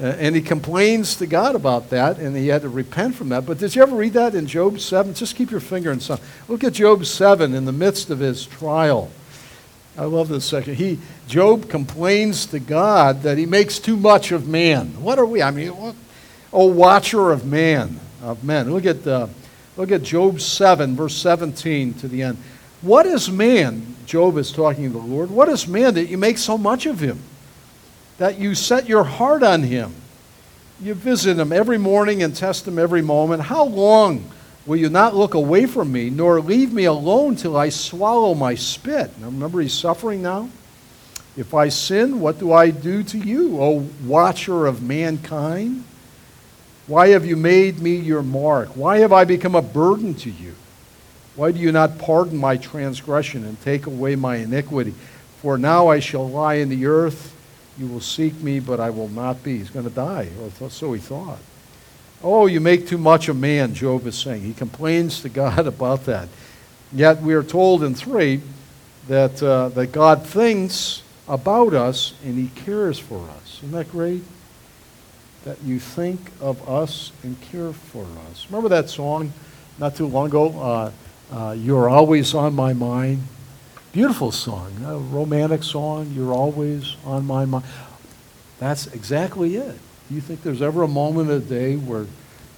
Uh, 0.00 0.06
and 0.06 0.34
he 0.34 0.42
complains 0.42 1.14
to 1.16 1.26
God 1.26 1.54
about 1.54 1.90
that, 1.90 2.18
and 2.18 2.36
he 2.36 2.48
had 2.48 2.62
to 2.62 2.68
repent 2.68 3.14
from 3.14 3.28
that. 3.28 3.46
But 3.46 3.58
did 3.58 3.76
you 3.76 3.82
ever 3.82 3.94
read 3.94 4.14
that 4.14 4.34
in 4.34 4.46
Job 4.48 4.80
7? 4.80 5.14
Just 5.14 5.36
keep 5.36 5.52
your 5.52 5.60
finger 5.60 5.92
in 5.92 6.00
some. 6.00 6.18
Look 6.48 6.64
at 6.64 6.72
Job 6.72 7.06
7 7.06 7.54
in 7.54 7.64
the 7.64 7.72
midst 7.72 8.10
of 8.10 8.18
his 8.18 8.44
trial. 8.44 9.10
I 9.96 10.04
love 10.04 10.28
this 10.28 10.44
section. 10.44 10.74
He, 10.74 10.98
Job 11.28 11.68
complains 11.68 12.46
to 12.46 12.58
God 12.58 13.22
that 13.22 13.38
he 13.38 13.46
makes 13.46 13.78
too 13.78 13.96
much 13.96 14.32
of 14.32 14.48
man. 14.48 14.88
What 15.02 15.18
are 15.18 15.26
we? 15.26 15.42
I 15.42 15.50
mean, 15.50 15.70
what? 15.76 15.94
Oh, 16.52 16.66
watcher 16.66 17.30
of 17.30 17.44
man, 17.44 18.00
of 18.22 18.42
men. 18.44 18.72
Look 18.72 18.86
at, 18.86 19.06
uh, 19.06 19.28
look 19.76 19.92
at 19.92 20.02
Job 20.02 20.40
7, 20.40 20.96
verse 20.96 21.16
17 21.16 21.94
to 21.94 22.08
the 22.08 22.22
end. 22.22 22.38
What 22.82 23.06
is 23.06 23.30
man? 23.30 23.94
Job 24.06 24.36
is 24.36 24.52
talking 24.52 24.92
to 24.92 24.98
the 24.98 25.04
Lord. 25.04 25.30
What 25.30 25.48
is 25.48 25.66
man 25.66 25.94
that 25.94 26.06
you 26.06 26.18
make 26.18 26.38
so 26.38 26.58
much 26.58 26.86
of 26.86 27.00
him? 27.00 27.20
that 28.18 28.38
you 28.38 28.54
set 28.54 28.88
your 28.88 29.04
heart 29.04 29.42
on 29.42 29.62
him. 29.62 29.94
You 30.80 30.94
visit 30.94 31.38
him 31.38 31.52
every 31.52 31.78
morning 31.78 32.22
and 32.22 32.34
test 32.34 32.66
him 32.66 32.78
every 32.78 33.02
moment. 33.02 33.42
How 33.42 33.64
long 33.64 34.30
will 34.66 34.76
you 34.76 34.88
not 34.88 35.14
look 35.14 35.34
away 35.34 35.66
from 35.66 35.92
me, 35.92 36.10
nor 36.10 36.40
leave 36.40 36.72
me 36.72 36.84
alone 36.84 37.36
till 37.36 37.56
I 37.56 37.68
swallow 37.68 38.34
my 38.34 38.54
spit? 38.54 39.18
Now, 39.18 39.26
remember, 39.26 39.60
he's 39.60 39.72
suffering 39.72 40.22
now. 40.22 40.48
If 41.36 41.52
I 41.52 41.68
sin, 41.68 42.20
what 42.20 42.38
do 42.38 42.52
I 42.52 42.70
do 42.70 43.02
to 43.02 43.18
you, 43.18 43.60
O 43.60 43.88
watcher 44.04 44.66
of 44.66 44.82
mankind? 44.82 45.84
Why 46.86 47.08
have 47.08 47.24
you 47.24 47.36
made 47.36 47.80
me 47.80 47.96
your 47.96 48.22
mark? 48.22 48.68
Why 48.70 48.98
have 48.98 49.12
I 49.12 49.24
become 49.24 49.54
a 49.54 49.62
burden 49.62 50.14
to 50.16 50.30
you? 50.30 50.54
Why 51.34 51.50
do 51.50 51.58
you 51.58 51.72
not 51.72 51.98
pardon 51.98 52.38
my 52.38 52.56
transgression 52.56 53.44
and 53.44 53.60
take 53.62 53.86
away 53.86 54.14
my 54.14 54.36
iniquity? 54.36 54.94
For 55.40 55.58
now 55.58 55.88
I 55.88 55.98
shall 55.98 56.28
lie 56.28 56.54
in 56.54 56.68
the 56.68 56.86
earth 56.86 57.34
you 57.78 57.88
will 57.88 58.00
seek 58.00 58.40
me, 58.40 58.60
but 58.60 58.78
I 58.78 58.90
will 58.90 59.08
not 59.08 59.42
be. 59.42 59.58
He's 59.58 59.70
going 59.70 59.88
to 59.88 59.94
die, 59.94 60.28
or 60.60 60.70
so 60.70 60.92
he 60.92 61.00
thought. 61.00 61.38
Oh, 62.24 62.46
you 62.46 62.58
make 62.58 62.88
too 62.88 62.96
much 62.96 63.28
of 63.28 63.36
man, 63.36 63.74
Job 63.74 64.06
is 64.06 64.16
saying. 64.16 64.40
He 64.40 64.54
complains 64.54 65.20
to 65.20 65.28
God 65.28 65.66
about 65.66 66.06
that. 66.06 66.28
Yet 66.90 67.20
we 67.20 67.34
are 67.34 67.42
told 67.42 67.82
in 67.82 67.94
3 67.94 68.40
that, 69.08 69.42
uh, 69.42 69.68
that 69.70 69.88
God 69.88 70.24
thinks 70.26 71.02
about 71.28 71.74
us 71.74 72.14
and 72.24 72.38
he 72.38 72.48
cares 72.62 72.98
for 72.98 73.28
us. 73.28 73.58
Isn't 73.58 73.72
that 73.72 73.90
great? 73.90 74.22
That 75.44 75.62
you 75.62 75.78
think 75.78 76.18
of 76.40 76.66
us 76.66 77.12
and 77.22 77.38
care 77.42 77.74
for 77.74 78.06
us. 78.30 78.46
Remember 78.48 78.70
that 78.70 78.88
song 78.88 79.30
not 79.78 79.94
too 79.94 80.06
long 80.06 80.28
ago? 80.28 80.58
Uh, 80.58 80.90
uh, 81.30 81.52
You're 81.52 81.90
always 81.90 82.34
on 82.34 82.54
my 82.54 82.72
mind. 82.72 83.22
Beautiful 83.92 84.32
song, 84.32 84.72
a 84.86 84.96
romantic 84.96 85.62
song. 85.62 86.10
You're 86.16 86.32
always 86.32 86.96
on 87.04 87.26
my 87.26 87.44
mind. 87.44 87.66
That's 88.58 88.86
exactly 88.88 89.56
it. 89.56 89.78
Do 90.08 90.14
you 90.14 90.20
think 90.20 90.42
there's 90.42 90.62
ever 90.62 90.82
a 90.82 90.88
moment 90.88 91.30
of 91.30 91.48
the 91.48 91.54
day 91.54 91.76
where 91.76 92.06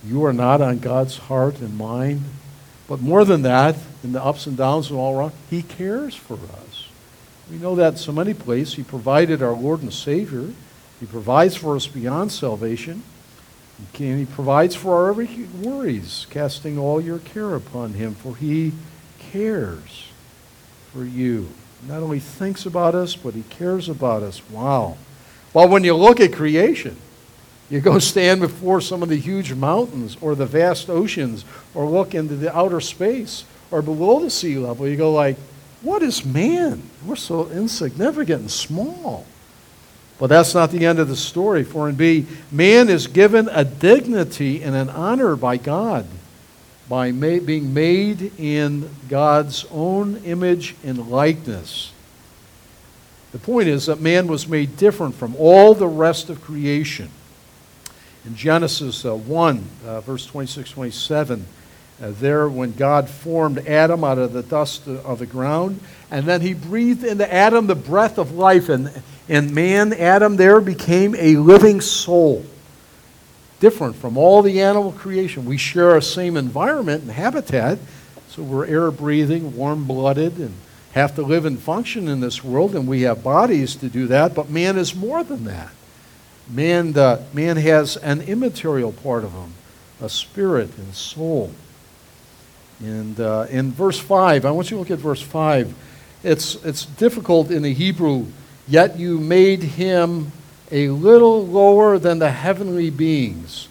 you 0.05 0.25
are 0.25 0.33
not 0.33 0.61
on 0.61 0.79
God's 0.79 1.17
heart 1.19 1.61
and 1.61 1.77
mind? 1.77 2.23
But 2.89 3.01
more 3.01 3.25
than 3.25 3.43
that, 3.43 3.77
in 4.03 4.13
the 4.13 4.23
ups 4.23 4.47
and 4.47 4.57
downs 4.57 4.91
and 4.91 4.99
all 4.99 5.19
around, 5.19 5.33
He 5.51 5.63
cares 5.63 6.15
for 6.15 6.35
us. 6.35 6.89
We 7.51 7.57
know 7.59 7.75
that 7.77 7.99
so 7.99 8.13
many 8.13 8.35
places. 8.35 8.75
He 8.75 8.83
provided 8.83 9.43
our 9.43 9.55
Lord 9.55 9.83
and 9.83 9.93
Savior. 9.93 10.51
He 11.01 11.07
provides 11.07 11.57
for 11.57 11.77
us 11.77 11.87
beyond 11.87 12.33
salvation. 12.33 13.03
And 13.99 14.19
He 14.19 14.27
provides 14.27 14.75
for 14.75 14.97
our 14.97 15.11
every 15.11 15.29
worries, 15.61 16.27
casting 16.31 16.79
all 16.79 17.01
your 17.01 17.19
care 17.19 17.55
upon 17.55 17.95
Him, 17.95 18.15
for 18.15 18.37
He 18.37 18.73
cares 19.19 20.09
for 20.93 21.05
you. 21.05 21.49
Not 21.87 22.03
only 22.03 22.21
thinks 22.21 22.67
about 22.67 22.95
us, 22.95 23.17
but 23.17 23.35
he 23.35 23.43
cares 23.43 23.89
about 23.89 24.23
us. 24.23 24.41
Wow. 24.51 24.97
Well, 25.53 25.69
when 25.69 25.85
you 25.85 25.95
look 25.95 26.21
at 26.21 26.33
creation, 26.33 26.97
you 27.69 27.81
go 27.81 27.99
stand 27.99 28.41
before 28.41 28.81
some 28.81 29.03
of 29.03 29.09
the 29.09 29.17
huge 29.17 29.53
mountains 29.53 30.17
or 30.21 30.35
the 30.35 30.47
vast 30.47 30.89
oceans 30.89 31.45
or 31.75 31.87
look 31.87 32.15
into 32.15 32.37
the 32.37 32.57
outer 32.57 32.81
space 32.81 33.45
or 33.71 33.83
below 33.83 34.21
the 34.21 34.31
sea 34.31 34.57
level, 34.59 34.87
you 34.87 34.97
go 34.97 35.13
like, 35.13 35.37
what 35.83 36.03
is 36.03 36.25
man? 36.25 36.83
We're 37.05 37.17
so 37.17 37.49
insignificant 37.49 38.41
and 38.41 38.51
small. 38.51 39.27
But 40.19 40.29
that's 40.29 40.55
not 40.55 40.71
the 40.71 40.87
end 40.87 40.99
of 40.99 41.09
the 41.09 41.17
story. 41.17 41.63
For 41.65 41.89
in 41.89 41.97
B, 41.97 42.27
man 42.51 42.89
is 42.89 43.07
given 43.07 43.49
a 43.53 43.65
dignity 43.65 44.63
and 44.63 44.75
an 44.75 44.89
honor 44.89 45.37
by 45.37 45.59
God 45.59 46.07
by 46.89 47.11
ma- 47.13 47.39
being 47.39 47.75
made 47.75 48.33
in 48.39 48.89
God's 49.09 49.67
own 49.71 50.17
image 50.25 50.75
and 50.85 51.09
likeness. 51.09 51.93
The 53.33 53.39
point 53.39 53.69
is 53.69 53.87
that 53.87 54.01
man 54.01 54.29
was 54.29 54.49
made 54.49 54.77
different 54.77 55.15
from 55.15 55.35
all 55.37 55.75
the 55.75 55.89
rest 55.89 56.31
of 56.31 56.41
creation. 56.41 57.11
In 58.27 58.35
Genesis 58.35 59.05
uh, 59.05 59.15
1, 59.15 59.65
uh, 59.87 60.01
verse 60.01 60.27
26 60.27 60.71
27, 60.73 61.47
uh, 62.03 62.11
there 62.19 62.49
when 62.49 62.73
God 62.73 63.09
formed 63.09 63.59
Adam 63.69 64.03
out 64.03 64.19
of 64.19 64.33
the 64.33 64.43
dust 64.43 64.89
of 64.89 65.21
the 65.21 65.27
ground, 65.27 65.81
and 66.11 66.27
then 66.27 66.41
he 66.41 66.53
breathed 66.53 67.05
into 67.05 67.33
Adam 67.33 67.69
the 67.69 67.77
breath 67.77 68.19
of 68.19 68.33
life, 68.33 68.69
and, 68.69 68.91
and 69.29 69.55
man, 69.55 69.93
Adam, 69.93 70.35
there 70.37 70.61
became 70.61 71.15
a 71.15 71.37
living 71.37 71.81
soul 71.81 72.45
different 73.61 73.95
from 73.95 74.19
all 74.19 74.43
the 74.43 74.61
animal 74.61 74.93
creation. 74.93 75.47
We 75.47 75.57
share 75.57 75.93
our 75.93 76.01
same 76.01 76.37
environment 76.37 77.03
and 77.03 77.13
habitat, 77.13 77.79
so 78.29 78.43
we're 78.43 78.67
air 78.67 78.91
breathing, 78.91 79.57
warm 79.57 79.85
blooded, 79.85 80.39
and 80.39 80.55
have 80.93 81.15
to 81.15 81.23
live 81.23 81.45
and 81.45 81.61
function 81.61 82.09
in 82.09 82.19
this 82.19 82.43
world, 82.43 82.75
and 82.75 82.89
we 82.89 83.03
have 83.03 83.23
bodies 83.23 83.77
to 83.77 83.89
do 83.89 84.09
that, 84.09 84.35
but 84.35 84.51
man 84.51 84.77
is 84.77 84.97
more 84.97 85.23
than 85.23 85.45
that. 85.45 85.71
Man, 86.49 86.97
uh, 86.97 87.25
man 87.33 87.57
has 87.57 87.97
an 87.97 88.21
immaterial 88.23 88.93
part 88.93 89.25
of 89.25 89.33
him, 89.33 89.53
a 90.01 90.09
spirit 90.09 90.77
and 90.79 90.95
soul. 90.95 91.53
And 92.81 93.19
uh, 93.19 93.47
in 93.51 93.73
verse 93.73 93.99
5, 93.99 94.45
I 94.45 94.51
want 94.51 94.71
you 94.71 94.77
to 94.77 94.81
look 94.81 94.91
at 94.91 94.99
verse 94.99 95.23
5. 95.23 95.75
It's, 96.23 96.55
it's 96.65 96.85
difficult 96.85 97.51
in 97.51 97.63
the 97.63 97.73
Hebrew, 97.73 98.27
yet 98.69 98.99
you 98.99 99.19
made 99.19 99.63
him 99.63 100.33
a 100.71 100.89
little 100.89 101.47
lower 101.47 101.99
than 101.99 102.19
the 102.19 102.31
heavenly 102.31 102.91
beings. 102.91 103.69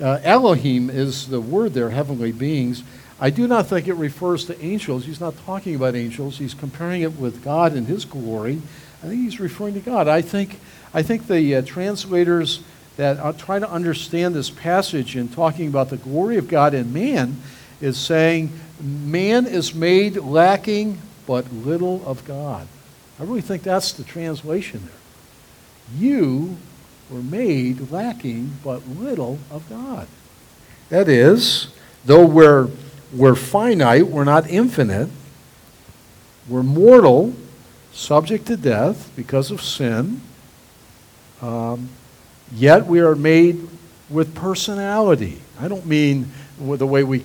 Uh, 0.00 0.18
Elohim 0.22 0.88
is 0.88 1.28
the 1.28 1.40
word 1.40 1.74
there, 1.74 1.90
heavenly 1.90 2.32
beings. 2.32 2.82
I 3.20 3.28
do 3.30 3.46
not 3.46 3.66
think 3.66 3.86
it 3.86 3.94
refers 3.94 4.46
to 4.46 4.64
angels. 4.64 5.04
He's 5.04 5.20
not 5.20 5.36
talking 5.44 5.74
about 5.74 5.94
angels. 5.94 6.38
He's 6.38 6.54
comparing 6.54 7.02
it 7.02 7.18
with 7.18 7.44
God 7.44 7.74
and 7.74 7.86
His 7.86 8.06
glory. 8.06 8.62
I 9.02 9.06
think 9.06 9.22
he's 9.22 9.40
referring 9.40 9.74
to 9.74 9.80
God. 9.80 10.08
I 10.08 10.22
think, 10.22 10.58
I 10.92 11.02
think 11.02 11.26
the 11.26 11.56
uh, 11.56 11.62
translators 11.62 12.60
that 12.96 13.18
uh, 13.18 13.32
try 13.32 13.58
to 13.58 13.70
understand 13.70 14.34
this 14.34 14.50
passage 14.50 15.16
in 15.16 15.28
talking 15.28 15.68
about 15.68 15.88
the 15.88 15.96
glory 15.96 16.36
of 16.36 16.48
God 16.48 16.74
in 16.74 16.92
man 16.92 17.36
is 17.80 17.96
saying 17.96 18.52
man 18.80 19.46
is 19.46 19.74
made 19.74 20.16
lacking 20.16 20.98
but 21.26 21.50
little 21.52 22.02
of 22.06 22.24
God. 22.26 22.66
I 23.18 23.22
really 23.22 23.40
think 23.40 23.62
that's 23.62 23.92
the 23.92 24.04
translation 24.04 24.82
there. 24.84 25.98
You 25.98 26.56
were 27.10 27.22
made 27.22 27.90
lacking 27.90 28.58
but 28.62 28.86
little 28.86 29.38
of 29.50 29.68
God. 29.68 30.06
That 30.90 31.08
is, 31.08 31.68
though 32.04 32.26
we're 32.26 32.68
we're 33.12 33.34
finite, 33.34 34.06
we're 34.06 34.24
not 34.24 34.48
infinite, 34.48 35.08
we're 36.48 36.62
mortal, 36.62 37.34
subject 37.92 38.46
to 38.46 38.56
death 38.56 39.10
because 39.16 39.50
of 39.50 39.62
sin, 39.62 40.20
um, 41.42 41.88
yet 42.52 42.86
we 42.86 43.00
are 43.00 43.14
made 43.14 43.68
with 44.08 44.34
personality. 44.34 45.40
I 45.58 45.68
don't 45.68 45.86
mean 45.86 46.30
the 46.58 46.86
way 46.86 47.04
we 47.04 47.24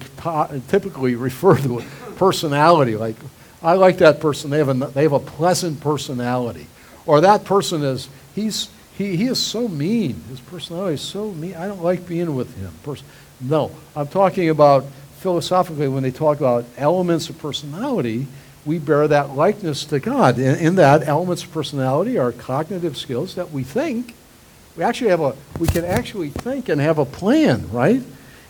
typically 0.68 1.16
refer 1.16 1.58
to 1.58 1.80
it, 1.80 1.86
personality, 2.18 2.96
like, 2.96 3.16
I 3.62 3.74
like 3.74 3.98
that 3.98 4.20
person, 4.20 4.52
they 4.52 4.60
have 4.60 4.70
a, 4.70 4.74
they 4.74 5.04
have 5.04 5.14
a 5.14 5.20
pleasant 5.20 5.82
personality. 5.82 6.68
Or 7.06 7.22
that 7.22 7.44
person 7.44 7.84
is, 7.84 8.10
he's, 8.36 8.70
he, 8.98 9.16
he 9.16 9.26
is 9.26 9.42
so 9.42 9.68
mean. 9.68 10.24
His 10.30 10.40
personality 10.40 10.96
is 10.96 11.02
so 11.02 11.32
mean. 11.32 11.56
I 11.56 11.68
don't 11.68 11.84
like 11.84 12.08
being 12.08 12.36
with 12.36 12.56
him. 12.58 12.72
Pers- 12.84 13.04
no, 13.42 13.72
I'm 13.96 14.08
talking 14.08 14.50
about 14.50 14.86
philosophically 15.20 15.88
when 15.88 16.04
they 16.04 16.12
talk 16.12 16.38
about 16.38 16.66
elements 16.78 17.30
of 17.30 17.38
personality, 17.40 18.28
we 18.66 18.80
bear 18.80 19.08
that 19.08 19.36
likeness 19.36 19.86
to 19.86 20.00
God. 20.00 20.40
In, 20.40 20.56
in 20.56 20.76
that, 20.76 21.08
elements 21.08 21.44
of 21.44 21.52
personality 21.52 22.18
are 22.18 22.32
cognitive 22.32 22.98
skills 22.98 23.36
that 23.36 23.52
we 23.52 23.64
think. 23.64 24.16
We 24.76 24.84
actually 24.84 25.12
have 25.12 25.22
a, 25.22 25.36
we 25.60 25.68
can 25.68 25.86
actually 25.86 26.30
think 26.30 26.68
and 26.68 26.82
have 26.82 26.98
a 26.98 27.06
plan, 27.06 27.72
right? 27.72 28.02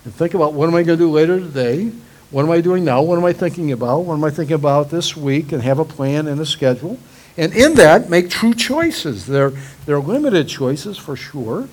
And 0.06 0.14
think 0.14 0.34
about 0.34 0.54
what 0.54 0.70
am 0.70 0.76
I 0.76 0.84
going 0.84 0.98
to 0.98 1.06
do 1.06 1.12
later 1.12 1.40
today? 1.40 1.92
What 2.32 2.44
am 2.44 2.52
I 2.52 2.62
doing 2.62 2.84
now? 2.84 3.02
What 3.02 3.18
am 3.18 3.26
I 3.26 3.34
thinking 3.34 3.72
about? 3.72 4.00
What 4.00 4.16
am 4.16 4.24
I 4.24 4.30
thinking 4.30 4.56
about 4.56 4.90
this 4.90 5.16
week? 5.16 5.52
And 5.52 5.62
have 5.62 5.80
a 5.80 5.86
plan 5.86 6.28
and 6.28 6.40
a 6.40 6.46
schedule. 6.46 6.98
And 7.38 7.54
in 7.54 7.76
that, 7.76 8.10
make 8.10 8.30
true 8.30 8.54
choices. 8.54 9.28
They're, 9.28 9.52
they're 9.86 10.00
limited 10.00 10.48
choices 10.48 10.98
for 10.98 11.16
sure, 11.16 11.68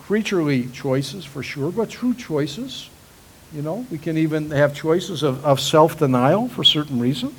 creaturely 0.00 0.66
choices 0.66 1.24
for 1.24 1.42
sure, 1.42 1.70
but 1.70 1.88
true 1.88 2.14
choices. 2.14 2.90
You 3.54 3.62
know, 3.62 3.86
we 3.90 3.96
can 3.96 4.18
even 4.18 4.50
have 4.50 4.74
choices 4.74 5.22
of, 5.22 5.44
of 5.44 5.60
self 5.60 5.98
denial 5.98 6.48
for 6.48 6.64
certain 6.64 7.00
reasons. 7.00 7.38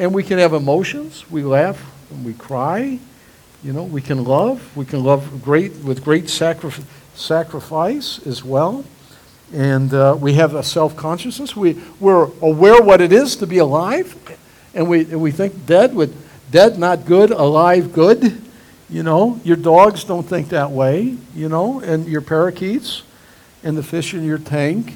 And 0.00 0.12
we 0.12 0.24
can 0.24 0.38
have 0.38 0.52
emotions. 0.52 1.30
We 1.30 1.44
laugh 1.44 1.80
and 2.10 2.24
we 2.24 2.34
cry. 2.34 2.98
You 3.62 3.72
know, 3.72 3.84
we 3.84 4.00
can 4.00 4.24
love. 4.24 4.76
We 4.76 4.84
can 4.84 5.04
love 5.04 5.44
great 5.44 5.76
with 5.76 6.02
great 6.02 6.28
sacri- 6.28 6.84
sacrifice 7.14 8.26
as 8.26 8.42
well. 8.42 8.84
And 9.52 9.94
uh, 9.94 10.16
we 10.18 10.34
have 10.34 10.54
a 10.54 10.62
self 10.62 10.96
consciousness. 10.96 11.54
We, 11.54 11.80
we're 12.00 12.30
aware 12.40 12.82
what 12.82 13.00
it 13.00 13.12
is 13.12 13.36
to 13.36 13.46
be 13.46 13.58
alive. 13.58 14.16
And 14.74 14.88
we, 14.88 15.04
we 15.04 15.30
think 15.30 15.66
dead 15.66 15.94
would 15.94 16.12
Dead, 16.50 16.80
not 16.80 17.06
good. 17.06 17.30
Alive, 17.30 17.92
good. 17.92 18.42
You 18.88 19.04
know, 19.04 19.40
your 19.44 19.56
dogs 19.56 20.02
don't 20.02 20.24
think 20.24 20.48
that 20.48 20.72
way, 20.72 21.16
you 21.32 21.48
know, 21.48 21.78
and 21.78 22.08
your 22.08 22.22
parakeets 22.22 23.02
and 23.62 23.76
the 23.76 23.84
fish 23.84 24.14
in 24.14 24.24
your 24.24 24.38
tank 24.38 24.94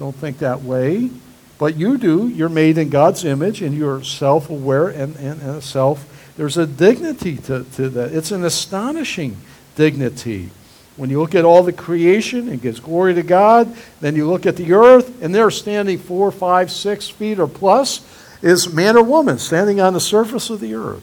don't 0.00 0.16
think 0.16 0.38
that 0.38 0.62
way. 0.62 1.10
But 1.58 1.76
you 1.76 1.98
do. 1.98 2.28
You're 2.28 2.48
made 2.48 2.78
in 2.78 2.88
God's 2.88 3.24
image 3.24 3.62
and 3.62 3.76
you're 3.76 4.02
self 4.02 4.48
aware 4.48 4.88
and, 4.88 5.16
and, 5.16 5.42
and 5.42 5.62
self. 5.62 6.34
There's 6.36 6.56
a 6.56 6.66
dignity 6.66 7.36
to, 7.38 7.64
to 7.64 7.88
that. 7.90 8.12
It's 8.12 8.30
an 8.30 8.44
astonishing 8.44 9.36
dignity. 9.74 10.50
When 10.96 11.10
you 11.10 11.20
look 11.20 11.34
at 11.34 11.44
all 11.44 11.62
the 11.62 11.72
creation, 11.72 12.48
it 12.48 12.62
gives 12.62 12.80
glory 12.80 13.14
to 13.14 13.22
God. 13.22 13.76
Then 14.00 14.16
you 14.16 14.28
look 14.28 14.46
at 14.46 14.56
the 14.56 14.72
earth, 14.72 15.22
and 15.22 15.32
they're 15.32 15.50
standing 15.50 15.98
four, 15.98 16.32
five, 16.32 16.72
six 16.72 17.08
feet 17.08 17.38
or 17.38 17.46
plus 17.46 18.00
is 18.42 18.72
man 18.72 18.96
or 18.96 19.02
woman 19.02 19.38
standing 19.38 19.80
on 19.80 19.92
the 19.92 20.00
surface 20.00 20.50
of 20.50 20.60
the 20.60 20.74
earth. 20.74 21.02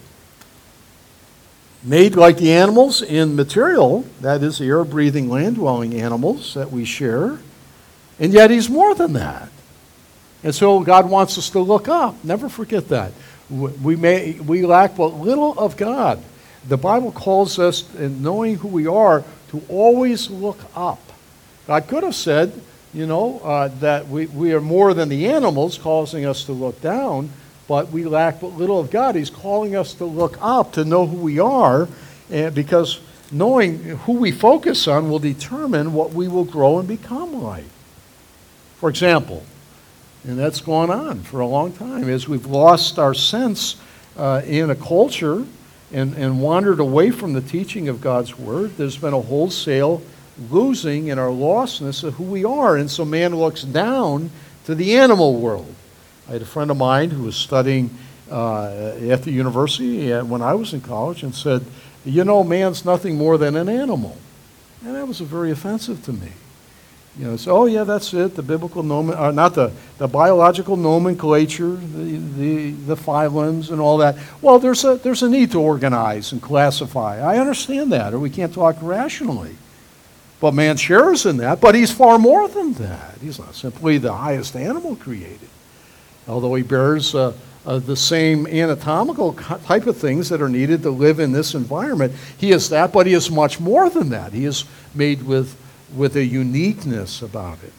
Made 1.82 2.16
like 2.16 2.38
the 2.38 2.52
animals 2.52 3.02
in 3.02 3.36
material, 3.36 4.04
that 4.20 4.42
is, 4.42 4.58
the 4.58 4.66
air 4.66 4.84
breathing, 4.84 5.28
land 5.28 5.56
dwelling 5.56 5.94
animals 5.94 6.54
that 6.54 6.70
we 6.70 6.84
share. 6.84 7.38
And 8.18 8.32
yet 8.32 8.50
he's 8.50 8.68
more 8.68 8.94
than 8.94 9.12
that. 9.12 9.50
And 10.42 10.54
so 10.54 10.80
God 10.80 11.08
wants 11.08 11.38
us 11.38 11.50
to 11.50 11.60
look 11.60 11.88
up. 11.88 12.22
Never 12.24 12.48
forget 12.48 12.88
that. 12.88 13.12
We, 13.48 13.96
may, 13.96 14.32
we 14.32 14.66
lack 14.66 14.96
but 14.96 15.14
little 15.14 15.58
of 15.58 15.76
God. 15.76 16.22
The 16.68 16.76
Bible 16.76 17.12
calls 17.12 17.58
us, 17.58 17.92
in 17.94 18.22
knowing 18.22 18.56
who 18.56 18.68
we 18.68 18.86
are, 18.86 19.24
to 19.50 19.62
always 19.68 20.30
look 20.30 20.58
up. 20.74 21.00
God 21.66 21.86
could 21.86 22.02
have 22.02 22.14
said, 22.14 22.52
you 22.92 23.06
know, 23.06 23.40
uh, 23.40 23.68
that 23.80 24.08
we, 24.08 24.26
we 24.26 24.52
are 24.52 24.60
more 24.60 24.94
than 24.94 25.08
the 25.08 25.28
animals, 25.28 25.78
causing 25.78 26.26
us 26.26 26.44
to 26.44 26.52
look 26.52 26.80
down, 26.80 27.30
but 27.68 27.90
we 27.90 28.04
lack 28.04 28.40
but 28.40 28.48
little 28.48 28.80
of 28.80 28.90
God. 28.90 29.14
He's 29.14 29.30
calling 29.30 29.76
us 29.76 29.94
to 29.94 30.04
look 30.04 30.38
up, 30.40 30.72
to 30.72 30.84
know 30.84 31.06
who 31.06 31.18
we 31.18 31.38
are, 31.38 31.88
and 32.30 32.54
because 32.54 33.00
knowing 33.30 33.78
who 33.78 34.12
we 34.12 34.32
focus 34.32 34.88
on 34.88 35.10
will 35.10 35.18
determine 35.18 35.92
what 35.92 36.12
we 36.12 36.28
will 36.28 36.44
grow 36.44 36.78
and 36.78 36.88
become 36.88 37.42
like. 37.42 37.64
For 38.76 38.88
example, 38.88 39.44
and 40.26 40.38
that's 40.38 40.60
gone 40.60 40.90
on 40.90 41.20
for 41.20 41.40
a 41.40 41.46
long 41.46 41.72
time, 41.72 42.08
as 42.08 42.28
we've 42.28 42.46
lost 42.46 42.98
our 42.98 43.14
sense 43.14 43.76
uh, 44.16 44.42
in 44.44 44.70
a 44.70 44.74
culture 44.74 45.44
and, 45.92 46.14
and 46.14 46.42
wandered 46.42 46.80
away 46.80 47.12
from 47.12 47.32
the 47.32 47.40
teaching 47.40 47.88
of 47.88 48.00
God's 48.00 48.36
Word, 48.36 48.76
there's 48.76 48.98
been 48.98 49.14
a 49.14 49.20
wholesale 49.20 50.02
losing 50.50 51.08
in 51.08 51.18
our 51.18 51.28
lostness 51.28 52.02
of 52.02 52.14
who 52.14 52.24
we 52.24 52.44
are. 52.44 52.76
And 52.76 52.90
so 52.90 53.04
man 53.04 53.36
looks 53.36 53.62
down 53.62 54.30
to 54.64 54.74
the 54.74 54.96
animal 54.96 55.38
world. 55.38 55.72
I 56.28 56.32
had 56.32 56.42
a 56.42 56.46
friend 56.46 56.72
of 56.72 56.76
mine 56.76 57.10
who 57.10 57.22
was 57.22 57.36
studying 57.36 57.96
uh, 58.28 58.96
at 59.08 59.22
the 59.22 59.30
university 59.30 60.12
uh, 60.12 60.24
when 60.24 60.42
I 60.42 60.54
was 60.54 60.74
in 60.74 60.80
college 60.80 61.22
and 61.22 61.32
said, 61.32 61.64
You 62.04 62.24
know, 62.24 62.42
man's 62.42 62.84
nothing 62.84 63.16
more 63.16 63.38
than 63.38 63.54
an 63.54 63.68
animal. 63.68 64.16
And 64.84 64.96
that 64.96 65.06
was 65.06 65.20
very 65.20 65.52
offensive 65.52 66.04
to 66.06 66.12
me. 66.12 66.32
You 67.18 67.24
know, 67.24 67.36
so, 67.36 67.56
oh, 67.56 67.64
yeah, 67.64 67.84
that's 67.84 68.12
it, 68.12 68.36
the 68.36 68.42
biblical 68.42 68.82
nomen, 68.82 69.16
uh, 69.16 69.30
not 69.30 69.54
the, 69.54 69.72
the 69.96 70.06
biological 70.06 70.76
nomenclature, 70.76 71.76
the, 71.76 72.18
the, 72.18 72.70
the 72.72 72.94
phylums 72.94 73.70
and 73.70 73.80
all 73.80 73.96
that. 73.98 74.18
Well, 74.42 74.58
there's 74.58 74.84
a, 74.84 74.96
there's 74.96 75.22
a 75.22 75.28
need 75.30 75.50
to 75.52 75.60
organize 75.60 76.32
and 76.32 76.42
classify. 76.42 77.20
I 77.20 77.38
understand 77.38 77.90
that, 77.92 78.12
or 78.12 78.18
we 78.18 78.28
can't 78.28 78.52
talk 78.52 78.76
rationally. 78.82 79.56
But 80.40 80.52
man 80.52 80.76
shares 80.76 81.24
in 81.24 81.38
that, 81.38 81.62
but 81.62 81.74
he's 81.74 81.90
far 81.90 82.18
more 82.18 82.48
than 82.48 82.74
that. 82.74 83.14
He's 83.22 83.38
not 83.38 83.54
simply 83.54 83.96
the 83.96 84.12
highest 84.12 84.54
animal 84.54 84.94
created, 84.94 85.48
although 86.28 86.54
he 86.54 86.62
bears 86.62 87.14
uh, 87.14 87.32
uh, 87.64 87.78
the 87.78 87.96
same 87.96 88.46
anatomical 88.46 89.32
type 89.32 89.86
of 89.86 89.96
things 89.96 90.28
that 90.28 90.42
are 90.42 90.50
needed 90.50 90.82
to 90.82 90.90
live 90.90 91.20
in 91.20 91.32
this 91.32 91.54
environment. 91.54 92.12
He 92.36 92.52
is 92.52 92.68
that, 92.68 92.92
but 92.92 93.06
he 93.06 93.14
is 93.14 93.30
much 93.30 93.58
more 93.58 93.88
than 93.88 94.10
that. 94.10 94.34
He 94.34 94.44
is 94.44 94.66
made 94.94 95.22
with, 95.22 95.56
with 95.94 96.16
a 96.16 96.24
uniqueness 96.24 97.22
about 97.22 97.62
it. 97.62 97.72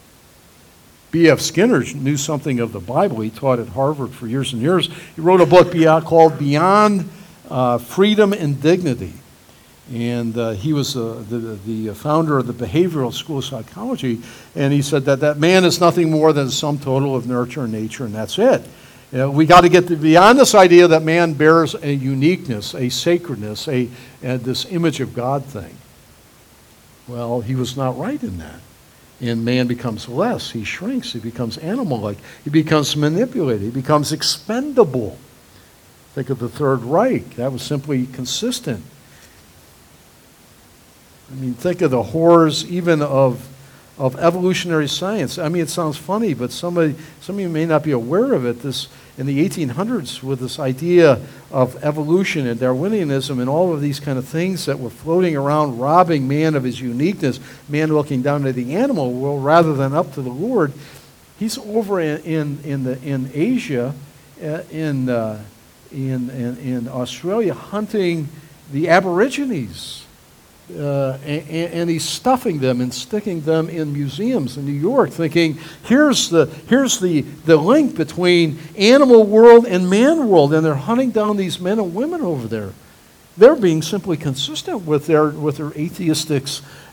B.F. 1.12 1.40
Skinner 1.40 1.84
knew 1.96 2.18
something 2.18 2.60
of 2.60 2.74
the 2.74 2.80
Bible. 2.80 3.22
He 3.22 3.30
taught 3.30 3.60
at 3.60 3.70
Harvard 3.70 4.12
for 4.12 4.28
years 4.28 4.54
and 4.54 4.62
years. 4.62 4.90
He 5.16 5.22
wrote 5.22 5.42
a 5.42 5.46
book 5.46 5.72
called 6.04 6.38
Beyond 6.38 7.10
uh, 7.50 7.78
Freedom 7.78 8.34
and 8.34 8.62
Dignity. 8.62 9.14
And 9.94 10.38
uh, 10.38 10.52
he 10.52 10.74
was 10.74 10.98
uh, 10.98 11.24
the, 11.30 11.38
the 11.66 11.94
founder 11.96 12.38
of 12.38 12.48
the 12.48 12.54
Behavioral 12.54 13.14
School 13.14 13.38
of 13.38 13.46
Psychology. 13.46 14.22
And 14.54 14.74
he 14.74 14.82
said 14.82 15.06
that 15.06 15.22
that 15.22 15.38
man 15.38 15.64
is 15.64 15.80
nothing 15.80 16.12
more 16.12 16.34
than 16.34 16.50
sum 16.50 16.78
total 16.78 17.16
of 17.16 17.26
nurture 17.26 17.64
and 17.64 17.72
nature, 17.72 18.04
and 18.04 18.14
that's 18.14 18.38
it. 18.38 18.68
You 19.14 19.20
know, 19.20 19.32
we 19.32 19.46
got 19.46 19.62
to 19.62 19.70
get 19.70 19.88
beyond 20.02 20.38
this 20.38 20.54
idea 20.54 20.90
that 20.90 21.04
man 21.04 21.34
bears 21.34 21.74
a 21.76 21.94
uniqueness, 21.94 22.76
a 22.76 22.90
sacredness, 22.90 23.70
a, 23.70 23.88
a, 24.22 24.38
this 24.38 24.66
image 24.66 25.00
of 25.00 25.14
God 25.14 25.46
thing. 25.46 25.74
Well, 27.08 27.42
he 27.42 27.56
was 27.56 27.78
not 27.78 27.98
right 27.98 28.22
in 28.22 28.38
that. 28.40 28.60
And 29.20 29.44
man 29.44 29.68
becomes 29.68 30.08
less. 30.08 30.52
He 30.52 30.64
shrinks. 30.64 31.14
He 31.14 31.20
becomes 31.20 31.58
animal 31.58 32.00
like. 32.00 32.18
He 32.44 32.50
becomes 32.50 32.96
manipulated. 32.96 33.64
He 33.64 33.70
becomes 33.72 34.12
expendable. 34.12 35.18
Think 36.14 36.30
of 36.30 36.40
the 36.40 36.50
Third 36.50 36.84
Reich. 36.84 37.36
That 37.36 37.52
was 37.52 37.64
simply 37.64 38.06
consistent 38.08 38.84
I 41.32 41.36
mean, 41.36 41.54
think 41.54 41.82
of 41.82 41.92
the 41.92 42.04
horrors 42.04 42.66
even 42.70 43.02
of, 43.02 43.48
of 43.98 44.18
evolutionary 44.18 44.88
science. 44.88 45.38
I 45.38 45.50
mean, 45.50 45.62
it 45.62 45.70
sounds 45.70 45.98
funny, 45.98 46.34
but 46.34 46.52
somebody, 46.52 46.96
some 47.22 47.36
of 47.36 47.42
you 47.42 47.50
may 47.50 47.66
not 47.66 47.84
be 47.84 47.92
aware 47.92 48.34
of 48.34 48.46
it. 48.46 48.62
This, 48.62 48.88
in 49.18 49.26
the 49.26 49.48
1800s, 49.48 50.22
with 50.22 50.40
this 50.40 50.60
idea 50.60 51.20
of 51.52 51.84
evolution 51.84 52.46
and 52.48 52.60
Darwinianism 52.60 53.40
and 53.40 53.50
all 53.50 53.74
of 53.74 53.82
these 53.82 54.00
kind 54.00 54.18
of 54.18 54.28
things 54.28 54.66
that 54.66 54.80
were 54.80 54.90
floating 54.90 55.36
around, 55.36 55.80
robbing 55.80 56.28
man 56.28 56.56
of 56.56 56.64
his 56.64 56.80
uniqueness, 56.80 57.40
man 57.68 57.90
looking 57.90 58.22
down 58.22 58.44
to 58.44 58.54
the 58.54 58.76
animal 58.76 59.12
world 59.14 59.44
rather 59.44 59.74
than 59.74 59.94
up 59.94 60.14
to 60.14 60.22
the 60.22 60.30
Lord. 60.30 60.72
He's 61.40 61.58
over 61.58 62.00
in, 62.00 62.22
in, 62.24 62.60
in, 62.64 62.84
the, 62.84 63.02
in 63.02 63.32
Asia, 63.34 63.94
uh, 64.44 64.62
in, 64.72 65.10
uh, 65.10 65.44
in, 65.92 66.30
in, 66.30 66.58
in 66.58 66.88
Australia, 66.88 67.54
hunting 67.54 68.30
the 68.72 68.90
Aborigines 68.90 70.07
uh, 70.76 71.18
and, 71.26 71.74
and, 71.74 71.90
he's 71.90 72.04
stuffing 72.04 72.60
them 72.60 72.82
and 72.82 72.94
sticking 72.94 73.40
them 73.42 73.70
in 73.70 73.94
museums 73.94 74.58
in 74.58 74.66
New 74.66 74.74
York, 74.74 75.12
thinking, 75.12 75.58
here's 75.84 76.30
the, 76.30 76.46
here's 76.68 77.00
the, 77.00 77.22
the 77.22 77.56
link 77.56 77.96
between 77.96 78.60
animal 78.78 79.24
world 79.24 79.66
and 79.66 79.90
man 79.90 80.28
world. 80.28 80.54
And 80.54 80.66
they're 80.66 80.76
hunting 80.76 81.12
down 81.12 81.38
these 81.38 81.62
men 81.62 81.80
and 81.80 81.96
women 81.96 82.22
over 82.22 82.48
there. 82.48 82.74
They're 83.38 83.56
being 83.56 83.82
simply 83.82 84.18
consistent 84.18 84.86
with 84.86 85.08
their, 85.08 85.30
with 85.30 85.58
their 85.58 85.72
atheistic 85.72 86.48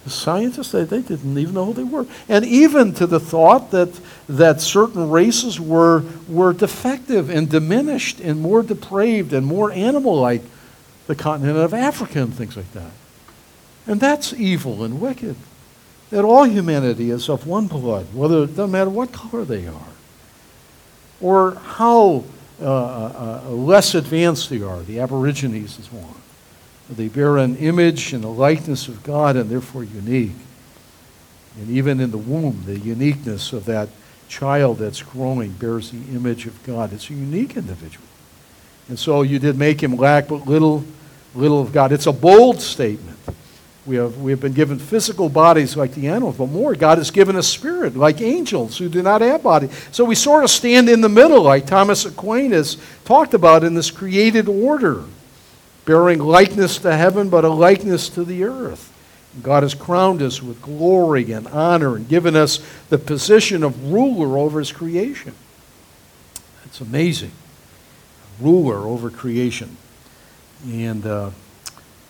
scientists, 0.07 0.71
they, 0.71 0.85
they 0.85 1.01
didn't 1.01 1.37
even 1.37 1.55
know 1.55 1.65
who 1.65 1.73
they 1.73 1.85
were. 1.85 2.07
And 2.29 2.45
even 2.45 2.93
to 2.95 3.07
the 3.07 3.19
thought 3.19 3.71
that, 3.71 3.99
that 4.29 4.61
certain 4.61 5.11
races 5.11 5.59
were, 5.59 6.05
were 6.29 6.53
defective 6.53 7.31
and 7.31 7.49
diminished 7.49 8.21
and 8.21 8.41
more 8.41 8.63
depraved 8.63 9.33
and 9.33 9.47
more 9.47 9.73
animal 9.73 10.21
like 10.21 10.43
the 11.07 11.15
continent 11.15 11.59
of 11.59 11.75
Africa 11.75 12.21
and 12.21 12.33
things 12.35 12.57
like 12.57 12.71
that. 12.73 12.91
And 13.87 14.01
that's 14.01 14.33
evil 14.33 14.83
and 14.85 15.01
wicked. 15.01 15.37
That 16.11 16.25
all 16.25 16.45
humanity 16.45 17.11
is 17.11 17.29
of 17.29 17.47
one 17.47 17.67
blood, 17.67 18.07
whether 18.15 18.45
it 18.45 18.49
doesn't 18.49 18.71
matter 18.71 18.91
what 18.91 19.13
color 19.13 19.45
they 19.45 19.67
are, 19.67 19.93
or 21.21 21.55
how 21.55 22.25
uh, 22.61 22.65
uh, 22.65 23.41
uh, 23.47 23.51
less 23.51 23.95
advanced 23.95 24.49
they 24.49 24.63
are. 24.63 24.81
The 24.81 25.01
Aborigines 25.01 25.79
is 25.79 25.91
one. 25.91 26.15
They 26.89 27.09
bear 27.09 27.39
an 27.39 27.57
image 27.57 28.13
and 28.13 28.25
a 28.25 28.29
likeness 28.29 28.89
of 28.89 29.03
God 29.03 29.37
and 29.37 29.51
therefore 29.51 29.85
unique. 29.85 30.37
And 31.59 31.71
even 31.71 32.01
in 32.01 32.11
the 32.11 32.19
womb, 32.19 32.63
the 32.67 32.79
uniqueness 32.79 33.53
of 33.53 33.65
that 33.65 33.89
child 34.29 34.79
that's 34.79 35.03
growing 35.03 35.53
bears 35.53 35.91
the 35.91 36.15
image 36.15 36.47
of 36.47 36.63
God. 36.65 36.93
It's 36.93 37.11
a 37.11 37.15
unique 37.15 37.57
individual. 37.57 38.07
And 38.89 38.99
so 38.99 39.23
you 39.23 39.39
did 39.39 39.57
make 39.57 39.83
him 39.83 39.97
lack 39.97 40.29
but 40.29 40.47
little, 40.47 40.85
little 41.35 41.61
of 41.61 41.73
God. 41.73 41.91
It's 41.93 42.07
a 42.07 42.13
bold 42.13 42.61
statement. 42.61 43.19
We 43.87 43.97
have, 43.97 44.17
we 44.17 44.31
have 44.31 44.41
been 44.41 44.55
given 44.55 44.79
physical 44.79 45.29
bodies 45.29 45.77
like 45.77 45.93
the 45.95 46.09
animals, 46.09 46.39
but 46.39 46.47
more, 46.47 46.75
God 46.75 46.97
has 46.97 47.11
given 47.11 47.37
us 47.37 47.47
spirit 47.47 47.95
like 47.97 48.23
angels 48.23 48.79
who 48.79 48.89
do 48.89 49.03
not 49.03 49.21
have 49.21 49.43
body. 49.43 49.69
So 49.93 50.07
we 50.07 50.15
sort 50.15 50.43
of 50.43 50.49
stand 50.49 50.89
in 50.89 51.03
the 51.03 51.09
middle, 51.11 51.43
like 51.43 51.67
Thomas 51.67 52.07
Aquinas 52.07 52.79
talked 53.05 53.35
about 53.35 53.63
in 53.63 53.75
this 53.75 53.91
created 53.91 54.49
order, 54.49 55.05
bearing 55.85 56.19
likeness 56.19 56.79
to 56.79 56.97
heaven, 56.97 57.29
but 57.29 57.45
a 57.45 57.51
likeness 57.51 58.09
to 58.11 58.25
the 58.25 58.45
earth. 58.45 58.91
God 59.43 59.65
has 59.65 59.75
crowned 59.75 60.23
us 60.23 60.43
with 60.43 60.63
glory 60.63 61.33
and 61.33 61.47
honor 61.49 61.97
and 61.97 62.09
given 62.09 62.37
us 62.37 62.61
the 62.89 62.97
position 62.97 63.63
of 63.63 63.93
ruler 63.93 64.39
over 64.39 64.61
his 64.61 64.73
creation. 64.73 65.35
That's 66.65 66.81
amazing. 66.81 67.33
Ruler 68.41 68.79
over 68.79 69.11
creation. 69.11 69.77
And. 70.65 71.05
Uh, 71.05 71.31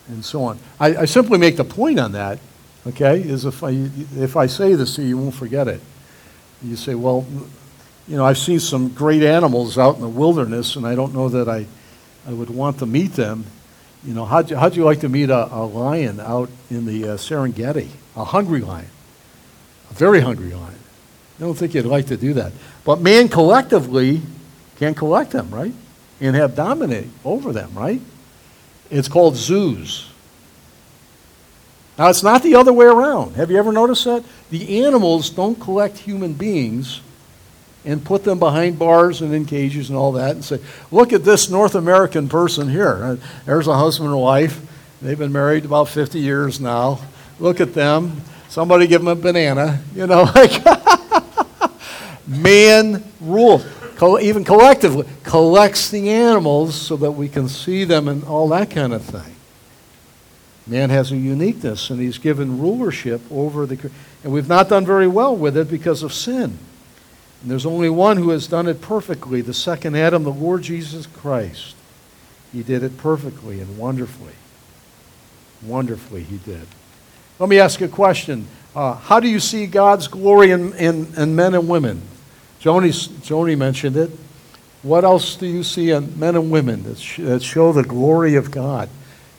and 0.07 0.23
so 0.23 0.43
on. 0.43 0.59
I, 0.79 0.97
I, 0.97 1.05
simply 1.05 1.37
make 1.37 1.57
the 1.57 1.63
point 1.63 1.99
on 1.99 2.11
that, 2.11 2.39
okay, 2.87 3.19
is 3.19 3.45
if 3.45 3.63
I, 3.63 3.71
if 4.15 4.35
I 4.35 4.45
say 4.45 4.75
this 4.75 4.95
to 4.95 5.01
you, 5.01 5.09
you 5.09 5.17
won't 5.17 5.33
forget 5.33 5.67
it. 5.67 5.81
You 6.61 6.75
say, 6.75 6.95
well, 6.95 7.25
you 8.07 8.17
know, 8.17 8.25
I've 8.25 8.37
seen 8.37 8.59
some 8.59 8.89
great 8.89 9.23
animals 9.23 9.77
out 9.77 9.95
in 9.95 10.01
the 10.01 10.07
wilderness, 10.07 10.75
and 10.75 10.85
I 10.85 10.95
don't 10.95 11.13
know 11.13 11.29
that 11.29 11.49
I, 11.49 11.65
I 12.27 12.33
would 12.33 12.49
want 12.49 12.79
to 12.79 12.85
meet 12.85 13.13
them. 13.13 13.45
You 14.03 14.13
know, 14.13 14.25
how'd 14.25 14.51
you, 14.51 14.57
how'd 14.57 14.75
you 14.75 14.83
like 14.83 14.99
to 14.99 15.09
meet 15.09 15.29
a, 15.29 15.51
a 15.51 15.65
lion 15.65 16.19
out 16.19 16.49
in 16.69 16.85
the 16.85 17.09
uh, 17.09 17.17
Serengeti? 17.17 17.89
A 18.15 18.23
hungry 18.23 18.61
lion. 18.61 18.87
A 19.89 19.93
very 19.93 20.21
hungry 20.21 20.53
lion. 20.53 20.79
I 21.37 21.41
don't 21.41 21.55
think 21.55 21.73
you'd 21.73 21.85
like 21.85 22.07
to 22.07 22.17
do 22.17 22.33
that. 22.33 22.53
But 22.83 23.01
man 23.01 23.27
collectively 23.27 24.21
can 24.77 24.93
collect 24.93 25.31
them, 25.31 25.49
right? 25.49 25.73
And 26.21 26.35
have 26.35 26.55
dominate 26.55 27.07
over 27.25 27.51
them, 27.51 27.71
right? 27.73 27.99
It's 28.89 29.07
called 29.07 29.35
zoos. 29.35 30.09
Now, 31.97 32.09
it's 32.09 32.23
not 32.23 32.43
the 32.43 32.55
other 32.55 32.73
way 32.73 32.85
around. 32.85 33.35
Have 33.35 33.49
you 33.49 33.57
ever 33.57 33.71
noticed 33.71 34.03
that? 34.03 34.23
The 34.49 34.83
animals 34.83 35.29
don't 35.29 35.59
collect 35.59 35.97
human 35.97 36.33
beings 36.33 37.01
and 37.85 38.03
put 38.03 38.23
them 38.23 38.39
behind 38.39 38.77
bars 38.77 39.21
and 39.21 39.33
in 39.33 39.45
cages 39.45 39.89
and 39.89 39.97
all 39.97 40.11
that 40.13 40.31
and 40.31 40.43
say, 40.43 40.59
look 40.91 41.13
at 41.13 41.23
this 41.23 41.49
North 41.49 41.75
American 41.75 42.27
person 42.27 42.67
here. 42.67 43.03
Uh, 43.03 43.15
there's 43.45 43.67
a 43.67 43.77
husband 43.77 44.09
and 44.09 44.19
wife. 44.19 44.59
They've 45.01 45.17
been 45.17 45.31
married 45.31 45.65
about 45.65 45.87
50 45.87 46.19
years 46.19 46.59
now. 46.59 46.99
Look 47.39 47.61
at 47.61 47.73
them. 47.73 48.21
Somebody 48.49 48.87
give 48.87 49.01
them 49.01 49.07
a 49.07 49.15
banana. 49.15 49.81
You 49.93 50.07
know, 50.07 50.23
like 50.35 50.63
man 52.27 53.03
rules 53.21 53.63
even 54.01 54.43
collectively, 54.43 55.07
collects 55.23 55.89
the 55.89 56.09
animals 56.09 56.75
so 56.75 56.95
that 56.97 57.11
we 57.11 57.29
can 57.29 57.47
see 57.47 57.83
them 57.83 58.07
and 58.07 58.23
all 58.23 58.49
that 58.49 58.69
kind 58.69 58.93
of 58.93 59.03
thing. 59.03 59.35
Man 60.67 60.89
has 60.89 61.11
a 61.11 61.17
uniqueness, 61.17 61.89
and 61.89 61.99
he's 61.99 62.17
given 62.17 62.59
rulership 62.59 63.21
over 63.31 63.65
the. 63.65 63.91
And 64.23 64.33
we've 64.33 64.49
not 64.49 64.69
done 64.69 64.85
very 64.85 65.07
well 65.07 65.35
with 65.35 65.55
it 65.55 65.69
because 65.69 66.01
of 66.01 66.11
sin. 66.11 66.57
And 67.41 67.51
there's 67.51 67.65
only 67.65 67.89
one 67.89 68.17
who 68.17 68.31
has 68.31 68.47
done 68.47 68.67
it 68.67 68.81
perfectly 68.81 69.41
the 69.41 69.53
second 69.53 69.95
Adam, 69.95 70.23
the 70.23 70.31
Lord 70.31 70.63
Jesus 70.63 71.05
Christ. 71.05 71.75
He 72.51 72.63
did 72.63 72.81
it 72.81 72.97
perfectly 72.97 73.59
and 73.59 73.77
wonderfully. 73.77 74.33
Wonderfully, 75.61 76.23
he 76.23 76.37
did. 76.37 76.67
Let 77.37 77.49
me 77.49 77.59
ask 77.59 77.81
a 77.81 77.87
question. 77.87 78.47
Uh, 78.75 78.95
how 78.95 79.19
do 79.19 79.27
you 79.27 79.39
see 79.39 79.67
God's 79.67 80.07
glory 80.07 80.51
in, 80.51 80.73
in, 80.73 81.13
in 81.15 81.35
men 81.35 81.53
and 81.53 81.67
women? 81.67 82.01
Joni, 82.65 82.89
Joni 83.21 83.55
mentioned 83.55 83.95
it. 83.95 84.09
What 84.81 85.03
else 85.03 85.35
do 85.35 85.45
you 85.45 85.61
see 85.61 85.91
in 85.91 86.19
men 86.19 86.35
and 86.35 86.49
women 86.49 86.81
that, 86.83 86.97
sh- 86.97 87.19
that 87.19 87.43
show 87.43 87.71
the 87.71 87.83
glory 87.83 88.33
of 88.33 88.49
God 88.49 88.89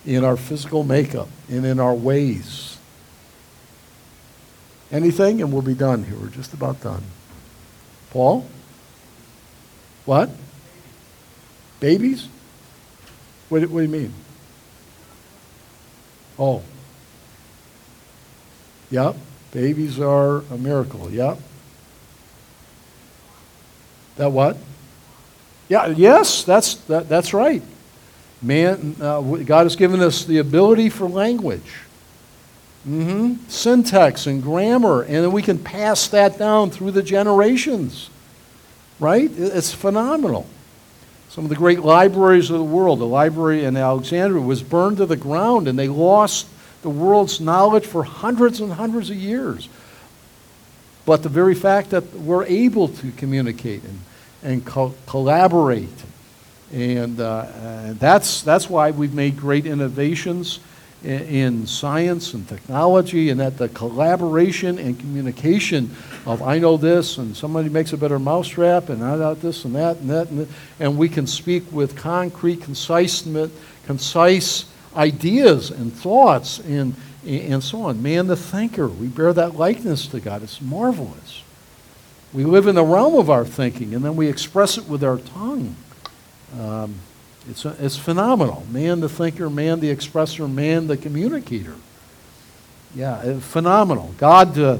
in 0.05 0.24
our 0.24 0.37
physical 0.37 0.85
makeup 0.85 1.29
and 1.49 1.66
in 1.66 1.81
our 1.81 1.93
ways? 1.93 2.79
Anything? 4.93 5.43
And 5.43 5.53
we'll 5.53 5.62
be 5.62 5.74
done 5.74 6.05
here. 6.05 6.16
We're 6.16 6.29
just 6.29 6.55
about 6.55 6.81
done. 6.81 7.03
Paul? 8.12 8.47
What? 10.05 10.31
Babies? 11.81 12.29
What, 13.49 13.62
what 13.62 13.81
do 13.81 13.83
you 13.83 13.89
mean? 13.89 14.14
Oh. 16.39 16.62
Yep. 18.93 19.16
Babies 19.51 19.99
are 19.99 20.39
a 20.53 20.57
miracle. 20.57 21.11
Yep. 21.11 21.39
That 24.16 24.30
what? 24.30 24.56
Yeah, 25.68 25.88
yes, 25.88 26.44
that's, 26.44 26.74
that, 26.86 27.08
that's 27.08 27.34
right. 27.34 27.62
Man, 28.40 28.96
uh, 29.00 29.20
God 29.20 29.64
has 29.64 29.76
given 29.76 30.00
us 30.00 30.24
the 30.24 30.38
ability 30.38 30.90
for 30.90 31.08
language, 31.08 31.80
mm-hmm. 32.86 33.34
syntax 33.48 34.26
and 34.26 34.42
grammar, 34.42 35.02
and 35.02 35.16
then 35.16 35.32
we 35.32 35.42
can 35.42 35.58
pass 35.58 36.06
that 36.08 36.38
down 36.38 36.70
through 36.70 36.92
the 36.92 37.02
generations. 37.02 38.10
Right? 39.00 39.30
It's 39.36 39.72
phenomenal. 39.72 40.46
Some 41.28 41.44
of 41.44 41.50
the 41.50 41.56
great 41.56 41.80
libraries 41.80 42.48
of 42.50 42.58
the 42.58 42.64
world, 42.64 42.98
the 42.98 43.06
library 43.06 43.64
in 43.64 43.76
Alexandria 43.76 44.40
was 44.40 44.62
burned 44.62 44.98
to 44.98 45.06
the 45.06 45.16
ground, 45.16 45.68
and 45.68 45.78
they 45.78 45.88
lost 45.88 46.46
the 46.82 46.88
world's 46.88 47.40
knowledge 47.40 47.84
for 47.84 48.04
hundreds 48.04 48.60
and 48.60 48.72
hundreds 48.72 49.10
of 49.10 49.16
years. 49.16 49.68
But 51.07 51.22
the 51.22 51.28
very 51.28 51.54
fact 51.54 51.90
that 51.90 52.12
we're 52.14 52.44
able 52.44 52.88
to 52.88 53.12
communicate 53.12 53.82
and, 53.84 54.00
and 54.42 54.66
co- 54.66 54.94
collaborate, 55.07 55.88
and, 56.72 57.18
uh, 57.20 57.94
that's, 57.94 58.42
that's 58.42 58.68
why 58.68 58.90
we've 58.90 59.14
made 59.14 59.36
great 59.36 59.66
innovations 59.66 60.59
in, 61.04 61.20
in 61.22 61.66
science 61.68 62.34
and 62.34 62.48
technology, 62.48 63.30
and 63.30 63.38
that 63.38 63.57
the 63.57 63.68
collaboration 63.68 64.80
and 64.80 64.98
communication 64.98 65.94
of 66.26 66.42
I 66.42 66.59
know 66.59 66.76
this, 66.76 67.18
and 67.18 67.36
somebody 67.36 67.68
makes 67.68 67.92
a 67.92 67.96
better 67.96 68.18
mousetrap, 68.18 68.88
and 68.88 69.04
I 69.04 69.14
know 69.16 69.34
this 69.34 69.64
and 69.64 69.76
that 69.76 69.98
and 69.98 70.11
that, 70.11 70.28
and, 70.30 70.40
that, 70.40 70.48
and 70.80 70.98
we 70.98 71.09
can 71.09 71.28
speak 71.28 71.70
with 71.70 71.96
concrete, 71.96 72.62
concise, 72.62 73.26
concise 73.86 74.64
ideas 74.96 75.70
and 75.70 75.92
thoughts 75.92 76.59
and 76.61 76.94
and 77.27 77.62
so 77.62 77.83
on. 77.83 78.03
Man 78.03 78.27
the 78.27 78.37
thinker, 78.37 78.89
we 78.89 79.09
bear 79.09 79.33
that 79.33 79.57
likeness 79.57 80.07
to 80.09 80.20
God. 80.20 80.43
It's 80.43 80.61
marvelous. 80.61 81.43
We 82.33 82.45
live 82.45 82.66
in 82.66 82.74
the 82.74 82.85
realm 82.85 83.14
of 83.14 83.31
our 83.31 83.45
thinking, 83.45 83.95
and 83.95 84.05
then 84.05 84.16
we 84.16 84.29
express 84.29 84.79
it 84.79 84.89
with 84.89 85.03
our 85.03 85.18
tongue. 85.18 85.74
Um, 86.59 86.97
it's, 87.49 87.64
it's 87.64 87.97
phenomenal. 87.97 88.66
Man 88.70 89.01
the 89.01 89.09
thinker, 89.09 89.49
man 89.49 89.81
the 89.81 89.95
expresser, 89.95 90.53
man 90.53 90.87
the 90.87 90.97
communicator. 90.97 91.74
Yeah, 92.95 93.39
phenomenal. 93.41 94.14
God, 94.18 94.59
uh, 94.59 94.79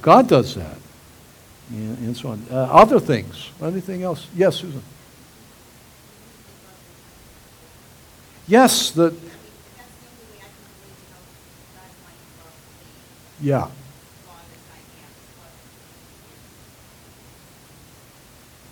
God 0.00 0.28
does 0.28 0.54
that. 0.54 0.76
And, 1.70 1.98
and 1.98 2.16
so 2.16 2.30
on. 2.30 2.44
Uh, 2.50 2.68
other 2.72 2.98
things. 2.98 3.50
Anything 3.62 4.02
else? 4.02 4.26
Yes, 4.34 4.56
Susan. 4.56 4.82
Yes, 8.48 8.90
the, 8.90 9.14
Yeah. 13.40 13.68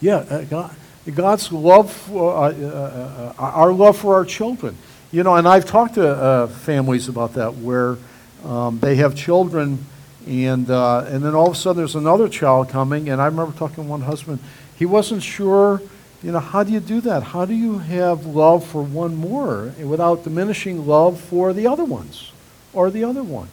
Yeah, 0.01 0.17
uh, 0.17 0.45
God, 0.45 0.77
God's 1.13 1.51
love, 1.51 1.91
for, 1.91 2.37
uh, 2.37 2.53
uh, 2.53 3.33
uh, 3.39 3.43
our 3.43 3.73
love 3.73 3.97
for 3.97 4.15
our 4.15 4.25
children. 4.25 4.77
You 5.11 5.23
know, 5.23 5.35
and 5.35 5.49
I've 5.49 5.65
talked 5.65 5.95
to 5.95 6.07
uh, 6.07 6.47
families 6.47 7.09
about 7.09 7.35
that 7.35 7.57
where 7.57 7.97
um, 8.45 8.79
they 8.79 8.97
have 8.97 9.17
children, 9.17 9.85
and 10.27 10.71
uh, 10.71 11.07
and 11.09 11.25
then 11.25 11.35
all 11.35 11.49
of 11.49 11.55
a 11.55 11.57
sudden 11.57 11.79
there's 11.79 11.97
another 11.97 12.29
child 12.29 12.69
coming, 12.69 13.09
and 13.09 13.21
I 13.21 13.27
remember 13.27 13.57
talking 13.57 13.85
to 13.85 13.91
one 13.91 14.03
husband. 14.03 14.39
He 14.79 14.85
wasn't 14.85 15.23
sure, 15.23 15.83
you 16.23 16.31
know, 16.31 16.39
how 16.39 16.63
do 16.63 16.73
you 16.73 16.81
do 16.81 17.01
that? 17.01 17.23
How 17.23 17.45
do 17.47 17.55
you 17.55 17.79
have 17.79 18.27
love 18.27 18.65
for 18.65 18.83
one 18.83 19.17
more 19.17 19.73
without 19.83 20.23
diminishing 20.23 20.87
love 20.87 21.19
for 21.19 21.53
the 21.53 21.67
other 21.67 21.85
ones 21.85 22.31
or 22.73 22.91
the 22.91 23.03
other 23.03 23.23
one? 23.23 23.49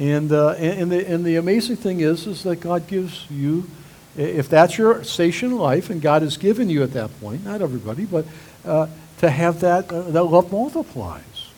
And, 0.00 0.32
uh, 0.32 0.52
and, 0.52 0.90
the, 0.90 1.06
and 1.06 1.26
the 1.26 1.36
amazing 1.36 1.76
thing 1.76 2.00
is, 2.00 2.26
is 2.26 2.42
that 2.44 2.56
God 2.56 2.86
gives 2.86 3.30
you, 3.30 3.68
if 4.16 4.48
that's 4.48 4.78
your 4.78 5.04
station 5.04 5.50
in 5.50 5.58
life, 5.58 5.90
and 5.90 6.00
God 6.00 6.22
has 6.22 6.38
given 6.38 6.70
you 6.70 6.82
at 6.82 6.94
that 6.94 7.10
point, 7.20 7.44
not 7.44 7.60
everybody, 7.60 8.06
but 8.06 8.24
uh, 8.64 8.86
to 9.18 9.28
have 9.28 9.60
that, 9.60 9.92
uh, 9.92 10.00
that 10.00 10.24
love 10.24 10.50
multiplies. 10.50 11.50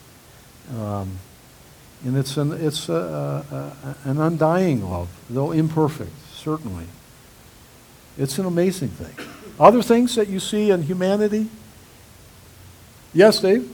Um, 0.76 1.18
and 2.05 2.16
it's 2.16 2.36
an, 2.36 2.51
it's 2.53 2.88
a, 2.88 2.93
a, 2.93 3.57
a, 3.57 4.11
an 4.11 4.20
undying 4.20 4.90
love, 4.90 5.09
though 5.30 5.53
imperfect, 5.53 6.11
certainly. 6.32 6.86
It's 8.18 8.40
an 8.40 8.47
amazing 8.47 8.88
thing. 8.88 9.24
Other 9.61 9.82
things 9.82 10.16
that 10.16 10.26
you 10.26 10.40
see 10.40 10.70
in 10.72 10.82
humanity? 10.82 11.49
Yes, 13.14 13.38
Dave? 13.38 13.72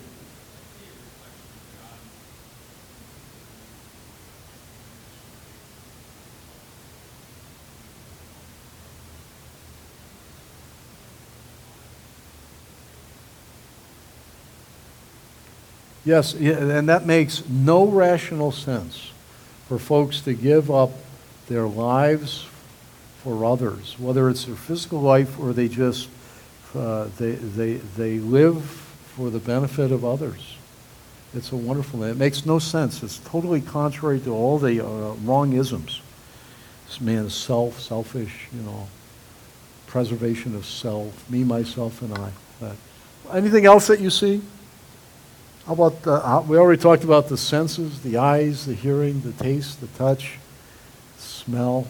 Yes, 16.08 16.32
and 16.32 16.88
that 16.88 17.04
makes 17.04 17.46
no 17.50 17.84
rational 17.84 18.50
sense 18.50 19.12
for 19.66 19.78
folks 19.78 20.22
to 20.22 20.32
give 20.32 20.70
up 20.70 20.90
their 21.48 21.68
lives 21.68 22.46
for 23.22 23.44
others, 23.44 23.94
whether 23.98 24.30
it's 24.30 24.46
their 24.46 24.56
physical 24.56 25.02
life 25.02 25.38
or 25.38 25.52
they 25.52 25.68
just 25.68 26.08
uh, 26.74 27.08
they, 27.18 27.32
they, 27.32 27.74
they 27.74 28.18
live 28.20 28.64
for 28.64 29.28
the 29.28 29.38
benefit 29.38 29.92
of 29.92 30.02
others. 30.02 30.56
It's 31.34 31.52
a 31.52 31.56
wonderful. 31.56 32.02
It 32.04 32.16
makes 32.16 32.46
no 32.46 32.58
sense. 32.58 33.02
It's 33.02 33.18
totally 33.18 33.60
contrary 33.60 34.18
to 34.20 34.32
all 34.32 34.58
the 34.58 34.80
uh, 34.80 35.12
wrong 35.24 35.52
isms. 35.52 36.00
This 36.86 37.02
man 37.02 37.26
is 37.26 37.34
self, 37.34 37.80
selfish, 37.80 38.48
you 38.56 38.62
know, 38.62 38.88
preservation 39.86 40.54
of 40.56 40.64
self, 40.64 41.28
me, 41.28 41.44
myself, 41.44 42.00
and 42.00 42.14
I. 42.14 42.30
But 42.60 42.76
anything 43.30 43.66
else 43.66 43.88
that 43.88 44.00
you 44.00 44.08
see? 44.08 44.40
How 45.68 45.74
about 45.74 46.00
the, 46.00 46.14
uh, 46.14 46.40
we 46.48 46.56
already 46.56 46.80
talked 46.80 47.04
about 47.04 47.28
the 47.28 47.36
senses, 47.36 48.00
the 48.00 48.16
eyes, 48.16 48.64
the 48.64 48.72
hearing, 48.72 49.20
the 49.20 49.32
taste, 49.32 49.82
the 49.82 49.86
touch, 49.98 50.38
smell. 51.18 51.86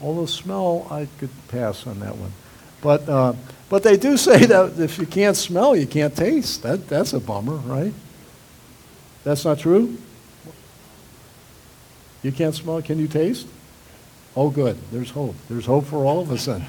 Although 0.00 0.24
smell, 0.24 0.86
I 0.90 1.06
could 1.18 1.28
pass 1.48 1.86
on 1.86 2.00
that 2.00 2.16
one. 2.16 2.32
But, 2.80 3.06
uh, 3.06 3.34
but 3.68 3.82
they 3.82 3.98
do 3.98 4.16
say 4.16 4.46
that 4.46 4.80
if 4.80 4.96
you 4.96 5.04
can't 5.04 5.36
smell, 5.36 5.76
you 5.76 5.86
can't 5.86 6.16
taste. 6.16 6.62
That, 6.62 6.88
that's 6.88 7.12
a 7.12 7.20
bummer, 7.20 7.56
right? 7.56 7.92
That's 9.24 9.44
not 9.44 9.58
true? 9.58 9.98
You 12.22 12.32
can't 12.32 12.54
smell, 12.54 12.80
can 12.80 12.98
you 12.98 13.08
taste? 13.08 13.46
Oh, 14.34 14.48
good. 14.48 14.78
There's 14.90 15.10
hope. 15.10 15.34
There's 15.50 15.66
hope 15.66 15.84
for 15.84 16.06
all 16.06 16.20
of 16.20 16.32
us 16.32 16.46
then. 16.46 16.64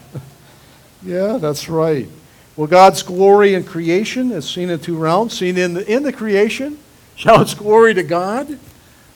yeah, 1.03 1.37
that's 1.37 1.69
right. 1.69 2.09
Well, 2.55 2.67
God's 2.67 3.01
glory 3.01 3.55
in 3.55 3.63
creation 3.63 4.31
is 4.31 4.47
seen 4.47 4.69
in 4.69 4.79
two 4.79 4.97
realms. 4.97 5.37
Seen 5.37 5.57
in 5.57 5.73
the, 5.73 5.91
in 5.91 6.03
the 6.03 6.13
creation, 6.13 6.77
shouts 7.15 7.53
glory 7.53 7.93
to 7.93 8.03
God. 8.03 8.59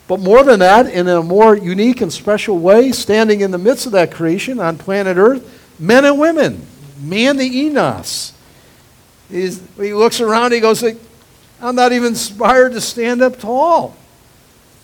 But 0.07 0.21
more 0.21 0.43
than 0.43 0.59
that, 0.61 0.87
in 0.87 1.07
a 1.07 1.21
more 1.21 1.55
unique 1.55 2.01
and 2.01 2.11
special 2.11 2.57
way, 2.59 2.91
standing 2.91 3.41
in 3.41 3.51
the 3.51 3.57
midst 3.57 3.85
of 3.85 3.91
that 3.91 4.11
creation 4.11 4.59
on 4.59 4.77
planet 4.77 5.17
Earth, 5.17 5.75
men 5.79 6.05
and 6.05 6.17
women, 6.17 6.65
man 7.01 7.37
the 7.37 7.45
Enos. 7.45 8.33
He's, 9.29 9.61
he 9.75 9.93
looks 9.93 10.21
around, 10.21 10.53
he 10.53 10.61
goes, 10.61 10.81
I'm 11.61 11.75
not 11.75 11.91
even 11.91 12.09
inspired 12.09 12.71
to 12.71 12.81
stand 12.81 13.21
up 13.21 13.37
tall. 13.37 13.97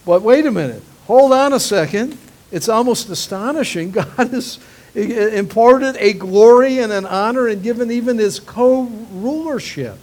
But 0.05 0.21
wait 0.21 0.45
a 0.45 0.51
minute, 0.51 0.83
hold 1.07 1.31
on 1.31 1.53
a 1.53 1.59
second. 1.59 2.17
It's 2.51 2.67
almost 2.67 3.09
astonishing. 3.09 3.91
God 3.91 4.07
has 4.17 4.59
imparted 4.95 5.97
a 5.97 6.13
glory 6.13 6.79
and 6.79 6.91
an 6.91 7.05
honor 7.05 7.47
and 7.47 7.63
given 7.63 7.91
even 7.91 8.17
his 8.17 8.39
co 8.39 8.83
rulership 9.11 9.97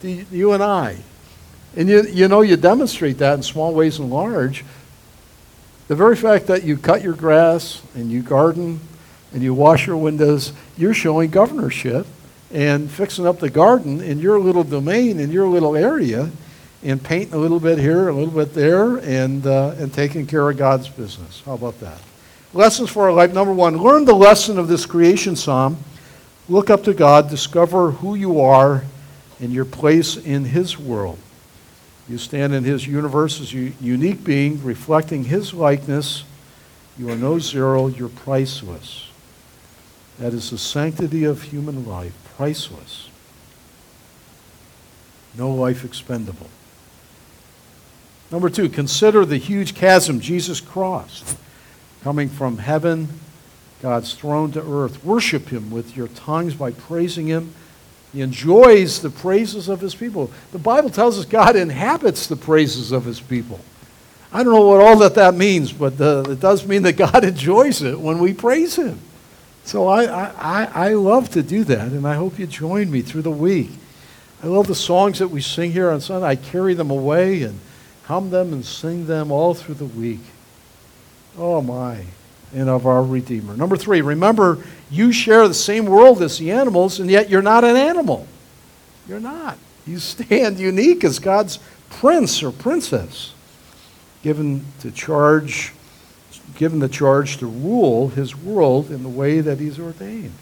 to 0.00 0.10
you 0.10 0.52
and 0.52 0.62
I. 0.62 0.98
And 1.76 1.88
you, 1.88 2.02
you 2.02 2.28
know, 2.28 2.40
you 2.40 2.56
demonstrate 2.56 3.18
that 3.18 3.34
in 3.34 3.42
small 3.42 3.74
ways 3.74 3.98
and 3.98 4.10
large. 4.10 4.64
The 5.88 5.96
very 5.96 6.16
fact 6.16 6.46
that 6.46 6.64
you 6.64 6.76
cut 6.76 7.02
your 7.02 7.14
grass 7.14 7.82
and 7.94 8.10
you 8.10 8.22
garden 8.22 8.80
and 9.32 9.42
you 9.42 9.52
wash 9.52 9.86
your 9.86 9.96
windows, 9.96 10.52
you're 10.76 10.94
showing 10.94 11.30
governorship 11.30 12.06
and 12.52 12.90
fixing 12.90 13.26
up 13.26 13.40
the 13.40 13.50
garden 13.50 14.00
in 14.00 14.20
your 14.20 14.38
little 14.38 14.62
domain, 14.62 15.18
in 15.18 15.30
your 15.30 15.48
little 15.48 15.76
area, 15.76 16.30
and 16.84 17.02
painting 17.02 17.34
a 17.34 17.38
little 17.38 17.58
bit 17.58 17.78
here, 17.78 18.08
a 18.08 18.12
little 18.12 18.32
bit 18.32 18.54
there, 18.54 18.98
and, 18.98 19.46
uh, 19.46 19.74
and 19.78 19.92
taking 19.92 20.26
care 20.26 20.48
of 20.48 20.56
God's 20.56 20.88
business. 20.88 21.42
How 21.44 21.54
about 21.54 21.80
that? 21.80 22.00
Lessons 22.54 22.88
for 22.88 23.02
our 23.02 23.12
life. 23.12 23.32
Number 23.32 23.52
one, 23.52 23.76
learn 23.76 24.04
the 24.04 24.14
lesson 24.14 24.58
of 24.58 24.68
this 24.68 24.86
creation 24.86 25.34
psalm. 25.34 25.76
Look 26.48 26.70
up 26.70 26.84
to 26.84 26.94
God, 26.94 27.28
discover 27.28 27.90
who 27.90 28.14
you 28.14 28.40
are 28.40 28.84
and 29.40 29.52
your 29.52 29.64
place 29.64 30.16
in 30.16 30.44
His 30.44 30.78
world. 30.78 31.18
You 32.08 32.16
stand 32.16 32.54
in 32.54 32.62
His 32.62 32.86
universe 32.86 33.40
as 33.40 33.52
a 33.52 33.72
unique 33.80 34.22
being, 34.22 34.62
reflecting 34.62 35.24
His 35.24 35.52
likeness. 35.52 36.22
You 36.96 37.10
are 37.10 37.16
no 37.16 37.40
zero, 37.40 37.88
you're 37.88 38.08
priceless. 38.08 39.08
That 40.20 40.32
is 40.32 40.50
the 40.50 40.58
sanctity 40.58 41.24
of 41.24 41.42
human 41.42 41.84
life, 41.86 42.12
priceless. 42.36 43.08
No 45.36 45.52
life 45.52 45.84
expendable. 45.84 46.48
Number 48.30 48.48
two, 48.48 48.68
consider 48.68 49.24
the 49.24 49.38
huge 49.38 49.74
chasm 49.74 50.20
Jesus 50.20 50.60
crossed, 50.60 51.36
coming 52.04 52.28
from 52.28 52.58
heaven, 52.58 53.08
God's 53.80 54.12
throne 54.12 54.52
to 54.52 54.60
earth. 54.60 55.02
Worship 55.02 55.48
Him 55.48 55.70
with 55.70 55.96
your 55.96 56.08
tongues 56.08 56.54
by 56.54 56.70
praising 56.70 57.26
Him. 57.26 57.54
He 58.12 58.20
enjoys 58.20 59.00
the 59.00 59.08
praises 59.08 59.70
of 59.70 59.80
His 59.80 59.94
people. 59.94 60.30
The 60.52 60.58
Bible 60.58 60.90
tells 60.90 61.18
us 61.18 61.24
God 61.24 61.56
inhabits 61.56 62.26
the 62.26 62.36
praises 62.36 62.92
of 62.92 63.06
His 63.06 63.20
people. 63.20 63.58
I 64.30 64.44
don't 64.44 64.52
know 64.52 64.66
what 64.66 64.82
all 64.82 64.98
that 64.98 65.14
that 65.14 65.34
means, 65.34 65.72
but 65.72 65.98
uh, 65.98 66.24
it 66.28 66.40
does 66.40 66.66
mean 66.66 66.82
that 66.82 66.98
God 66.98 67.24
enjoys 67.24 67.80
it 67.80 67.98
when 67.98 68.18
we 68.18 68.34
praise 68.34 68.76
Him. 68.76 69.00
So 69.64 69.88
I, 69.88 70.04
I, 70.04 70.64
I 70.74 70.88
love 70.92 71.30
to 71.30 71.42
do 71.42 71.64
that, 71.64 71.88
and 71.88 72.06
I 72.06 72.16
hope 72.16 72.38
you 72.38 72.46
join 72.46 72.90
me 72.90 73.00
through 73.00 73.22
the 73.22 73.30
week. 73.30 73.70
I 74.42 74.48
love 74.48 74.66
the 74.66 74.74
songs 74.74 75.20
that 75.20 75.28
we 75.28 75.40
sing 75.40 75.72
here 75.72 75.90
on 75.90 76.02
Sunday. 76.02 76.26
I 76.26 76.36
carry 76.36 76.74
them 76.74 76.90
away 76.90 77.44
and 77.44 77.58
hum 78.02 78.28
them 78.28 78.52
and 78.52 78.62
sing 78.62 79.06
them 79.06 79.32
all 79.32 79.54
through 79.54 79.76
the 79.76 79.86
week. 79.86 80.20
Oh, 81.38 81.60
my. 81.60 82.04
And 82.54 82.68
of 82.68 82.86
our 82.86 83.02
Redeemer. 83.02 83.56
Number 83.56 83.76
three, 83.76 84.00
remember 84.00 84.64
you 84.90 85.12
share 85.12 85.48
the 85.48 85.54
same 85.54 85.86
world 85.86 86.22
as 86.22 86.38
the 86.38 86.52
animals, 86.52 87.00
and 87.00 87.10
yet 87.10 87.28
you're 87.28 87.42
not 87.42 87.64
an 87.64 87.76
animal. 87.76 88.26
You're 89.08 89.20
not. 89.20 89.58
You 89.86 89.98
stand 89.98 90.58
unique 90.58 91.04
as 91.04 91.18
God's 91.18 91.58
prince 91.90 92.42
or 92.42 92.52
princess, 92.52 93.34
given 94.22 94.64
to 94.80 94.90
charge 94.90 95.72
given 96.56 96.78
the 96.78 96.88
charge 96.88 97.38
to 97.38 97.46
rule 97.46 98.08
his 98.08 98.36
world 98.36 98.90
in 98.90 99.02
the 99.02 99.08
way 99.08 99.40
that 99.40 99.58
he's 99.58 99.78
ordained. 99.78 100.32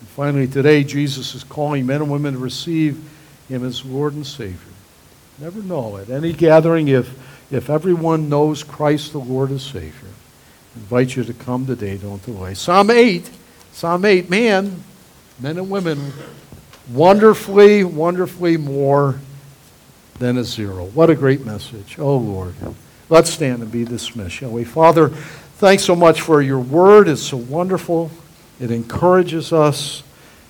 And 0.00 0.08
finally, 0.08 0.46
today, 0.46 0.84
Jesus 0.84 1.34
is 1.34 1.44
calling 1.44 1.86
men 1.86 2.02
and 2.02 2.10
women 2.10 2.34
to 2.34 2.38
receive 2.38 3.02
him 3.48 3.64
as 3.64 3.84
Lord 3.84 4.14
and 4.14 4.26
Savior. 4.26 4.58
Never 5.38 5.60
know 5.60 5.96
at 5.96 6.10
any 6.10 6.32
gathering 6.32 6.88
if, 6.88 7.10
if 7.50 7.70
everyone 7.70 8.28
knows 8.28 8.62
Christ 8.62 9.12
the 9.12 9.18
Lord 9.18 9.50
and 9.50 9.60
Savior. 9.60 10.08
I 10.74 10.80
invite 10.80 11.16
you 11.16 11.24
to 11.24 11.34
come 11.34 11.66
today, 11.66 11.96
don't 11.96 12.24
delay. 12.24 12.54
Psalm 12.54 12.90
8, 12.90 13.30
Psalm 13.72 14.04
8, 14.04 14.28
man, 14.28 14.82
men 15.38 15.58
and 15.58 15.70
women, 15.70 16.12
wonderfully, 16.90 17.84
wonderfully 17.84 18.56
more 18.56 19.20
than 20.18 20.38
a 20.38 20.44
zero. 20.44 20.86
What 20.86 21.10
a 21.10 21.14
great 21.14 21.44
message. 21.44 21.98
Oh, 21.98 22.16
Lord. 22.16 22.54
Let's 23.10 23.30
stand 23.30 23.62
and 23.62 23.70
be 23.70 23.84
dismissed, 23.84 24.36
shall 24.36 24.50
we? 24.50 24.64
Father, 24.64 25.08
thanks 25.08 25.84
so 25.84 25.94
much 25.94 26.20
for 26.22 26.40
your 26.40 26.58
word. 26.58 27.06
It's 27.06 27.22
so 27.22 27.36
wonderful. 27.36 28.10
It 28.58 28.70
encourages 28.70 29.52
us. 29.52 30.02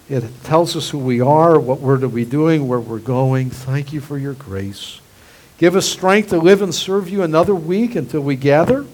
It 0.08 0.24
tells 0.44 0.76
us 0.76 0.90
who 0.90 0.98
we 0.98 1.20
are, 1.20 1.58
what 1.58 1.80
we're 1.80 1.98
to 1.98 2.08
be 2.08 2.24
doing, 2.24 2.68
where 2.68 2.78
we're 2.78 2.98
going. 2.98 3.50
Thank 3.50 3.92
you 3.92 4.00
for 4.00 4.18
your 4.18 4.34
grace. 4.34 5.00
Give 5.64 5.76
us 5.76 5.88
strength 5.88 6.28
to 6.28 6.36
live 6.36 6.60
and 6.60 6.74
serve 6.74 7.08
you 7.08 7.22
another 7.22 7.54
week 7.54 7.96
until 7.96 8.20
we 8.20 8.36
gather. 8.36 8.84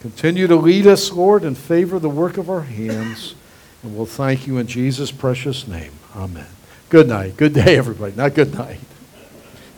Continue 0.00 0.48
to 0.48 0.56
lead 0.56 0.84
us, 0.84 1.12
Lord, 1.12 1.44
and 1.44 1.56
favor 1.56 2.00
the 2.00 2.08
work 2.08 2.38
of 2.38 2.50
our 2.50 2.62
hands. 2.62 3.36
And 3.84 3.96
we'll 3.96 4.04
thank 4.04 4.44
you 4.44 4.58
in 4.58 4.66
Jesus' 4.66 5.12
precious 5.12 5.68
name. 5.68 5.92
Amen. 6.16 6.48
Good 6.88 7.06
night. 7.06 7.36
Good 7.36 7.54
day, 7.54 7.76
everybody. 7.76 8.16
Not 8.16 8.34
good 8.34 8.52
night. 8.52 8.80